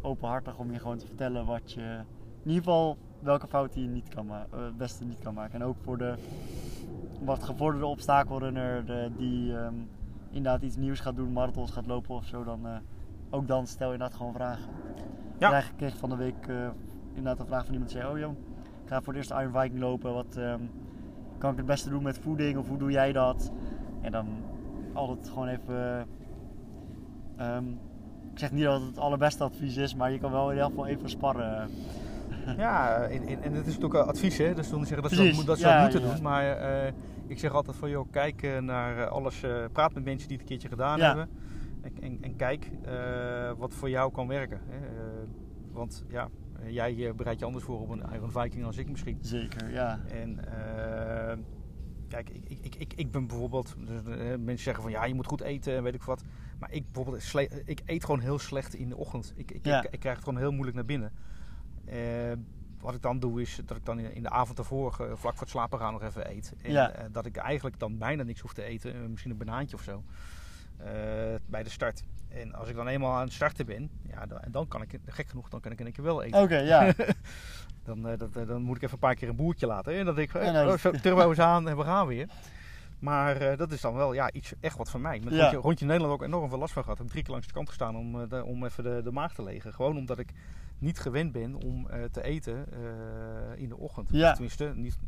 openhartig 0.00 0.58
om 0.58 0.72
je 0.72 0.78
gewoon 0.78 0.98
te 0.98 1.06
vertellen 1.06 1.46
wat 1.46 1.72
je... 1.72 1.80
In 2.42 2.48
ieder 2.48 2.62
geval 2.64 2.98
welke 3.20 3.46
fouten 3.46 3.82
je 3.82 3.88
niet 3.88 4.08
kan 4.08 4.26
ma- 4.26 4.46
eh, 4.52 4.64
het 4.64 4.76
beste 4.76 5.04
niet 5.04 5.18
kan 5.18 5.34
maken. 5.34 5.54
En 5.54 5.64
ook 5.66 5.76
voor 5.82 5.98
de 5.98 6.14
wat 7.20 7.42
gevorderde 7.42 7.86
obstakelrunner 7.86 8.84
de, 8.86 9.10
die 9.16 9.56
ehm, 9.56 9.74
inderdaad 10.32 10.62
iets 10.62 10.76
nieuws 10.76 11.00
gaat 11.00 11.16
doen, 11.16 11.32
marathons 11.32 11.70
gaat 11.70 11.86
lopen 11.86 12.14
of 12.14 12.24
zo, 12.24 12.44
dan 12.44 12.66
eh, 12.66 12.72
ook 13.30 13.46
dan 13.48 13.66
stel 13.66 13.86
je 13.86 13.92
inderdaad 13.92 14.16
gewoon 14.16 14.32
vragen. 14.32 14.70
Ja. 15.38 15.62
Kreeg 15.76 15.96
van 15.96 16.08
de 16.08 16.16
week 16.16 16.46
eh, 16.48 16.56
inderdaad 17.08 17.40
een 17.40 17.46
vraag 17.46 17.64
van 17.64 17.72
iemand 17.72 17.90
die 17.92 18.00
zei, 18.00 18.12
oh 18.12 18.18
joh, 18.18 18.32
ik 18.84 18.88
ga 18.88 19.02
voor 19.02 19.14
het 19.14 19.16
eerst 19.16 19.30
Iron 19.40 19.60
Viking 19.60 19.80
lopen, 19.80 20.14
wat 20.14 20.36
ehm, 20.36 20.60
kan 21.38 21.50
ik 21.50 21.56
het 21.56 21.66
beste 21.66 21.90
doen 21.90 22.02
met 22.02 22.18
voeding 22.18 22.58
of 22.58 22.68
hoe 22.68 22.78
doe 22.78 22.90
jij 22.90 23.12
dat? 23.12 23.52
En 24.00 24.12
dan 24.12 24.26
altijd 24.92 25.28
gewoon 25.28 25.48
even. 25.48 26.06
ehm, 27.36 27.64
ik 28.32 28.38
zeg 28.38 28.52
niet 28.52 28.64
dat 28.64 28.78
het 28.80 28.88
het 28.88 28.98
allerbeste 28.98 29.44
advies 29.44 29.76
is, 29.76 29.94
maar 29.94 30.12
je 30.12 30.18
kan 30.18 30.30
wel 30.30 30.46
in 30.50 30.54
ieder 30.54 30.68
geval 30.68 30.86
even 30.86 31.08
sparren. 31.10 31.68
Ja, 32.56 32.96
en, 33.02 33.26
en, 33.26 33.42
en 33.42 33.52
het 33.52 33.66
is 33.66 33.78
natuurlijk 33.78 34.08
advies, 34.08 34.38
hè? 34.38 34.54
dus 34.54 34.72
niet 34.72 34.86
zeggen 34.88 35.02
dat 35.02 35.10
ze 35.10 35.16
Precies, 35.16 35.26
dat, 35.26 35.36
moet- 35.36 35.46
dat 35.46 35.58
ze 35.58 35.66
ja, 35.66 35.72
dat 35.72 35.82
moeten 35.82 36.08
ja. 36.08 36.14
doen. 36.14 36.22
Maar 36.22 36.44
eh, 36.56 36.92
ik 37.32 37.38
zeg 37.38 37.52
altijd 37.52 37.76
van, 37.76 37.90
joh, 37.90 38.10
kijk 38.10 38.42
eh, 38.42 38.58
naar 38.58 38.98
eh, 38.98 39.10
alles, 39.10 39.42
eh, 39.42 39.64
praat 39.72 39.94
met 39.94 40.04
mensen 40.04 40.28
die 40.28 40.36
het 40.36 40.46
een 40.46 40.52
keertje 40.52 40.68
gedaan 40.68 40.98
Ja. 40.98 41.06
hebben. 41.06 41.28
En, 41.82 41.92
en, 42.02 42.18
en 42.20 42.36
kijk 42.36 42.70
wat 43.58 43.74
voor 43.74 43.90
jou 43.90 44.12
kan 44.12 44.28
werken. 44.28 44.60
Hè? 44.68 44.78
Want 45.72 46.04
ja, 46.08 46.28
jij 46.66 47.14
bereidt 47.14 47.40
je 47.40 47.46
anders 47.46 47.64
voor 47.64 47.80
op 47.80 47.88
een 47.88 48.02
Iron 48.12 48.30
Viking 48.30 48.64
als 48.64 48.76
ik 48.76 48.88
misschien. 48.88 49.18
Zeker, 49.20 49.70
ja. 49.72 50.00
En 50.10 50.38
kijk, 52.08 52.28
ik, 52.30 52.58
ik, 52.62 52.74
ik, 52.74 52.92
ik, 52.94 53.10
ben 53.10 53.26
bijvoorbeeld, 53.26 53.74
dus, 53.78 54.02
mensen 54.38 54.58
zeggen 54.58 54.82
van 54.82 54.92
ja, 54.92 55.04
je 55.04 55.14
moet 55.14 55.26
goed 55.26 55.40
eten 55.40 55.76
en 55.76 55.82
weet 55.82 55.94
ik 55.94 56.02
wat. 56.02 56.22
Maar 56.58 56.72
ik 56.72 56.84
bijvoorbeeld, 56.92 57.34
ik 57.64 57.82
eet 57.84 58.04
gewoon 58.04 58.20
heel 58.20 58.38
slecht 58.38 58.74
in 58.74 58.88
de 58.88 58.96
ochtend. 58.96 59.32
Ik, 59.36 59.50
ik, 59.50 59.66
Ja. 59.66 59.82
ik, 59.82 59.90
ik 59.92 60.00
krijg 60.00 60.16
het 60.16 60.24
gewoon 60.24 60.40
heel 60.40 60.52
moeilijk 60.52 60.76
naar 60.76 60.84
binnen. 60.84 61.12
Wat 62.82 62.94
ik 62.94 63.02
dan 63.02 63.18
doe 63.18 63.40
is 63.40 63.60
dat 63.64 63.76
ik 63.76 63.84
dan 63.84 63.98
in 63.98 64.22
de 64.22 64.30
avond 64.30 64.58
ervoor, 64.58 64.90
eh, 65.00 65.06
vlak 65.14 65.32
voor 65.32 65.40
het 65.40 65.48
slapen 65.50 65.78
gaan, 65.78 65.92
nog 65.92 66.02
even 66.02 66.30
eet. 66.30 66.52
En 66.62 66.72
Ja. 66.72 66.90
eh, 66.90 67.04
dat 67.12 67.26
ik 67.26 67.36
eigenlijk 67.36 67.78
dan 67.78 67.98
bijna 67.98 68.22
niks 68.22 68.40
hoef 68.40 68.52
te 68.54 68.62
eten. 68.62 68.94
Eh, 68.94 69.00
misschien 69.08 69.30
een 69.30 69.36
banaantje 69.38 69.76
of 69.76 69.82
zo. 69.82 70.02
bij 71.46 71.62
de 71.62 71.70
start. 71.70 72.02
En 72.28 72.54
als 72.54 72.68
ik 72.68 72.74
dan 72.74 72.86
eenmaal 72.88 73.14
aan 73.14 73.24
het 73.24 73.32
starten 73.32 73.66
ben, 73.66 73.90
ja, 74.08 74.26
dan, 74.26 74.40
en 74.40 74.52
dan 74.52 74.68
kan 74.68 74.82
ik, 74.82 74.98
gek 75.06 75.28
genoeg, 75.28 75.48
dan 75.48 75.60
kan 75.60 75.72
ik 75.72 75.78
in 75.78 75.84
één 75.84 75.94
keer 75.94 76.04
wel 76.04 76.22
eten. 76.22 76.42
Oké, 76.42 76.56
ja. 76.58 76.92
Dan, 77.84 78.02
dat, 78.02 78.32
dan 78.46 78.62
moet 78.62 78.76
ik 78.76 78.82
even 78.82 78.94
een 78.94 78.98
paar 79.00 79.14
keer 79.14 79.28
een 79.28 79.36
boertje 79.36 79.66
laten. 79.66 79.94
En 79.98 80.04
dan 80.04 80.14
denk 80.14 80.32
ik, 80.34 80.42
Ja, 80.42 80.50
nou, 80.50 80.72
oh, 80.72 80.92
turbo's 80.94 81.38
aan 81.38 81.68
en 81.68 81.76
we 81.76 81.82
gaan 81.84 82.06
weer. 82.06 82.28
Maar 82.98 83.56
dat 83.56 83.72
is 83.72 83.80
dan 83.80 83.94
wel 83.94 84.12
ja, 84.12 84.32
iets 84.32 84.52
echt 84.60 84.76
wat 84.76 84.90
van 84.90 85.00
mij. 85.00 85.20
Met 85.24 85.32
Ja. 85.32 85.38
rondje, 85.40 85.56
rondje 85.58 85.86
Nederland 85.86 86.12
ook 86.14 86.22
enorm 86.22 86.48
veel 86.48 86.58
last 86.58 86.72
van 86.72 86.82
gehad. 86.82 86.96
Ik 86.98 87.02
heb 87.04 87.12
drie 87.12 87.22
keer 87.24 87.32
langs 87.32 87.46
de 87.48 87.52
kant 87.54 87.68
gestaan 87.68 87.96
om, 87.96 88.28
de- 88.28 88.44
om 88.44 88.64
even 88.64 88.84
de, 88.84 89.00
de 89.04 89.12
maag 89.12 89.34
te 89.34 89.42
legen. 89.42 89.72
Gewoon 89.74 89.96
omdat 89.96 90.18
ik 90.18 90.30
niet 90.82 90.98
gewend 90.98 91.32
ben 91.32 91.54
om 91.54 91.88
eh, 91.88 92.04
te 92.04 92.22
eten 92.22 92.66
eh, 92.72 93.62
in 93.62 93.68
de 93.68 93.76
ochtend. 93.76 94.08
Ja. 94.12 94.32
Tenminste, 94.32 94.72
niet, 94.74 94.98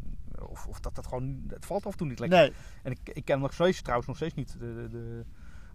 of, 0.49 0.67
of 0.67 0.81
dat 0.81 0.95
dat 0.95 1.07
gewoon, 1.07 1.45
het 1.49 1.67
valt 1.67 1.87
af 1.87 1.93
en 1.93 1.99
toe 1.99 2.07
niet 2.07 2.19
lekker. 2.19 2.39
Nee, 2.39 2.53
En 2.83 2.91
ik, 2.91 2.99
ik 3.13 3.25
ken 3.25 3.41
nog 3.41 3.53
steeds, 3.53 3.81
trouwens 3.81 4.09
nog 4.09 4.17
steeds 4.17 4.35
niet 4.35 4.57
de, 4.59 4.75
de, 4.75 4.89
de- 4.89 5.25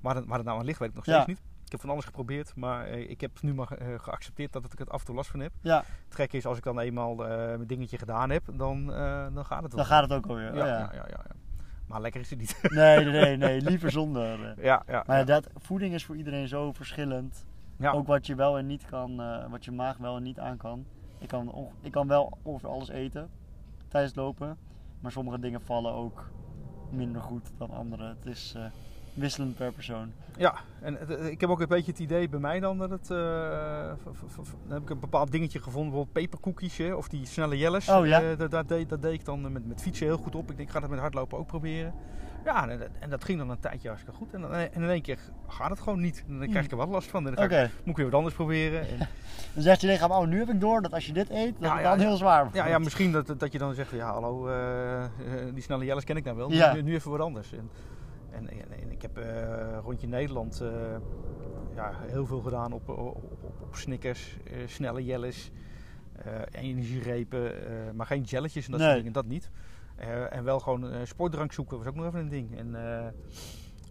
waar, 0.02 0.16
het, 0.16 0.26
waar 0.26 0.38
het 0.38 0.46
nou 0.48 0.60
aan 0.60 0.66
ligt, 0.66 0.80
weet 0.80 0.90
ik 0.90 0.96
nog 0.96 1.06
Ja. 1.06 1.14
steeds 1.22 1.28
niet. 1.40 1.48
Ik 1.66 1.72
heb 1.72 1.80
van 1.82 1.90
alles 1.90 2.06
geprobeerd, 2.06 2.56
maar 2.56 2.86
eh, 2.86 3.10
ik 3.10 3.22
heb 3.22 3.42
nu 3.42 3.54
maar 3.54 3.68
geaccepteerd 3.98 4.54
dat 4.54 4.74
ik 4.74 4.80
het 4.80 4.90
af 4.90 5.00
en 5.00 5.06
toe 5.06 5.16
last 5.16 5.30
van 5.30 5.40
heb. 5.40 5.52
ja, 5.62 5.78
Het 6.06 6.16
gekke 6.16 6.38
is, 6.38 6.46
als 6.46 6.58
ik 6.58 6.64
dan 6.64 6.80
eenmaal 6.80 7.16
mijn 7.16 7.68
dingetje 7.68 7.98
gedaan 7.98 8.30
heb, 8.30 8.44
dan, 8.54 8.86
dan 9.34 9.46
gaat 9.46 9.64
het 9.64 9.74
wel. 9.74 9.82
dan 9.82 9.86
gaat 9.86 10.02
het 10.02 10.14
ook 10.14 10.26
alweer. 10.28 10.56
Ja, 10.56 10.62
oh, 10.62 10.68
ja. 10.68 10.78
ja. 10.78 10.90
Ja, 10.94 11.06
ja, 11.08 11.26
Maar 11.88 12.02
lekker 12.02 12.22
is 12.22 12.30
het 12.30 12.40
niet. 12.40 12.60
Nee, 12.70 13.06
nee, 13.06 13.38
nee, 13.38 13.62
liever 13.70 13.92
zonder. 13.92 14.54
ja, 14.64 14.84
ja, 14.88 15.04
Maar 15.08 15.18
ja. 15.18 15.24
dat, 15.24 15.50
voeding 15.56 15.94
is 15.94 16.06
voor 16.06 16.16
iedereen 16.16 16.48
zo 16.48 16.72
verschillend. 16.74 17.46
Ja. 17.80 17.92
Ook 17.92 18.08
wat 18.08 18.28
je 18.28 18.36
wel 18.36 18.58
en 18.58 18.66
niet 18.68 18.86
kan, 18.86 19.22
eh, 19.22 19.50
wat 19.50 19.66
je 19.66 19.72
maag 19.72 19.98
wel 19.98 20.16
en 20.18 20.24
niet 20.24 20.40
aan 20.40 20.58
kan. 20.58 20.86
Ik 21.18 21.28
kan, 21.28 21.54
ik 21.82 21.92
kan 21.92 22.08
wel 22.08 22.38
ongeveer 22.42 22.70
alles 22.70 22.90
eten 22.90 23.30
tijdens 23.88 24.14
het 24.16 24.24
lopen. 24.24 24.58
Maar 25.00 25.12
sommige 25.12 25.40
dingen 25.40 25.62
vallen 25.62 25.94
ook 25.94 26.30
minder 26.90 27.22
goed 27.22 27.52
dan 27.58 27.70
andere. 27.72 28.08
Het 28.08 28.26
is 28.26 28.54
eh, 28.58 28.64
wisselend 29.14 29.56
per 29.56 29.72
persoon. 29.72 30.12
Ja, 30.38 30.56
en 30.82 30.96
het- 30.96 31.08
het- 31.10 31.20
ik 31.26 31.42
heb 31.42 31.50
ook 31.50 31.62
een 31.62 31.68
beetje 31.68 31.92
het 31.92 32.00
idee 32.00 32.30
bij 32.30 32.40
mij 32.40 32.60
dan 32.60 32.78
dat 32.78 32.90
het. 32.90 33.12
eh, 33.12 33.92
dan 34.64 34.74
heb 34.74 34.82
ik 34.82 34.90
een 34.90 35.00
bepaald 35.00 35.32
dingetje 35.32 35.60
gevonden, 35.60 35.92
bijvoorbeeld 35.92 36.14
peperkoekjes 36.26 36.94
of 36.94 37.08
die 37.08 37.26
snelle 37.26 37.58
jelles. 37.58 37.90
Oh, 37.90 38.06
ja? 38.06 38.22
Eh, 38.22 38.38
dat, 38.38 38.52
dat, 38.52 38.68
deed, 38.68 38.90
dat 38.90 39.02
deed 39.02 39.14
ik 39.14 39.26
dan 39.26 39.52
met, 39.52 39.68
met 39.68 39.82
fietsen 39.82 40.06
heel 40.06 40.18
goed 40.18 40.36
op. 40.36 40.50
Ik 40.50 40.56
denk, 40.58 40.68
ik 40.68 40.74
ga 40.74 40.80
dat 40.80 40.90
met 40.90 41.00
hardlopen 41.00 41.38
ook 41.38 41.48
proberen. 41.48 41.94
Ja, 42.46 42.70
en, 42.70 42.80
dat- 42.80 42.88
en 43.00 43.10
dat 43.10 43.24
ging 43.24 43.38
dan 43.40 43.50
een 43.50 43.60
tijdje 43.60 43.88
hartstikke 43.88 44.18
goed. 44.20 44.34
En, 44.34 44.42
dan, 44.42 44.52
en 44.54 44.70
in 44.74 44.90
één 44.90 45.02
keer 45.02 45.18
gaat 45.48 45.70
het 45.70 45.80
gewoon 45.80 46.00
niet. 46.00 46.24
En 46.28 46.40
dan 46.40 46.50
krijg 46.50 46.66
ik 46.66 46.72
er 46.72 46.78
wat 46.78 46.88
last 46.90 47.10
van. 47.10 47.28
En 47.28 47.36
dan 47.36 47.50
ga 47.50 47.58
ik, 47.60 47.70
moet 47.78 47.88
ik 47.88 47.96
weer 47.96 48.06
wat 48.06 48.16
anders 48.16 48.36
proberen. 48.36 48.82
En, 48.90 48.98
dan 49.54 49.64
zegt 49.64 49.82
je 49.82 49.88
lichaam, 49.88 50.12
oh 50.12 50.28
nu 50.28 50.40
heb 50.40 50.50
ik 50.50 50.60
door 50.60 50.82
dat 50.82 50.94
als 50.94 51.06
je 51.06 51.14
dit 51.14 51.30
eet, 51.30 51.54
dat 51.60 51.70
Ja, 51.70 51.76
het 51.76 51.84
dan 51.84 52.00
ja. 52.00 52.06
heel 52.08 52.18
zwaar 52.18 52.42
wordt. 52.42 52.56
ja, 52.58 52.68
ja, 52.68 52.80
misschien 52.80 53.12
dat, 53.12 53.34
dat 53.38 53.52
je 53.52 53.58
dan 53.58 53.74
zegt, 53.74 53.92
ja 53.92 54.12
hallo, 54.12 54.48
eh, 54.48 55.04
eh, 55.04 55.10
die 55.54 55.64
snelle 55.64 55.86
jelles 55.86 56.04
ken 56.04 56.18
ik 56.18 56.24
nou 56.24 56.38
wel. 56.38 56.50
Nu, 56.50 56.82
nu 56.82 56.94
even 56.94 57.12
wat 57.12 57.20
anders. 57.20 57.54
En, 57.54 57.70
en, 58.32 58.92
ik 58.92 59.02
heb 59.02 59.18
eh, 59.18 59.78
rondje 59.84 60.08
Nederland 60.08 60.64
ja, 61.76 61.92
heel 62.08 62.26
veel 62.26 62.42
gedaan 62.42 62.72
op, 62.72 62.90
op, 62.90 62.98
op, 63.62 63.76
Snickers, 63.76 64.38
snelle 64.66 65.06
jelles, 65.06 65.52
energierepen, 66.52 67.52
maar 67.96 68.06
geen 68.06 68.22
jelletjes 68.22 68.66
en 68.66 68.72
dat 68.72 68.80
Nee. 68.80 68.90
soort 68.90 69.00
dingen, 69.00 69.14
dat 69.14 69.26
niet. 69.26 69.50
Eh, 70.00 70.36
en 70.36 70.44
wel 70.44 70.60
gewoon 70.60 70.92
eh, 70.92 71.06
sportdrank 71.06 71.52
zoeken 71.52 71.78
was 71.78 71.88
ook 71.88 71.96
nog 71.96 72.06
even 72.06 72.20
een 72.20 72.30
ding. 72.30 72.58
En, 72.58 72.76
eh, 72.76 73.08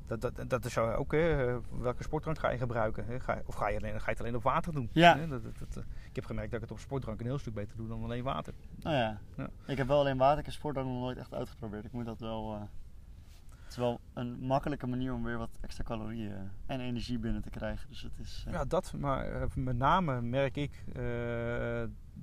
dat, 0.07 0.21
dat, 0.21 0.51
dat 0.51 0.65
is 0.65 0.73
zo 0.73 0.91
ook, 0.91 1.13
hè, 1.13 1.59
welke 1.81 2.03
sportdrank 2.03 2.39
ga 2.39 2.51
je 2.51 2.59
gebruiken? 2.59 3.07
Hè? 3.07 3.21
Ga, 3.21 3.43
of 3.47 3.55
ga 3.55 3.69
je, 3.69 3.79
alleen, 3.79 4.01
ga 4.01 4.05
je 4.05 4.11
het 4.11 4.21
alleen 4.21 4.37
op 4.37 4.43
water 4.43 4.73
doen? 4.73 4.91
Ja. 4.93 5.17
Hè? 5.17 5.29
Dat, 5.29 5.43
dat, 5.43 5.59
dat, 5.59 5.85
ik 6.09 6.17
heb 6.17 6.25
gemerkt 6.25 6.51
dat 6.51 6.63
ik 6.63 6.69
het 6.69 6.77
op 6.77 6.83
sportdrank 6.83 7.21
een 7.21 7.27
heel 7.27 7.39
stuk 7.39 7.55
beter 7.55 7.77
doe 7.77 7.89
dan 7.89 8.03
alleen 8.03 8.23
water. 8.23 8.55
Nou 8.77 8.97
ja. 8.97 9.21
Ja. 9.37 9.49
Ik 9.67 9.77
heb 9.77 9.87
wel 9.87 9.99
alleen 9.99 10.17
water, 10.17 10.39
ik 10.39 10.45
heb 10.45 10.55
sport 10.55 10.79
ook 10.79 10.85
nog 10.85 11.01
nooit 11.01 11.19
echt 11.19 11.35
uitgeprobeerd. 11.35 11.85
Ik 11.85 11.93
moet 11.93 12.07
dat 12.07 12.21
wel... 12.21 12.53
het 13.63 13.71
is 13.71 13.77
wel 13.77 14.01
een 14.15 14.39
makkelijke 14.41 14.87
manier 14.87 15.13
om 15.13 15.25
weer 15.25 15.39
wat 15.39 15.59
extra 15.61 15.85
calorieën 15.85 16.51
en 16.67 16.81
energie 16.81 17.19
binnen 17.19 17.43
te 17.43 17.51
krijgen. 17.51 17.89
Dus 17.89 18.03
het 18.03 18.19
is... 18.19 18.47
Ja, 18.51 18.65
dat, 18.65 18.93
maar 18.93 19.49
met 19.55 19.77
name 19.77 20.21
merk 20.21 20.57
ik 20.57 20.85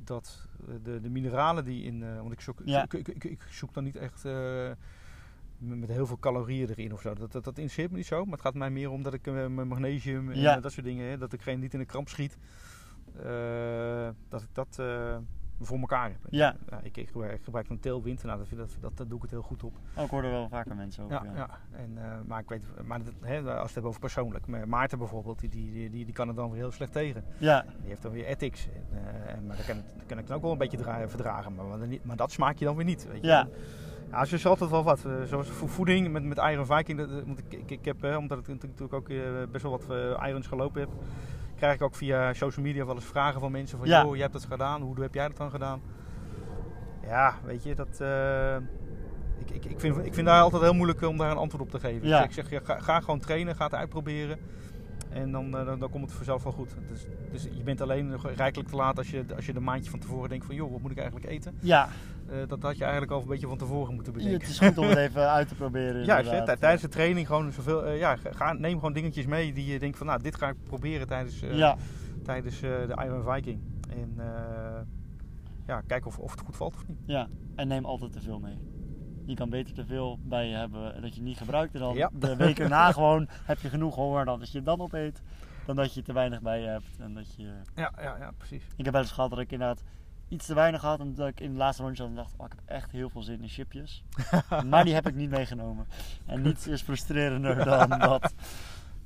dat 0.04 0.48
de, 0.84 1.00
de 1.02 1.10
mineralen 1.10 1.66
die 1.66 1.84
in. 1.84 2.04
eh, 2.04 2.18
want 2.20 2.32
ik 2.32 2.42
zoek, 2.42 2.62
Ja. 2.66 2.84
ik, 2.84 2.94
ik, 2.94 3.08
ik, 3.08 3.24
ik 3.24 3.42
zoek 3.50 3.74
dan 3.74 3.84
niet 3.84 3.96
echt 3.96 4.26
eh, 4.26 4.72
met 5.58 5.90
heel 5.90 6.06
veel 6.08 6.20
calorieën 6.20 6.70
erin 6.70 6.94
of 6.94 7.02
zo. 7.02 7.14
Dat, 7.14 7.32
dat, 7.32 7.44
dat 7.44 7.58
interesseert 7.58 7.92
me 7.92 7.98
niet 7.98 8.06
zo. 8.06 8.24
Maar 8.24 8.34
het 8.34 8.42
gaat 8.42 8.54
mij 8.54 8.70
meer 8.70 8.90
om 8.90 9.04
dat 9.04 9.14
ik 9.14 9.28
eh, 9.28 9.34
mijn 9.34 9.68
magnesium 9.68 10.32
en 10.32 10.40
Ja. 10.40 10.56
eh, 10.56 10.62
dat 10.62 10.72
soort 10.72 10.86
dingen. 10.86 11.10
Hè, 11.10 11.18
dat 11.18 11.34
ik 11.34 11.42
geen 11.42 11.60
niet 11.60 11.74
in 11.74 11.80
de 11.80 11.86
kramp 11.86 12.10
schiet. 12.10 12.38
eh, 13.24 14.10
dat 14.30 14.42
ik 14.42 14.50
dat 14.54 14.80
eh, 14.80 15.18
voor 15.60 15.80
elkaar 15.80 16.10
heb. 16.10 16.18
Ja. 16.30 16.56
ik, 16.84 16.98
ik, 16.98 17.08
gebruik, 17.10 17.34
ik 17.34 17.44
gebruik 17.44 17.68
dan 17.68 17.80
teelwind. 17.80 18.24
Nou, 18.24 18.38
dat, 18.38 18.58
dat, 18.58 18.78
dat, 18.80 18.98
dat 18.98 19.08
doe 19.08 19.16
ik 19.16 19.22
het 19.22 19.32
heel 19.32 19.42
goed 19.42 19.64
op. 19.64 19.74
oh, 19.98 20.04
ik 20.04 20.10
hoor 20.10 20.24
er 20.24 20.32
wel 20.32 20.50
vaker 20.50 20.76
mensen 20.76 21.04
over. 21.04 21.16
Ja, 21.26 21.32
ja. 21.36 21.50
En, 21.72 21.92
eh, 21.98 22.12
maar 22.28 22.40
ik 22.40 22.50
weet, 22.50 22.64
maar 22.86 23.04
dat, 23.04 23.14
hè, 23.22 23.38
als 23.38 23.44
we 23.46 23.52
het 23.62 23.72
hebben 23.74 23.90
over 23.90 24.00
persoonlijk. 24.02 24.48
Maar 24.48 24.68
Maarten 24.68 24.98
bijvoorbeeld, 24.98 25.40
die, 25.40 25.50
die, 25.50 25.90
die, 25.90 26.06
die 26.06 26.14
kan 26.14 26.28
er 26.28 26.36
dan 26.36 26.50
weer 26.52 26.60
heel 26.62 26.72
slecht 26.72 26.92
tegen. 26.92 27.24
Ja, 27.38 27.62
Die 27.80 27.88
heeft 27.90 28.02
dan 28.02 28.12
weer 28.12 28.26
ethics. 28.26 28.68
En, 28.92 29.28
en, 29.36 29.46
maar 29.46 29.56
dat 29.58 29.66
kan, 29.66 29.76
dat 29.98 30.06
kan 30.06 30.18
ik 30.18 30.28
dan 30.28 30.36
ook 30.36 30.42
wel 30.42 30.52
een 30.52 30.58
beetje 30.58 30.78
dra- 30.78 31.10
verdragen. 31.10 31.56
Maar, 31.56 31.66
maar, 31.66 31.88
niet- 31.88 32.06
maar 32.06 32.16
dat 32.16 32.32
smaak 32.32 32.58
je 32.58 32.66
dan 32.66 32.76
weer 32.76 32.86
niet. 32.86 33.08
Weet 33.08 33.22
je. 33.22 33.28
Ja. 33.28 33.48
Ja, 34.12 34.22
dus 34.22 34.34
is 34.34 34.46
altijd 34.46 34.70
wel 34.70 34.84
wat. 34.84 35.06
Eh, 35.06 35.22
zoals 35.24 35.48
vo- 35.50 35.68
voeding 35.68 36.12
met, 36.12 36.24
met 36.24 36.38
Iron 36.38 36.66
Viking. 36.66 36.98
Dat, 36.98 37.10
want 37.26 37.40
ik, 37.40 37.54
ik, 37.54 37.72
ik 37.72 37.86
heb, 37.86 38.04
omdat 38.18 38.40
ik 38.40 38.48
natuurlijk 38.48 38.94
ook 38.94 39.08
best 39.52 39.64
wel 39.64 39.72
wat 39.72 39.86
irons 40.28 40.48
gelopen 40.48 40.82
heb, 40.82 40.90
krijg 41.56 41.76
ik 41.76 41.82
ook 41.82 41.96
via 41.96 42.34
social 42.34 42.66
media 42.66 42.86
wel 42.86 42.96
eens 42.96 43.06
vragen 43.06 43.40
van 43.40 43.52
mensen 43.52 43.78
van, 43.78 43.88
Ja. 43.88 44.02
joh, 44.04 44.12
jij 44.14 44.22
hebt 44.22 44.34
dat 44.34 44.46
gedaan. 44.46 44.82
Hoe 44.82 45.02
heb 45.02 45.14
jij 45.14 45.28
dat 45.28 45.38
dan 45.38 45.50
gedaan? 45.50 45.82
Ja, 47.08 47.36
weet 47.44 47.64
je, 47.64 47.76
dat... 47.76 48.00
eh, 48.02 48.56
ik, 49.38 49.50
ik, 49.52 49.66
ik, 49.66 49.80
vind, 49.80 50.06
ik 50.06 50.14
vind 50.14 50.28
daar 50.28 50.42
altijd 50.42 50.62
heel 50.62 50.74
moeilijk 50.74 51.02
om 51.02 51.18
daar 51.18 51.32
een 51.32 51.38
antwoord 51.38 51.64
op 51.64 51.70
te 51.72 51.80
geven. 51.80 52.08
Ja. 52.08 52.18
Dus 52.18 52.26
ik 52.28 52.34
zeg, 52.34 52.50
ja, 52.50 52.60
ga, 52.64 52.80
ga 52.80 53.00
gewoon 53.00 53.20
trainen, 53.20 53.56
ga 53.56 53.64
het 53.64 53.74
uitproberen. 53.74 54.40
En 55.10 55.32
dan, 55.32 55.58
eh, 55.58 55.66
dan, 55.66 55.80
dan 55.80 55.90
komt 55.90 56.04
het 56.04 56.14
vanzelf 56.14 56.44
wel 56.44 56.52
goed. 56.52 56.76
Dus, 56.90 57.06
dus 57.32 57.44
je 57.44 57.64
bent 57.64 57.82
alleen 57.82 58.18
rijkelijk 58.36 58.70
te 58.70 58.76
laat 58.76 58.98
als 58.98 59.10
je, 59.10 59.26
als 59.36 59.46
je 59.46 59.56
een 59.56 59.64
maandje 59.64 59.90
van 59.90 60.00
tevoren 60.00 60.30
denkt 60.30 60.46
van... 60.46 60.56
joh, 60.56 60.72
wat 60.72 60.82
moet 60.82 60.92
ik 60.92 60.98
eigenlijk 60.98 61.28
eten? 61.28 61.56
ja. 61.60 61.90
Eh, 62.30 62.48
dat 62.48 62.62
had 62.62 62.78
je 62.78 62.84
eigenlijk 62.84 63.12
al 63.12 63.22
een 63.22 63.28
beetje 63.28 63.48
van 63.48 63.58
tevoren 63.58 63.94
moeten 63.94 64.14
het 64.14 64.24
bedenken. 64.24 64.48
is 64.48 64.60
goed 64.60 64.78
om 64.78 64.88
het 64.88 64.98
even 65.08 65.30
uit 65.30 65.48
te 65.48 65.56
proberen. 65.56 66.06
Ja, 66.06 66.44
tijdens 66.56 66.82
de 66.82 66.88
training 66.88 67.28
gewoon 67.28 67.52
zoveel... 67.52 67.86
eh, 67.86 68.00
ja, 68.00 68.16
ga, 68.16 68.54
neem 68.54 68.74
gewoon 68.74 68.94
dingetjes 68.94 69.26
mee 69.26 69.54
die 69.54 69.66
je 69.66 69.80
denkt 69.80 69.98
van... 69.98 70.08
nou, 70.08 70.22
dit 70.22 70.36
ga 70.36 70.50
ik 70.50 70.56
proberen 70.64 71.08
tijdens, 71.08 71.40
Ja, 71.40 71.78
tijdens 72.24 72.60
de 72.60 73.02
Iron 73.06 73.34
Viking. 73.34 73.60
En 73.90 74.16
ja, 75.68 75.82
kijken 75.82 76.08
of, 76.08 76.20
of 76.20 76.32
het 76.32 76.40
goed 76.40 76.56
valt 76.56 76.76
of 76.76 76.88
niet. 76.88 76.98
ja, 77.06 77.28
en 77.56 77.68
neem 77.68 77.86
altijd 77.86 78.14
te 78.14 78.22
veel 78.22 78.40
mee. 78.40 78.58
Je 79.26 79.36
kan 79.36 79.50
beter 79.50 79.74
te 79.74 79.86
veel 79.86 80.20
bij 80.24 80.48
je 80.48 80.56
hebben 80.56 81.02
dat 81.02 81.16
je 81.16 81.22
niet 81.22 81.38
gebruikt. 81.38 81.74
En 81.74 81.80
dan 81.80 81.96
Ja. 81.96 82.10
de 82.14 82.36
week 82.36 82.60
erna 82.60 82.92
gewoon 82.92 83.28
heb 83.46 83.60
je 83.60 83.70
genoeg 83.70 83.96
honger 83.96 84.26
dan 84.26 84.40
dat 84.40 84.52
je 84.52 84.58
het 84.58 84.66
dan 84.66 84.80
opeet. 84.82 85.22
Dan 85.66 85.76
dat 85.76 85.94
je 85.94 86.02
te 86.02 86.14
weinig 86.14 86.42
bij 86.42 86.60
je 86.62 86.68
hebt. 86.68 86.88
En 87.00 87.14
dat 87.14 87.36
je... 87.36 87.54
Ja, 87.76 87.92
ja, 88.02 88.18
ja 88.18 88.32
precies. 88.38 88.64
Ik 88.76 88.84
heb 88.86 88.94
wel 88.94 89.02
eens 89.04 89.12
gehad 89.12 89.30
dat 89.30 89.40
ik 89.40 89.52
inderdaad 89.52 89.84
iets 90.28 90.46
te 90.46 90.54
weinig 90.54 90.82
had. 90.82 91.00
En 91.00 91.16
dat 91.16 91.28
ik 91.28 91.40
in 91.40 91.52
de 91.52 91.58
laatste 91.58 91.84
rondje 91.84 92.02
had 92.04 92.12
en 92.12 92.18
dacht, 92.18 92.34
oh, 92.38 92.46
ik 92.46 92.52
heb 92.56 92.62
echt 92.66 92.92
heel 92.92 93.10
veel 93.10 93.22
zin 93.22 93.42
in 93.42 93.50
chipjes. 93.50 94.04
maar 94.70 94.84
die 94.84 94.94
heb 94.94 95.08
ik 95.08 95.16
niet 95.16 95.30
meegenomen. 95.30 95.88
En 96.26 96.42
niets 96.42 96.68
is 96.68 96.82
frustrerender 96.82 97.64
dan 97.66 97.90
dat. 98.10 98.34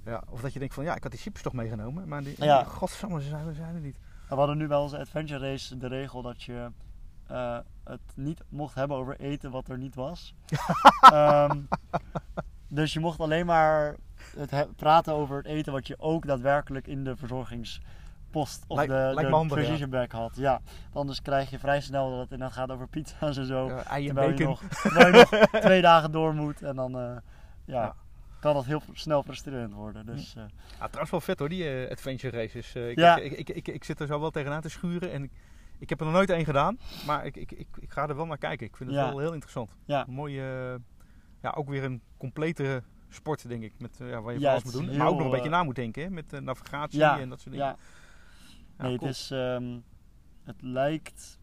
Ja, 0.06 0.24
of 0.30 0.42
dat 0.42 0.54
je 0.54 0.60
denkt 0.60 0.74
van, 0.74 0.84
ja, 0.84 0.96
ik 0.96 1.04
had 1.04 1.12
die 1.12 1.22
chips 1.22 1.42
toch 1.42 1.54
meegenomen. 1.54 2.08
Maar 2.08 2.24
die, 2.24 2.44
Ja. 2.44 2.64
godsamme, 2.64 3.22
zijn, 3.22 3.46
ze 3.46 3.54
zijn 3.54 3.76
er 3.76 3.82
niet. 3.82 3.98
We 4.30 4.36
hadden 4.36 4.58
nu 4.58 4.68
bij 4.68 4.78
onze 4.78 4.98
adventure 5.00 5.50
race 5.52 5.78
de 5.78 5.88
regel 5.88 6.22
dat 6.22 6.44
je 6.44 6.72
eh, 7.30 7.58
het 7.84 8.00
niet 8.16 8.42
mocht 8.50 8.76
hebben 8.76 8.98
over 8.98 9.20
eten 9.20 9.52
wat 9.52 9.70
er 9.70 9.78
niet 9.78 9.96
was. 9.96 10.34
Ehm, 11.14 11.60
dus 12.68 12.94
je 12.94 13.00
mocht 13.00 13.20
alleen 13.20 13.46
maar 13.46 13.96
het 14.38 14.52
he- 14.52 14.68
praten 14.68 15.14
over 15.14 15.38
het 15.38 15.46
eten 15.46 15.74
wat 15.74 15.88
je 15.88 15.96
ook 16.00 16.26
daadwerkelijk 16.28 16.88
in 16.88 17.04
de 17.04 17.16
verzorgingspost 17.16 18.64
of 18.68 18.78
Lijkt- 18.78 18.92
de, 18.92 19.12
lijkt 19.14 19.30
de 19.30 19.36
handig, 19.36 19.58
ja. 19.58 19.64
precision 19.64 19.90
bag 19.90 20.12
had. 20.12 20.36
Ja, 20.36 20.62
anders 20.94 21.22
krijg 21.22 21.50
je 21.50 21.60
vrij 21.60 21.82
snel 21.82 22.10
dat 22.10 22.20
het 22.20 22.32
inderdaad 22.32 22.58
gaat 22.58 22.72
over 22.72 22.88
pizza's 22.88 23.38
en 23.38 23.46
zo. 23.46 23.68
Ja, 23.68 23.84
en 23.98 24.06
terwijl, 24.06 24.32
je 24.38 24.44
nog, 24.46 24.62
terwijl 24.64 25.08
je 25.08 25.28
nog 25.30 25.50
twee 25.64 25.82
dagen 25.82 26.12
door 26.12 26.34
moet 26.36 26.62
en 26.62 26.76
dan 26.76 26.96
eh, 27.00 27.16
ja, 27.66 27.82
Ja. 27.84 27.96
kan 28.40 28.54
dat 28.54 28.66
heel 28.66 28.82
snel 28.94 29.24
frustrerend 29.24 29.74
worden. 29.74 30.06
Dus 30.06 30.36
eh, 30.36 30.44
Ja, 30.80 30.86
trouwens 30.86 31.12
wel 31.12 31.22
vet 31.22 31.40
hoor, 31.40 31.50
die 31.50 31.70
eh, 31.86 31.92
adventure 31.92 32.38
races. 32.38 32.76
Eh, 32.76 32.90
ik, 32.90 32.98
Ja. 32.98 33.18
ik, 33.18 33.32
ik, 33.32 33.50
ik, 33.50 33.68
ik 33.68 33.84
zit 33.84 34.00
er 34.00 34.08
zo 34.08 34.20
wel 34.20 34.32
tegenaan 34.32 34.62
te 34.62 34.70
schuren. 34.70 35.12
En 35.12 35.32
ik, 35.80 35.90
heb 35.90 36.00
er 36.00 36.06
nog 36.06 36.16
nooit 36.16 36.30
één 36.30 36.46
gedaan. 36.46 36.78
Maar 37.06 37.26
ik, 37.26 37.36
ik, 37.38 37.52
ik, 37.52 37.68
ik 37.80 37.92
ga 37.92 38.08
er 38.08 38.16
wel 38.16 38.26
naar 38.26 38.38
kijken. 38.38 38.68
Ik 38.68 38.78
vind 38.78 38.90
het 38.90 39.00
Ja. 39.00 39.08
wel 39.10 39.20
heel 39.20 39.34
interessant. 39.34 39.76
ja, 39.86 40.08
Een 40.08 40.14
mooie, 40.14 40.42
eh, 40.76 40.80
ja, 41.42 41.50
ook 41.58 41.70
weer 41.70 41.84
een 41.84 42.02
complete 42.18 42.84
sport 43.10 43.48
denk 43.48 43.64
ik. 43.64 43.74
Met, 43.80 44.02
eh, 44.02 44.10
ja, 44.10 44.22
waar 44.22 44.34
je 44.34 44.40
Ja, 44.40 44.50
alles 44.52 44.64
moet 44.64 44.74
doen. 44.74 44.98
maar 44.98 45.08
ook 45.08 45.16
nog 45.18 45.26
een 45.26 45.32
beetje 45.32 45.46
eh, 45.46 45.52
na 45.52 45.64
moet 45.64 45.76
denken. 45.76 46.04
Hè? 46.04 46.10
Met 46.10 46.34
eh, 46.34 46.40
navigatie 46.40 47.00
Ja, 47.00 47.20
en 47.20 47.30
dat 47.30 47.40
soort 47.42 47.52
dingen. 47.56 47.68
ja. 47.68 47.76
Ja, 48.78 48.84
nee, 48.84 48.98
cool. 48.98 49.08
het 49.10 49.18
is. 49.18 49.32
ehm, 49.32 49.80
het 50.44 50.62
lijkt 50.62 51.40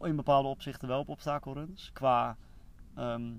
in 0.00 0.16
bepaalde 0.16 0.48
opzichten 0.48 0.88
wel 0.88 1.00
op 1.00 1.08
obstakelruns. 1.08 1.90
Qua. 1.92 2.36
ehm, 2.94 3.32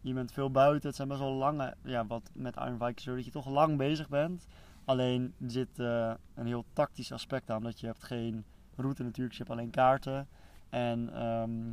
je 0.00 0.12
bent 0.12 0.32
veel 0.32 0.50
buiten. 0.50 0.86
Het 0.88 0.96
zijn 0.96 1.08
best 1.08 1.20
wel 1.20 1.32
lange. 1.32 1.74
Ja, 1.82 2.06
wat 2.06 2.30
met 2.34 2.56
Iron 2.56 2.78
Viking 2.78 3.00
zo 3.00 3.14
dat 3.14 3.24
je 3.24 3.30
toch 3.30 3.48
lang 3.48 3.76
bezig 3.76 4.08
bent. 4.08 4.46
Alleen 4.84 5.34
zit 5.46 5.78
een 5.78 6.46
heel 6.46 6.64
tactisch 6.72 7.12
aspect 7.12 7.50
aan. 7.50 7.62
Dat 7.62 7.80
je 7.80 7.86
hebt 7.86 8.04
geen 8.04 8.44
route 8.80 9.02
natuurlijk. 9.02 9.32
Je 9.36 9.42
hebt 9.42 9.50
alleen 9.58 9.70
kaarten. 9.70 10.28
En 10.68 11.14
ehm, 11.14 11.68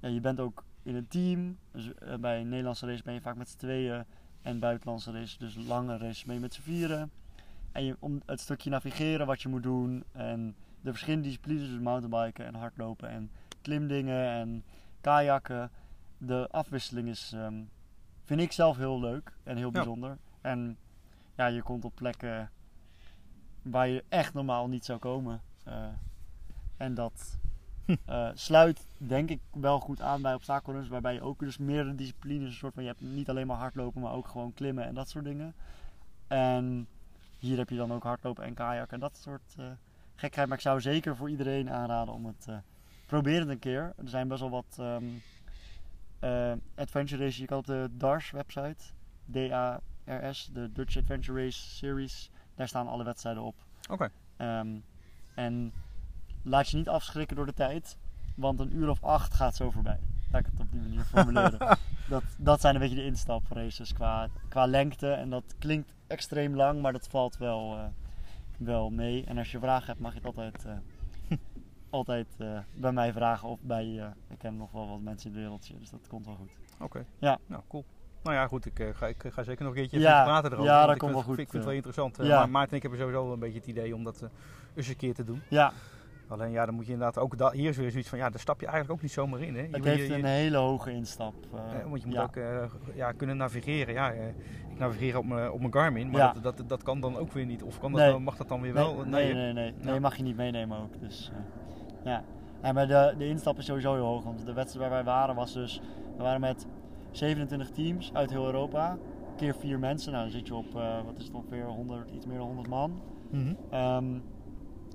ja, 0.00 0.08
je 0.08 0.20
bent 0.20 0.40
ook 0.40 0.64
in 0.82 0.94
een 0.94 1.08
team. 1.08 1.58
Dus 1.70 1.94
eh, 1.94 2.14
bij 2.14 2.40
een 2.40 2.48
Nederlandse 2.48 2.86
race 2.86 3.02
ben 3.02 3.14
je 3.14 3.20
vaak 3.20 3.36
met 3.36 3.48
z'n 3.48 3.56
tweeën. 3.58 4.04
En 4.42 4.58
buitenlandse 4.58 5.12
races, 5.12 5.38
dus 5.38 5.54
lange 5.54 5.96
races, 5.96 6.24
ben 6.24 6.34
je 6.34 6.40
met 6.40 6.54
z'n 6.54 6.62
vieren. 6.62 7.10
En 7.72 7.84
je, 7.84 7.96
om 7.98 8.22
het 8.26 8.40
stukje 8.40 8.70
navigeren 8.70 9.26
wat 9.26 9.42
je 9.42 9.48
moet 9.48 9.62
doen. 9.62 10.04
En 10.12 10.56
de 10.80 10.90
verschillende 10.90 11.24
disciplines, 11.24 11.68
dus 11.68 11.78
mountainbiken 11.78 12.46
en 12.46 12.54
hardlopen 12.54 13.08
en 13.08 13.30
klimdingen 13.62 14.28
en 14.28 14.64
kajakken. 15.00 15.70
De 16.18 16.48
afwisseling 16.50 17.08
is, 17.08 17.32
ehm, 17.34 17.54
vind 18.24 18.40
ik 18.40 18.52
zelf 18.52 18.76
heel 18.76 19.00
leuk 19.00 19.32
en 19.42 19.56
heel 19.56 19.66
Ja. 19.66 19.72
bijzonder. 19.72 20.18
En 20.40 20.78
ja, 21.36 21.46
je 21.46 21.62
komt 21.62 21.84
op 21.84 21.94
plekken 21.94 22.50
waar 23.62 23.88
je 23.88 24.04
echt 24.08 24.34
normaal 24.34 24.68
niet 24.68 24.84
zou 24.84 24.98
komen. 24.98 25.40
Eh, 25.64 25.86
en 26.76 26.94
dat 26.94 27.38
eh, 28.04 28.28
sluit 28.34 28.86
denk 28.98 29.30
ik 29.30 29.40
wel 29.52 29.80
goed 29.80 30.00
aan 30.00 30.22
bij 30.22 30.34
obstakelruns, 30.34 30.88
waarbij 30.88 31.14
je 31.14 31.20
ook 31.20 31.38
dus 31.38 31.58
meerdere 31.58 31.94
disciplines, 31.94 32.48
een 32.48 32.52
soort 32.52 32.74
van, 32.74 32.82
je 32.82 32.88
hebt 32.88 33.00
niet 33.00 33.28
alleen 33.28 33.46
maar 33.46 33.56
hardlopen, 33.56 34.00
maar 34.00 34.12
ook 34.12 34.28
gewoon 34.28 34.54
klimmen 34.54 34.84
en 34.84 34.94
dat 34.94 35.08
soort 35.08 35.24
dingen. 35.24 35.54
En 36.26 36.88
hier 37.38 37.58
heb 37.58 37.70
je 37.70 37.76
dan 37.76 37.92
ook 37.92 38.02
hardlopen 38.02 38.44
en 38.44 38.54
kajak 38.54 38.92
en 38.92 39.00
dat 39.00 39.16
soort 39.16 39.54
eh, 39.58 39.64
gekheid. 40.14 40.48
Maar 40.48 40.56
ik 40.56 40.62
zou 40.62 40.80
zeker 40.80 41.16
voor 41.16 41.30
iedereen 41.30 41.70
aanraden 41.70 42.14
om 42.14 42.26
het 42.26 42.46
uh, 42.48 42.56
proberen 43.06 43.48
een 43.48 43.58
keer. 43.58 43.92
Er 43.96 44.08
zijn 44.08 44.28
best 44.28 44.40
wel 44.40 44.50
wat 44.50 44.76
ehm, 44.78 45.04
uh, 46.20 46.52
adventure 46.74 47.22
races. 47.22 47.36
Je 47.38 47.46
kan 47.46 47.58
op 47.58 47.66
de 47.66 47.88
DARS 47.92 48.30
website, 48.30 48.84
D-A-R-S, 49.32 50.50
de 50.52 50.72
Dutch 50.72 50.96
Adventure 50.96 51.42
Race 51.42 51.60
Series, 51.60 52.30
daar 52.54 52.68
staan 52.68 52.88
alle 52.88 53.04
wedstrijden 53.04 53.42
op. 53.42 53.54
Oké. 53.90 54.10
Okay. 54.36 54.58
Um, 54.60 54.84
en 55.34 55.72
laat 56.46 56.68
je 56.68 56.76
niet 56.76 56.88
afschrikken 56.88 57.36
door 57.36 57.46
de 57.46 57.54
tijd, 57.54 57.98
want 58.34 58.60
een 58.60 58.76
uur 58.76 58.88
of 58.88 59.02
acht 59.02 59.34
gaat 59.34 59.56
zo 59.56 59.70
voorbij. 59.70 59.98
Laat 60.30 60.40
ik 60.40 60.46
het 60.52 60.60
op 60.60 60.70
die 60.70 60.80
manier 60.80 61.04
formuleren. 61.04 61.58
dat, 62.08 62.22
dat 62.38 62.60
zijn 62.60 62.74
een 62.74 62.80
beetje 62.80 62.96
de 62.96 63.04
instapraces 63.04 63.92
qua, 63.92 64.28
qua 64.48 64.66
lengte. 64.66 65.10
En 65.10 65.30
dat 65.30 65.54
klinkt 65.58 65.92
extreem 66.06 66.56
lang, 66.56 66.82
maar 66.82 66.92
dat 66.92 67.08
valt 67.08 67.36
wel, 67.36 67.76
uh, 67.76 67.84
wel 68.58 68.90
mee. 68.90 69.24
En 69.24 69.38
als 69.38 69.50
je 69.50 69.58
vragen 69.58 69.86
hebt, 69.86 70.00
mag 70.00 70.12
je 70.12 70.18
het 70.18 70.26
altijd, 70.26 70.64
uh, 70.66 71.38
altijd 71.90 72.26
uh, 72.38 72.58
bij 72.74 72.92
mij 72.92 73.12
vragen. 73.12 73.48
Of 73.48 73.60
bij, 73.62 74.14
ik 74.28 74.38
ken 74.38 74.56
nog 74.56 74.70
wel 74.72 74.88
wat 74.88 75.00
mensen 75.00 75.28
in 75.28 75.34
het 75.34 75.44
wereldje, 75.44 75.78
dus 75.78 75.90
dat 75.90 76.06
komt 76.08 76.26
wel 76.26 76.34
goed. 76.34 76.50
Oké. 76.74 76.84
Okay. 76.84 77.04
Ja. 77.18 77.38
Nou, 77.46 77.62
cool. 77.68 77.84
Nou 78.22 78.36
ja, 78.36 78.46
goed, 78.46 78.66
ik, 78.66 78.78
uh, 78.78 78.88
ga, 78.94 79.06
ik 79.06 79.24
ga 79.28 79.42
zeker 79.42 79.64
nog 79.64 79.74
een 79.74 79.80
keertje 79.80 79.98
ja, 79.98 80.12
even 80.12 80.24
praten 80.24 80.52
erover. 80.52 80.72
Ja, 80.72 80.86
dat 80.86 80.96
komt 80.96 81.12
wel 81.12 81.22
goed. 81.22 81.38
Ik 81.38 81.50
vind 81.50 81.52
het 81.52 81.64
wel 81.64 81.72
interessant. 81.72 82.16
ja. 82.16 82.38
Maar 82.38 82.50
Maarten 82.50 82.70
en 82.70 82.76
ik 82.76 82.82
hebben 82.82 83.00
sowieso 83.00 83.22
wel 83.24 83.32
een 83.32 83.38
beetje 83.38 83.58
het 83.58 83.66
idee 83.68 83.94
om 83.94 84.04
dat 84.04 84.22
uh, 84.22 84.28
eens 84.74 84.88
een 84.88 84.96
keer 84.96 85.14
te 85.14 85.24
doen. 85.24 85.42
Ja. 85.48 85.72
Alleen 86.28 86.50
ja, 86.50 86.66
dan 86.66 86.74
moet 86.74 86.86
je 86.86 86.92
inderdaad 86.92 87.18
ook, 87.22 87.38
da- 87.38 87.50
hier 87.50 87.68
is 87.68 87.76
weer 87.76 87.90
zoiets 87.90 88.08
van, 88.08 88.18
ja, 88.18 88.30
daar 88.30 88.40
stap 88.40 88.60
je 88.60 88.66
eigenlijk 88.66 88.94
ook 88.96 89.02
niet 89.02 89.12
zomaar 89.12 89.40
in. 89.40 89.54
Hè? 89.54 89.60
Je, 89.60 89.68
het 89.70 89.84
heeft 89.84 90.06
je, 90.06 90.14
een 90.14 90.24
hele 90.24 90.56
hoge 90.56 90.92
instap. 90.92 91.34
Uh, 91.54 91.60
want 91.88 92.00
je 92.00 92.06
moet 92.06 92.16
ja. 92.16 92.22
ook 92.22 92.36
uh, 92.36 92.64
ja, 92.94 93.12
kunnen 93.12 93.36
navigeren. 93.36 93.94
Ja, 93.94 94.14
uh, 94.14 94.26
ik 94.70 94.78
navigeer 94.78 95.18
op 95.18 95.24
mijn, 95.24 95.50
op 95.50 95.60
mijn 95.60 95.72
Garmin, 95.72 96.10
maar 96.10 96.20
ja. 96.20 96.32
dat, 96.32 96.56
dat, 96.56 96.68
dat, 96.68 96.82
kan 96.82 97.00
dan 97.00 97.16
ook 97.16 97.32
weer 97.32 97.46
niet. 97.46 97.62
Of 97.62 97.78
kan 97.78 97.92
dat 97.92 98.00
nee. 98.00 98.18
mag 98.18 98.36
dat 98.36 98.48
dan 98.48 98.60
weer 98.60 98.72
wel? 98.72 98.94
Nee, 98.94 99.34
nee, 99.34 99.34
nee. 99.34 99.52
nee, 99.52 99.74
nee. 99.80 100.00
mag 100.00 100.16
je 100.16 100.22
niet 100.22 100.36
meenemen 100.36 100.78
ook. 100.78 101.00
Dus, 101.00 101.32
ja. 102.04 102.24
ja, 102.62 102.72
maar 102.72 102.86
de, 102.86 103.14
de 103.18 103.28
instap 103.28 103.58
is 103.58 103.64
sowieso 103.64 103.94
heel 103.94 104.04
hoog. 104.04 104.24
Want 104.24 104.46
de 104.46 104.52
wedstrijd 104.52 104.88
waar 104.88 105.04
wij 105.04 105.12
waren 105.12 105.34
was 105.34 105.52
dus, 105.52 105.80
we 106.16 106.22
waren 106.22 106.40
met 106.40 106.66
27 107.10 107.70
teams 107.70 108.10
uit 108.14 108.30
heel 108.30 108.44
Europa. 108.44 108.98
keer 109.36 109.54
vier 109.54 109.78
mensen. 109.78 110.12
Nou, 110.12 110.24
dan 110.24 110.32
zit 110.32 110.46
je 110.46 110.54
op, 110.54 110.76
eh, 110.76 111.04
wat 111.04 111.18
is 111.18 111.24
het 111.24 111.34
ongeveer, 111.34 111.64
100, 111.64 112.10
iets 112.10 112.26
meer 112.26 112.38
dan 112.38 112.46
100 112.46 112.68
man. 112.68 113.00
Mhm. 113.30 113.54
Ehm, 113.70 114.04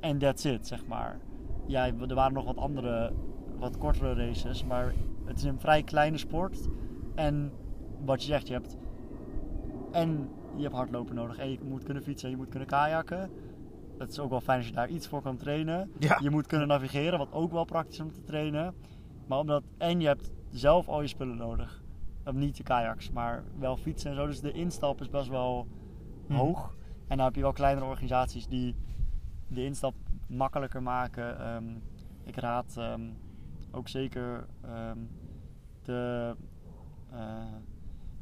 En 0.02 0.18
that's 0.18 0.44
it, 0.46 0.68
zeg 0.68 0.86
maar. 0.88 1.20
Ja, 1.68 1.86
er 1.86 2.16
waren 2.16 2.34
nog 2.34 2.46
wat 2.46 2.58
andere, 2.58 3.14
wat 3.60 3.78
kortere 3.78 4.14
races, 4.14 4.66
maar 4.66 4.94
het 5.26 5.38
is 5.38 5.44
een 5.44 5.60
vrij 5.60 5.84
kleine 5.84 6.18
sport. 6.18 6.68
En 7.16 7.52
wat 8.06 8.22
je 8.22 8.28
zegt, 8.28 8.48
je 8.48 8.54
hebt 8.54 8.78
en 9.92 10.30
je 10.56 10.64
hebt 10.64 10.76
hardlopen 10.76 11.16
nodig 11.16 11.38
en 11.38 11.52
je 11.52 11.60
moet 11.64 11.84
kunnen 11.84 12.04
fietsen 12.04 12.28
en 12.30 12.34
je 12.36 12.42
moet 12.42 12.50
kunnen 12.50 12.68
kajakken. 12.68 13.30
Het 13.98 14.12
is 14.12 14.20
ook 14.20 14.30
wel 14.30 14.42
fijn 14.42 14.58
als 14.58 14.68
je 14.68 14.74
daar 14.74 14.90
iets 14.90 15.08
voor 15.08 15.22
kan 15.22 15.38
trainen. 15.38 15.92
Ja. 16.00 16.18
Je 16.22 16.30
moet 16.30 16.48
kunnen 16.48 16.68
navigeren, 16.68 17.20
wat 17.20 17.32
ook 17.32 17.52
wel 17.52 17.66
praktisch 17.66 17.96
is 18.00 18.04
om 18.06 18.12
te 18.12 18.24
trainen. 18.24 18.74
Maar 19.28 19.40
omdat, 19.40 19.64
en 19.78 20.00
je 20.00 20.08
hebt 20.08 20.32
zelf 20.50 20.88
al 20.88 21.02
je 21.02 21.08
spullen 21.08 21.38
nodig. 21.38 21.84
Of 22.26 22.34
niet 22.34 22.58
de 22.58 22.64
kajaks, 22.64 23.12
maar 23.12 23.44
wel 23.60 23.78
fietsen 23.78 24.10
en 24.10 24.16
zo. 24.16 24.26
Dus 24.26 24.42
de 24.42 24.52
instap 24.52 25.02
is 25.02 25.10
best 25.10 25.28
wel 25.28 25.68
Mhm. 26.28 26.40
hoog. 26.40 26.76
En 27.08 27.18
dan 27.18 27.26
heb 27.26 27.36
je 27.36 27.42
wel 27.42 27.52
kleinere 27.54 27.86
organisaties 27.86 28.48
die 28.48 28.76
de 29.54 29.64
instap 29.64 29.96
makkelijker 30.28 30.84
maken. 30.84 31.40
Ehm, 31.40 31.76
ik 32.24 32.36
raad 32.36 32.76
ehm, 32.78 33.10
ook 33.72 33.88
zeker 33.88 34.48
ehm, 34.62 34.98
de. 35.84 36.36
eh, 37.12 37.44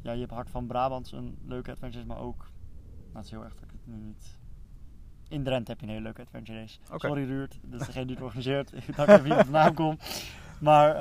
ja, 0.02 0.12
je 0.12 0.20
hebt 0.20 0.32
Hart 0.32 0.50
van 0.50 0.66
Brabant, 0.66 1.12
een 1.12 1.38
leuke 1.44 1.70
adventure, 1.70 2.04
maar 2.06 2.18
ook. 2.18 2.38
Nou, 3.04 3.16
het 3.16 3.24
is 3.24 3.30
heel 3.30 3.44
erg 3.44 3.54
dat 3.54 3.62
ik 3.62 3.70
het 3.70 3.86
nu 3.86 3.94
niet. 3.96 4.38
In 5.28 5.42
Drenthe 5.44 5.70
heb 5.70 5.80
je 5.80 5.86
een 5.86 5.92
hele 5.92 6.04
leuke 6.04 6.22
adventure 6.22 6.58
race. 6.58 6.78
Sorry 7.08 7.24
Ruurt, 7.24 7.58
dat 7.62 7.80
is 7.80 7.86
degene 7.86 8.04
die 8.06 8.14
het 8.14 8.24
organiseert. 8.24 8.72
Ik 8.88 8.96
dacht 8.96 9.08
even 9.08 9.22
wie 9.22 9.38
op 9.38 9.44
de 9.44 9.50
naam 9.50 9.74
komt. 9.74 10.24
Maar 10.60 10.94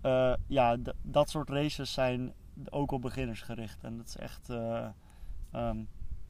eh, 0.00 0.34
ja, 0.46 0.76
dat 1.02 1.30
soort 1.30 1.48
races 1.48 1.92
zijn 1.92 2.32
ook 2.70 2.90
op 2.90 3.02
beginners 3.02 3.42
gericht. 3.42 3.84
En 3.84 3.96
dat 3.96 4.06
is 4.06 4.16
echt. 4.16 4.48
eh, 4.50 5.70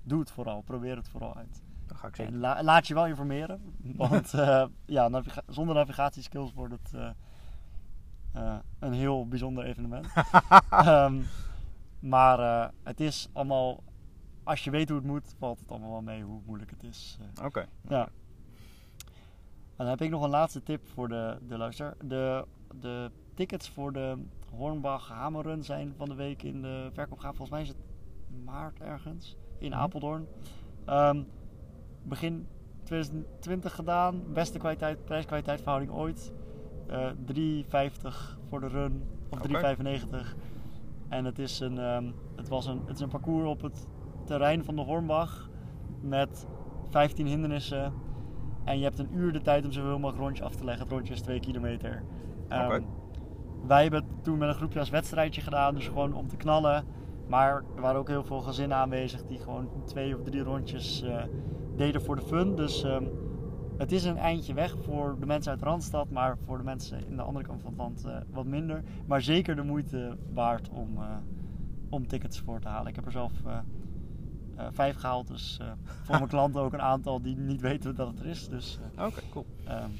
doe 0.02 0.20
het 0.20 0.30
vooral, 0.30 0.60
probeer 0.62 0.96
het 0.96 1.08
vooral 1.08 1.36
uit. 1.36 1.62
Dat 1.86 1.96
ga 1.96 2.06
ik 2.08 2.30
la- 2.30 2.62
laat 2.62 2.86
je 2.86 2.94
wel 2.94 3.06
informeren, 3.06 3.60
want 3.96 4.34
eh, 4.34 4.64
ja, 4.86 5.08
naviga- 5.08 5.42
zonder 5.46 5.74
navigatieskills 5.74 6.52
wordt 6.52 6.72
het 6.82 6.94
eh, 6.94 7.10
eh, 8.32 8.56
een 8.78 8.92
heel 8.92 9.28
bijzonder 9.28 9.64
evenement. 9.64 10.06
Ehm, 10.70 11.20
maar 11.98 12.38
eh, 12.38 12.68
het 12.82 13.00
is 13.00 13.28
allemaal, 13.32 13.82
als 14.44 14.64
je 14.64 14.70
weet 14.70 14.88
hoe 14.88 14.98
het 14.98 15.06
moet, 15.06 15.34
valt 15.38 15.58
het 15.60 15.70
allemaal 15.70 15.90
wel 15.90 16.02
mee 16.02 16.22
hoe 16.22 16.40
moeilijk 16.46 16.70
het 16.70 16.82
is. 16.82 17.18
Oké. 17.44 17.66
ja. 17.88 18.08
En 19.76 19.84
dan 19.84 19.86
heb 19.88 20.00
ik 20.00 20.10
nog 20.10 20.22
een 20.22 20.30
laatste 20.30 20.62
tip 20.62 20.88
voor 20.88 21.08
de, 21.08 21.38
de 21.48 21.56
luister. 21.56 21.96
De, 22.04 22.46
de 22.80 23.10
tickets 23.34 23.68
voor 23.68 23.92
de 23.92 24.16
Hornbach 24.50 25.08
Hamerrun 25.08 25.64
zijn 25.64 25.94
van 25.96 26.08
de 26.08 26.14
week 26.14 26.42
in 26.42 26.62
de 26.62 26.90
verkoop 26.92 27.18
gaan. 27.18 27.34
Volgens 27.34 27.50
mij 27.50 27.60
is 27.62 27.68
het 27.68 27.76
maart 28.44 28.80
ergens 28.80 29.36
in 29.58 29.70
Mhm. 29.70 29.78
Apeldoorn. 29.80 30.26
Ehm, 30.84 31.22
begin 32.04 32.46
2020 32.82 33.74
gedaan. 33.74 34.22
Beste 34.32 34.58
kwaliteit, 34.58 35.04
prijs-kwaliteit 35.04 35.60
verhouding 35.60 35.92
ooit. 35.92 36.32
Eh 36.86 37.10
3,50 37.26 38.38
voor 38.48 38.60
de 38.60 38.68
run. 38.68 39.02
Of 39.28 39.38
Oké. 39.38 39.48
3,95. 39.48 40.36
En 41.08 41.24
het 41.24 41.38
is, 41.38 41.60
een, 41.60 41.78
ehm, 41.78 42.10
het, 42.36 42.48
was 42.48 42.66
een, 42.66 42.80
het 42.86 42.94
is 42.94 43.00
een 43.00 43.08
parcours 43.08 43.48
op 43.48 43.62
het 43.62 43.86
terrein 44.24 44.64
van 44.64 44.76
de 44.76 44.82
Hornbach. 44.82 45.50
Met 46.00 46.46
15 46.90 47.26
hindernissen. 47.26 47.92
En 48.64 48.78
je 48.78 48.84
hebt 48.84 48.98
een 48.98 49.16
uur 49.16 49.32
de 49.32 49.42
tijd 49.42 49.64
om 49.64 49.72
zoveel 49.72 49.98
mogelijk 49.98 50.18
rondje 50.18 50.44
af 50.44 50.54
te 50.54 50.64
leggen. 50.64 50.82
Het 50.82 50.92
rondje 50.92 51.14
is 51.14 51.20
2 51.20 51.40
kilometer. 51.40 52.02
Ehm. 52.48 52.82
Wij 53.66 53.82
hebben 53.82 54.00
het 54.00 54.24
toen 54.24 54.38
met 54.38 54.48
een 54.48 54.54
groepje 54.54 54.78
als 54.78 54.90
wedstrijdje 54.90 55.40
gedaan. 55.40 55.74
Dus 55.74 55.88
gewoon 55.88 56.14
om 56.14 56.28
te 56.28 56.36
knallen. 56.36 56.84
Maar 57.28 57.64
er 57.76 57.80
waren 57.80 58.00
ook 58.00 58.08
heel 58.08 58.24
veel 58.24 58.40
gezinnen 58.40 58.76
aanwezig 58.76 59.26
die 59.26 59.38
gewoon 59.38 59.68
twee 59.84 60.16
of 60.16 60.22
drie 60.22 60.42
rondjes 60.42 61.02
eh, 61.02 61.22
deden 61.76 62.02
voor 62.02 62.16
de 62.16 62.22
fun. 62.22 62.54
Dus 62.56 62.82
ehm, 62.82 63.04
het 63.78 63.92
is 63.92 64.04
een 64.04 64.16
eindje 64.18 64.54
weg 64.54 64.76
voor 64.82 65.16
de 65.20 65.26
mensen 65.26 65.52
uit 65.52 65.62
Randstad, 65.62 66.10
maar 66.10 66.38
voor 66.38 66.58
de 66.58 66.64
mensen 66.64 67.06
in 67.06 67.16
de 67.16 67.22
andere 67.22 67.46
kant 67.46 67.62
van 67.62 67.70
het 67.70 67.80
land 67.80 68.04
eh, 68.04 68.16
wat 68.30 68.46
minder. 68.46 68.82
Maar 69.06 69.22
zeker 69.22 69.56
de 69.56 69.62
moeite 69.62 70.16
waard 70.32 70.68
om, 70.68 70.96
eh, 70.96 71.16
om 71.90 72.06
tickets 72.06 72.40
voor 72.40 72.60
te 72.60 72.68
halen. 72.68 72.88
Ik 72.88 72.94
heb 72.96 73.06
er 73.06 73.12
zelf 73.12 73.32
eh, 73.46 73.58
vijf 74.72 74.96
gehaald, 74.96 75.26
dus 75.28 75.60
voor 76.02 76.16
mijn 76.16 76.28
klanten 76.36 76.60
ook 76.60 76.72
een 76.72 76.80
aantal 76.82 77.22
die 77.22 77.36
niet 77.36 77.60
weten 77.60 77.94
dat 77.94 78.06
het 78.08 78.20
er 78.20 78.26
is. 78.26 78.48
Dus 78.48 78.78
Oké, 78.98 79.20
cool. 79.30 79.46
ehm, 79.64 79.90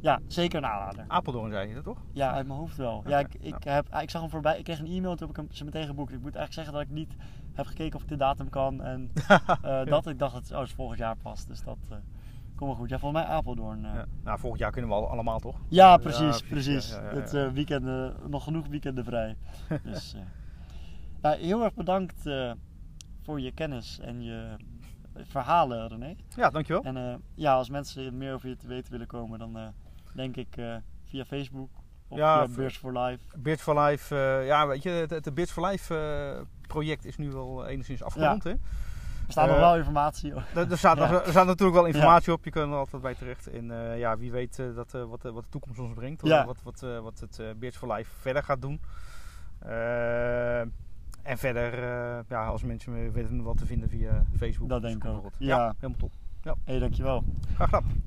ja, 0.00 0.20
zeker 0.26 0.58
een 0.58 0.66
aanrader. 0.66 1.04
Apeldoorn 1.08 1.50
zei 1.50 1.68
je 1.68 1.74
dat 1.74 1.84
toch? 1.84 1.98
Ja, 2.12 2.32
uit 2.32 2.46
mijn 2.46 2.58
hoofd 2.58 2.76
wel. 2.76 3.02
Ja, 3.06 3.18
ik, 3.18 3.34
ik, 3.34 3.64
heb, 3.64 3.94
ik 3.94 4.10
zag 4.10 4.20
hem 4.20 4.30
voorbij. 4.30 4.58
Ik 4.58 4.64
kreeg 4.64 4.78
een 4.78 4.86
e-mail, 4.86 5.16
toen 5.16 5.28
heb 5.28 5.36
ik 5.36 5.42
hem 5.42 5.52
ze 5.52 5.64
meteen 5.64 5.86
geboekt. 5.86 6.12
Ik 6.12 6.20
moet 6.22 6.36
eigenlijk 6.36 6.52
zeggen 6.54 6.72
dat 6.72 6.82
ik 6.82 6.90
niet 6.90 7.16
heb 7.52 7.66
gekeken 7.66 7.96
of 7.96 8.02
ik 8.02 8.08
de 8.08 8.16
datum 8.16 8.48
kan. 8.48 8.82
En 8.82 9.10
eh, 9.62 9.84
dat 9.84 10.06
ik 10.06 10.18
dacht, 10.18 10.34
het 10.34 10.50
oh, 10.52 10.58
het 10.58 10.68
is 10.68 10.74
volgend 10.74 10.98
jaar 10.98 11.16
pas. 11.16 11.46
Dus 11.46 11.62
dat 11.62 11.78
eh 11.90 11.96
komt 12.54 12.70
wel 12.70 12.78
goed. 12.78 12.88
Ja, 12.88 12.98
volgens 12.98 13.22
mij 13.22 13.30
Apeldoorn. 13.30 13.84
eh. 13.84 13.92
Ja. 13.92 13.98
Ja, 13.98 14.06
Nou, 14.24 14.38
volgend 14.38 14.60
jaar 14.60 14.70
kunnen 14.70 14.90
we 14.90 14.96
al, 14.96 15.10
allemaal 15.10 15.38
toch? 15.38 15.56
precies, 15.96 16.42
precies, 16.42 16.42
precies. 16.48 16.90
ja, 16.90 17.02
ja, 17.02 17.10
ja, 17.10 17.16
Het 17.16 17.30
ja. 17.30 17.52
weekend, 17.52 17.84
nog 18.28 18.44
genoeg 18.44 18.66
weekenden 18.66 19.04
vrij. 19.04 19.36
dus, 19.84 20.16
nou, 21.20 21.36
heel 21.38 21.64
erg 21.64 21.74
bedankt 21.74 22.22
voor 23.22 23.40
je 23.40 23.52
kennis 23.52 23.98
en 24.00 24.22
je 24.22 24.56
verhalen, 25.14 25.88
René. 25.88 26.14
Ja, 26.36 26.50
dankjewel. 26.50 26.82
En 26.82 27.22
ja, 27.34 27.54
als 27.54 27.70
mensen 27.70 28.16
meer 28.16 28.34
over 28.34 28.48
je 28.48 28.56
te 28.56 28.66
weten 28.66 28.92
willen 28.92 29.06
komen, 29.06 29.38
dan 29.38 29.72
denk 30.14 30.36
ik 30.36 30.56
eh, 30.56 30.76
via 31.04 31.24
Facebook 31.24 31.70
of 32.08 32.18
Ja, 32.18 32.46
via 32.46 32.56
Beurs 32.56 32.76
for 32.76 32.98
Life. 32.98 33.24
Beards 33.38 33.62
for 33.62 33.80
Life, 33.80 34.14
eh, 34.16 34.46
ja, 34.46 34.66
weet 34.66 34.82
je, 34.82 34.90
het, 34.90 35.10
het 35.10 35.34
Beards 35.34 35.52
for 35.52 35.66
Life 35.66 35.96
eh, 35.98 36.40
project 36.66 37.04
is 37.04 37.16
nu 37.16 37.30
wel 37.30 37.66
enigszins 37.66 38.02
afgerond. 38.02 38.44
Hè? 38.44 38.50
Er 38.50 39.34
staat 39.34 39.48
nog 39.48 39.58
wel 39.58 39.76
informatie. 39.76 40.34
op. 40.34 40.42
Er, 40.54 40.70
er, 40.70 40.78
staat, 40.78 40.96
Ja. 40.98 41.10
er 41.10 41.30
staat 41.30 41.46
natuurlijk 41.46 41.76
wel 41.76 41.86
informatie 41.86 42.32
op, 42.32 42.44
je 42.44 42.50
kunt 42.50 42.72
er 42.72 42.78
altijd 42.78 43.02
bij 43.02 43.14
terecht. 43.14 43.46
En 43.50 43.72
ja, 43.98 44.18
wie 44.18 44.30
weet 44.30 44.56
dat, 44.74 44.92
wat, 44.92 45.22
wat 45.22 45.44
de 45.44 45.50
toekomst 45.50 45.78
ons 45.78 45.94
brengt, 45.94 46.26
Ja. 46.26 46.44
wat, 46.46 46.62
wat, 46.62 46.80
wat 47.02 47.20
het 47.20 47.58
Beards 47.58 47.76
for 47.76 47.92
Life 47.92 48.10
verder 48.20 48.42
gaat 48.42 48.62
doen. 48.62 48.80
En 51.22 51.38
verder, 51.38 51.78
ja, 52.28 52.46
als 52.46 52.62
mensen 52.62 52.92
me 52.92 53.10
weten 53.10 53.42
wat 53.42 53.56
te 53.56 53.66
vinden 53.66 53.88
via 53.88 54.24
Facebook. 54.36 54.68
Dat 54.68 54.82
denk 54.82 55.04
ik 55.04 55.10
ook. 55.10 55.30
Ja. 55.38 55.74
helemaal 55.78 55.98
top. 55.98 56.12
hey, 56.64 56.78
dankjewel. 56.78 57.24
Graag 57.54 57.68
gedaan. 57.68 58.02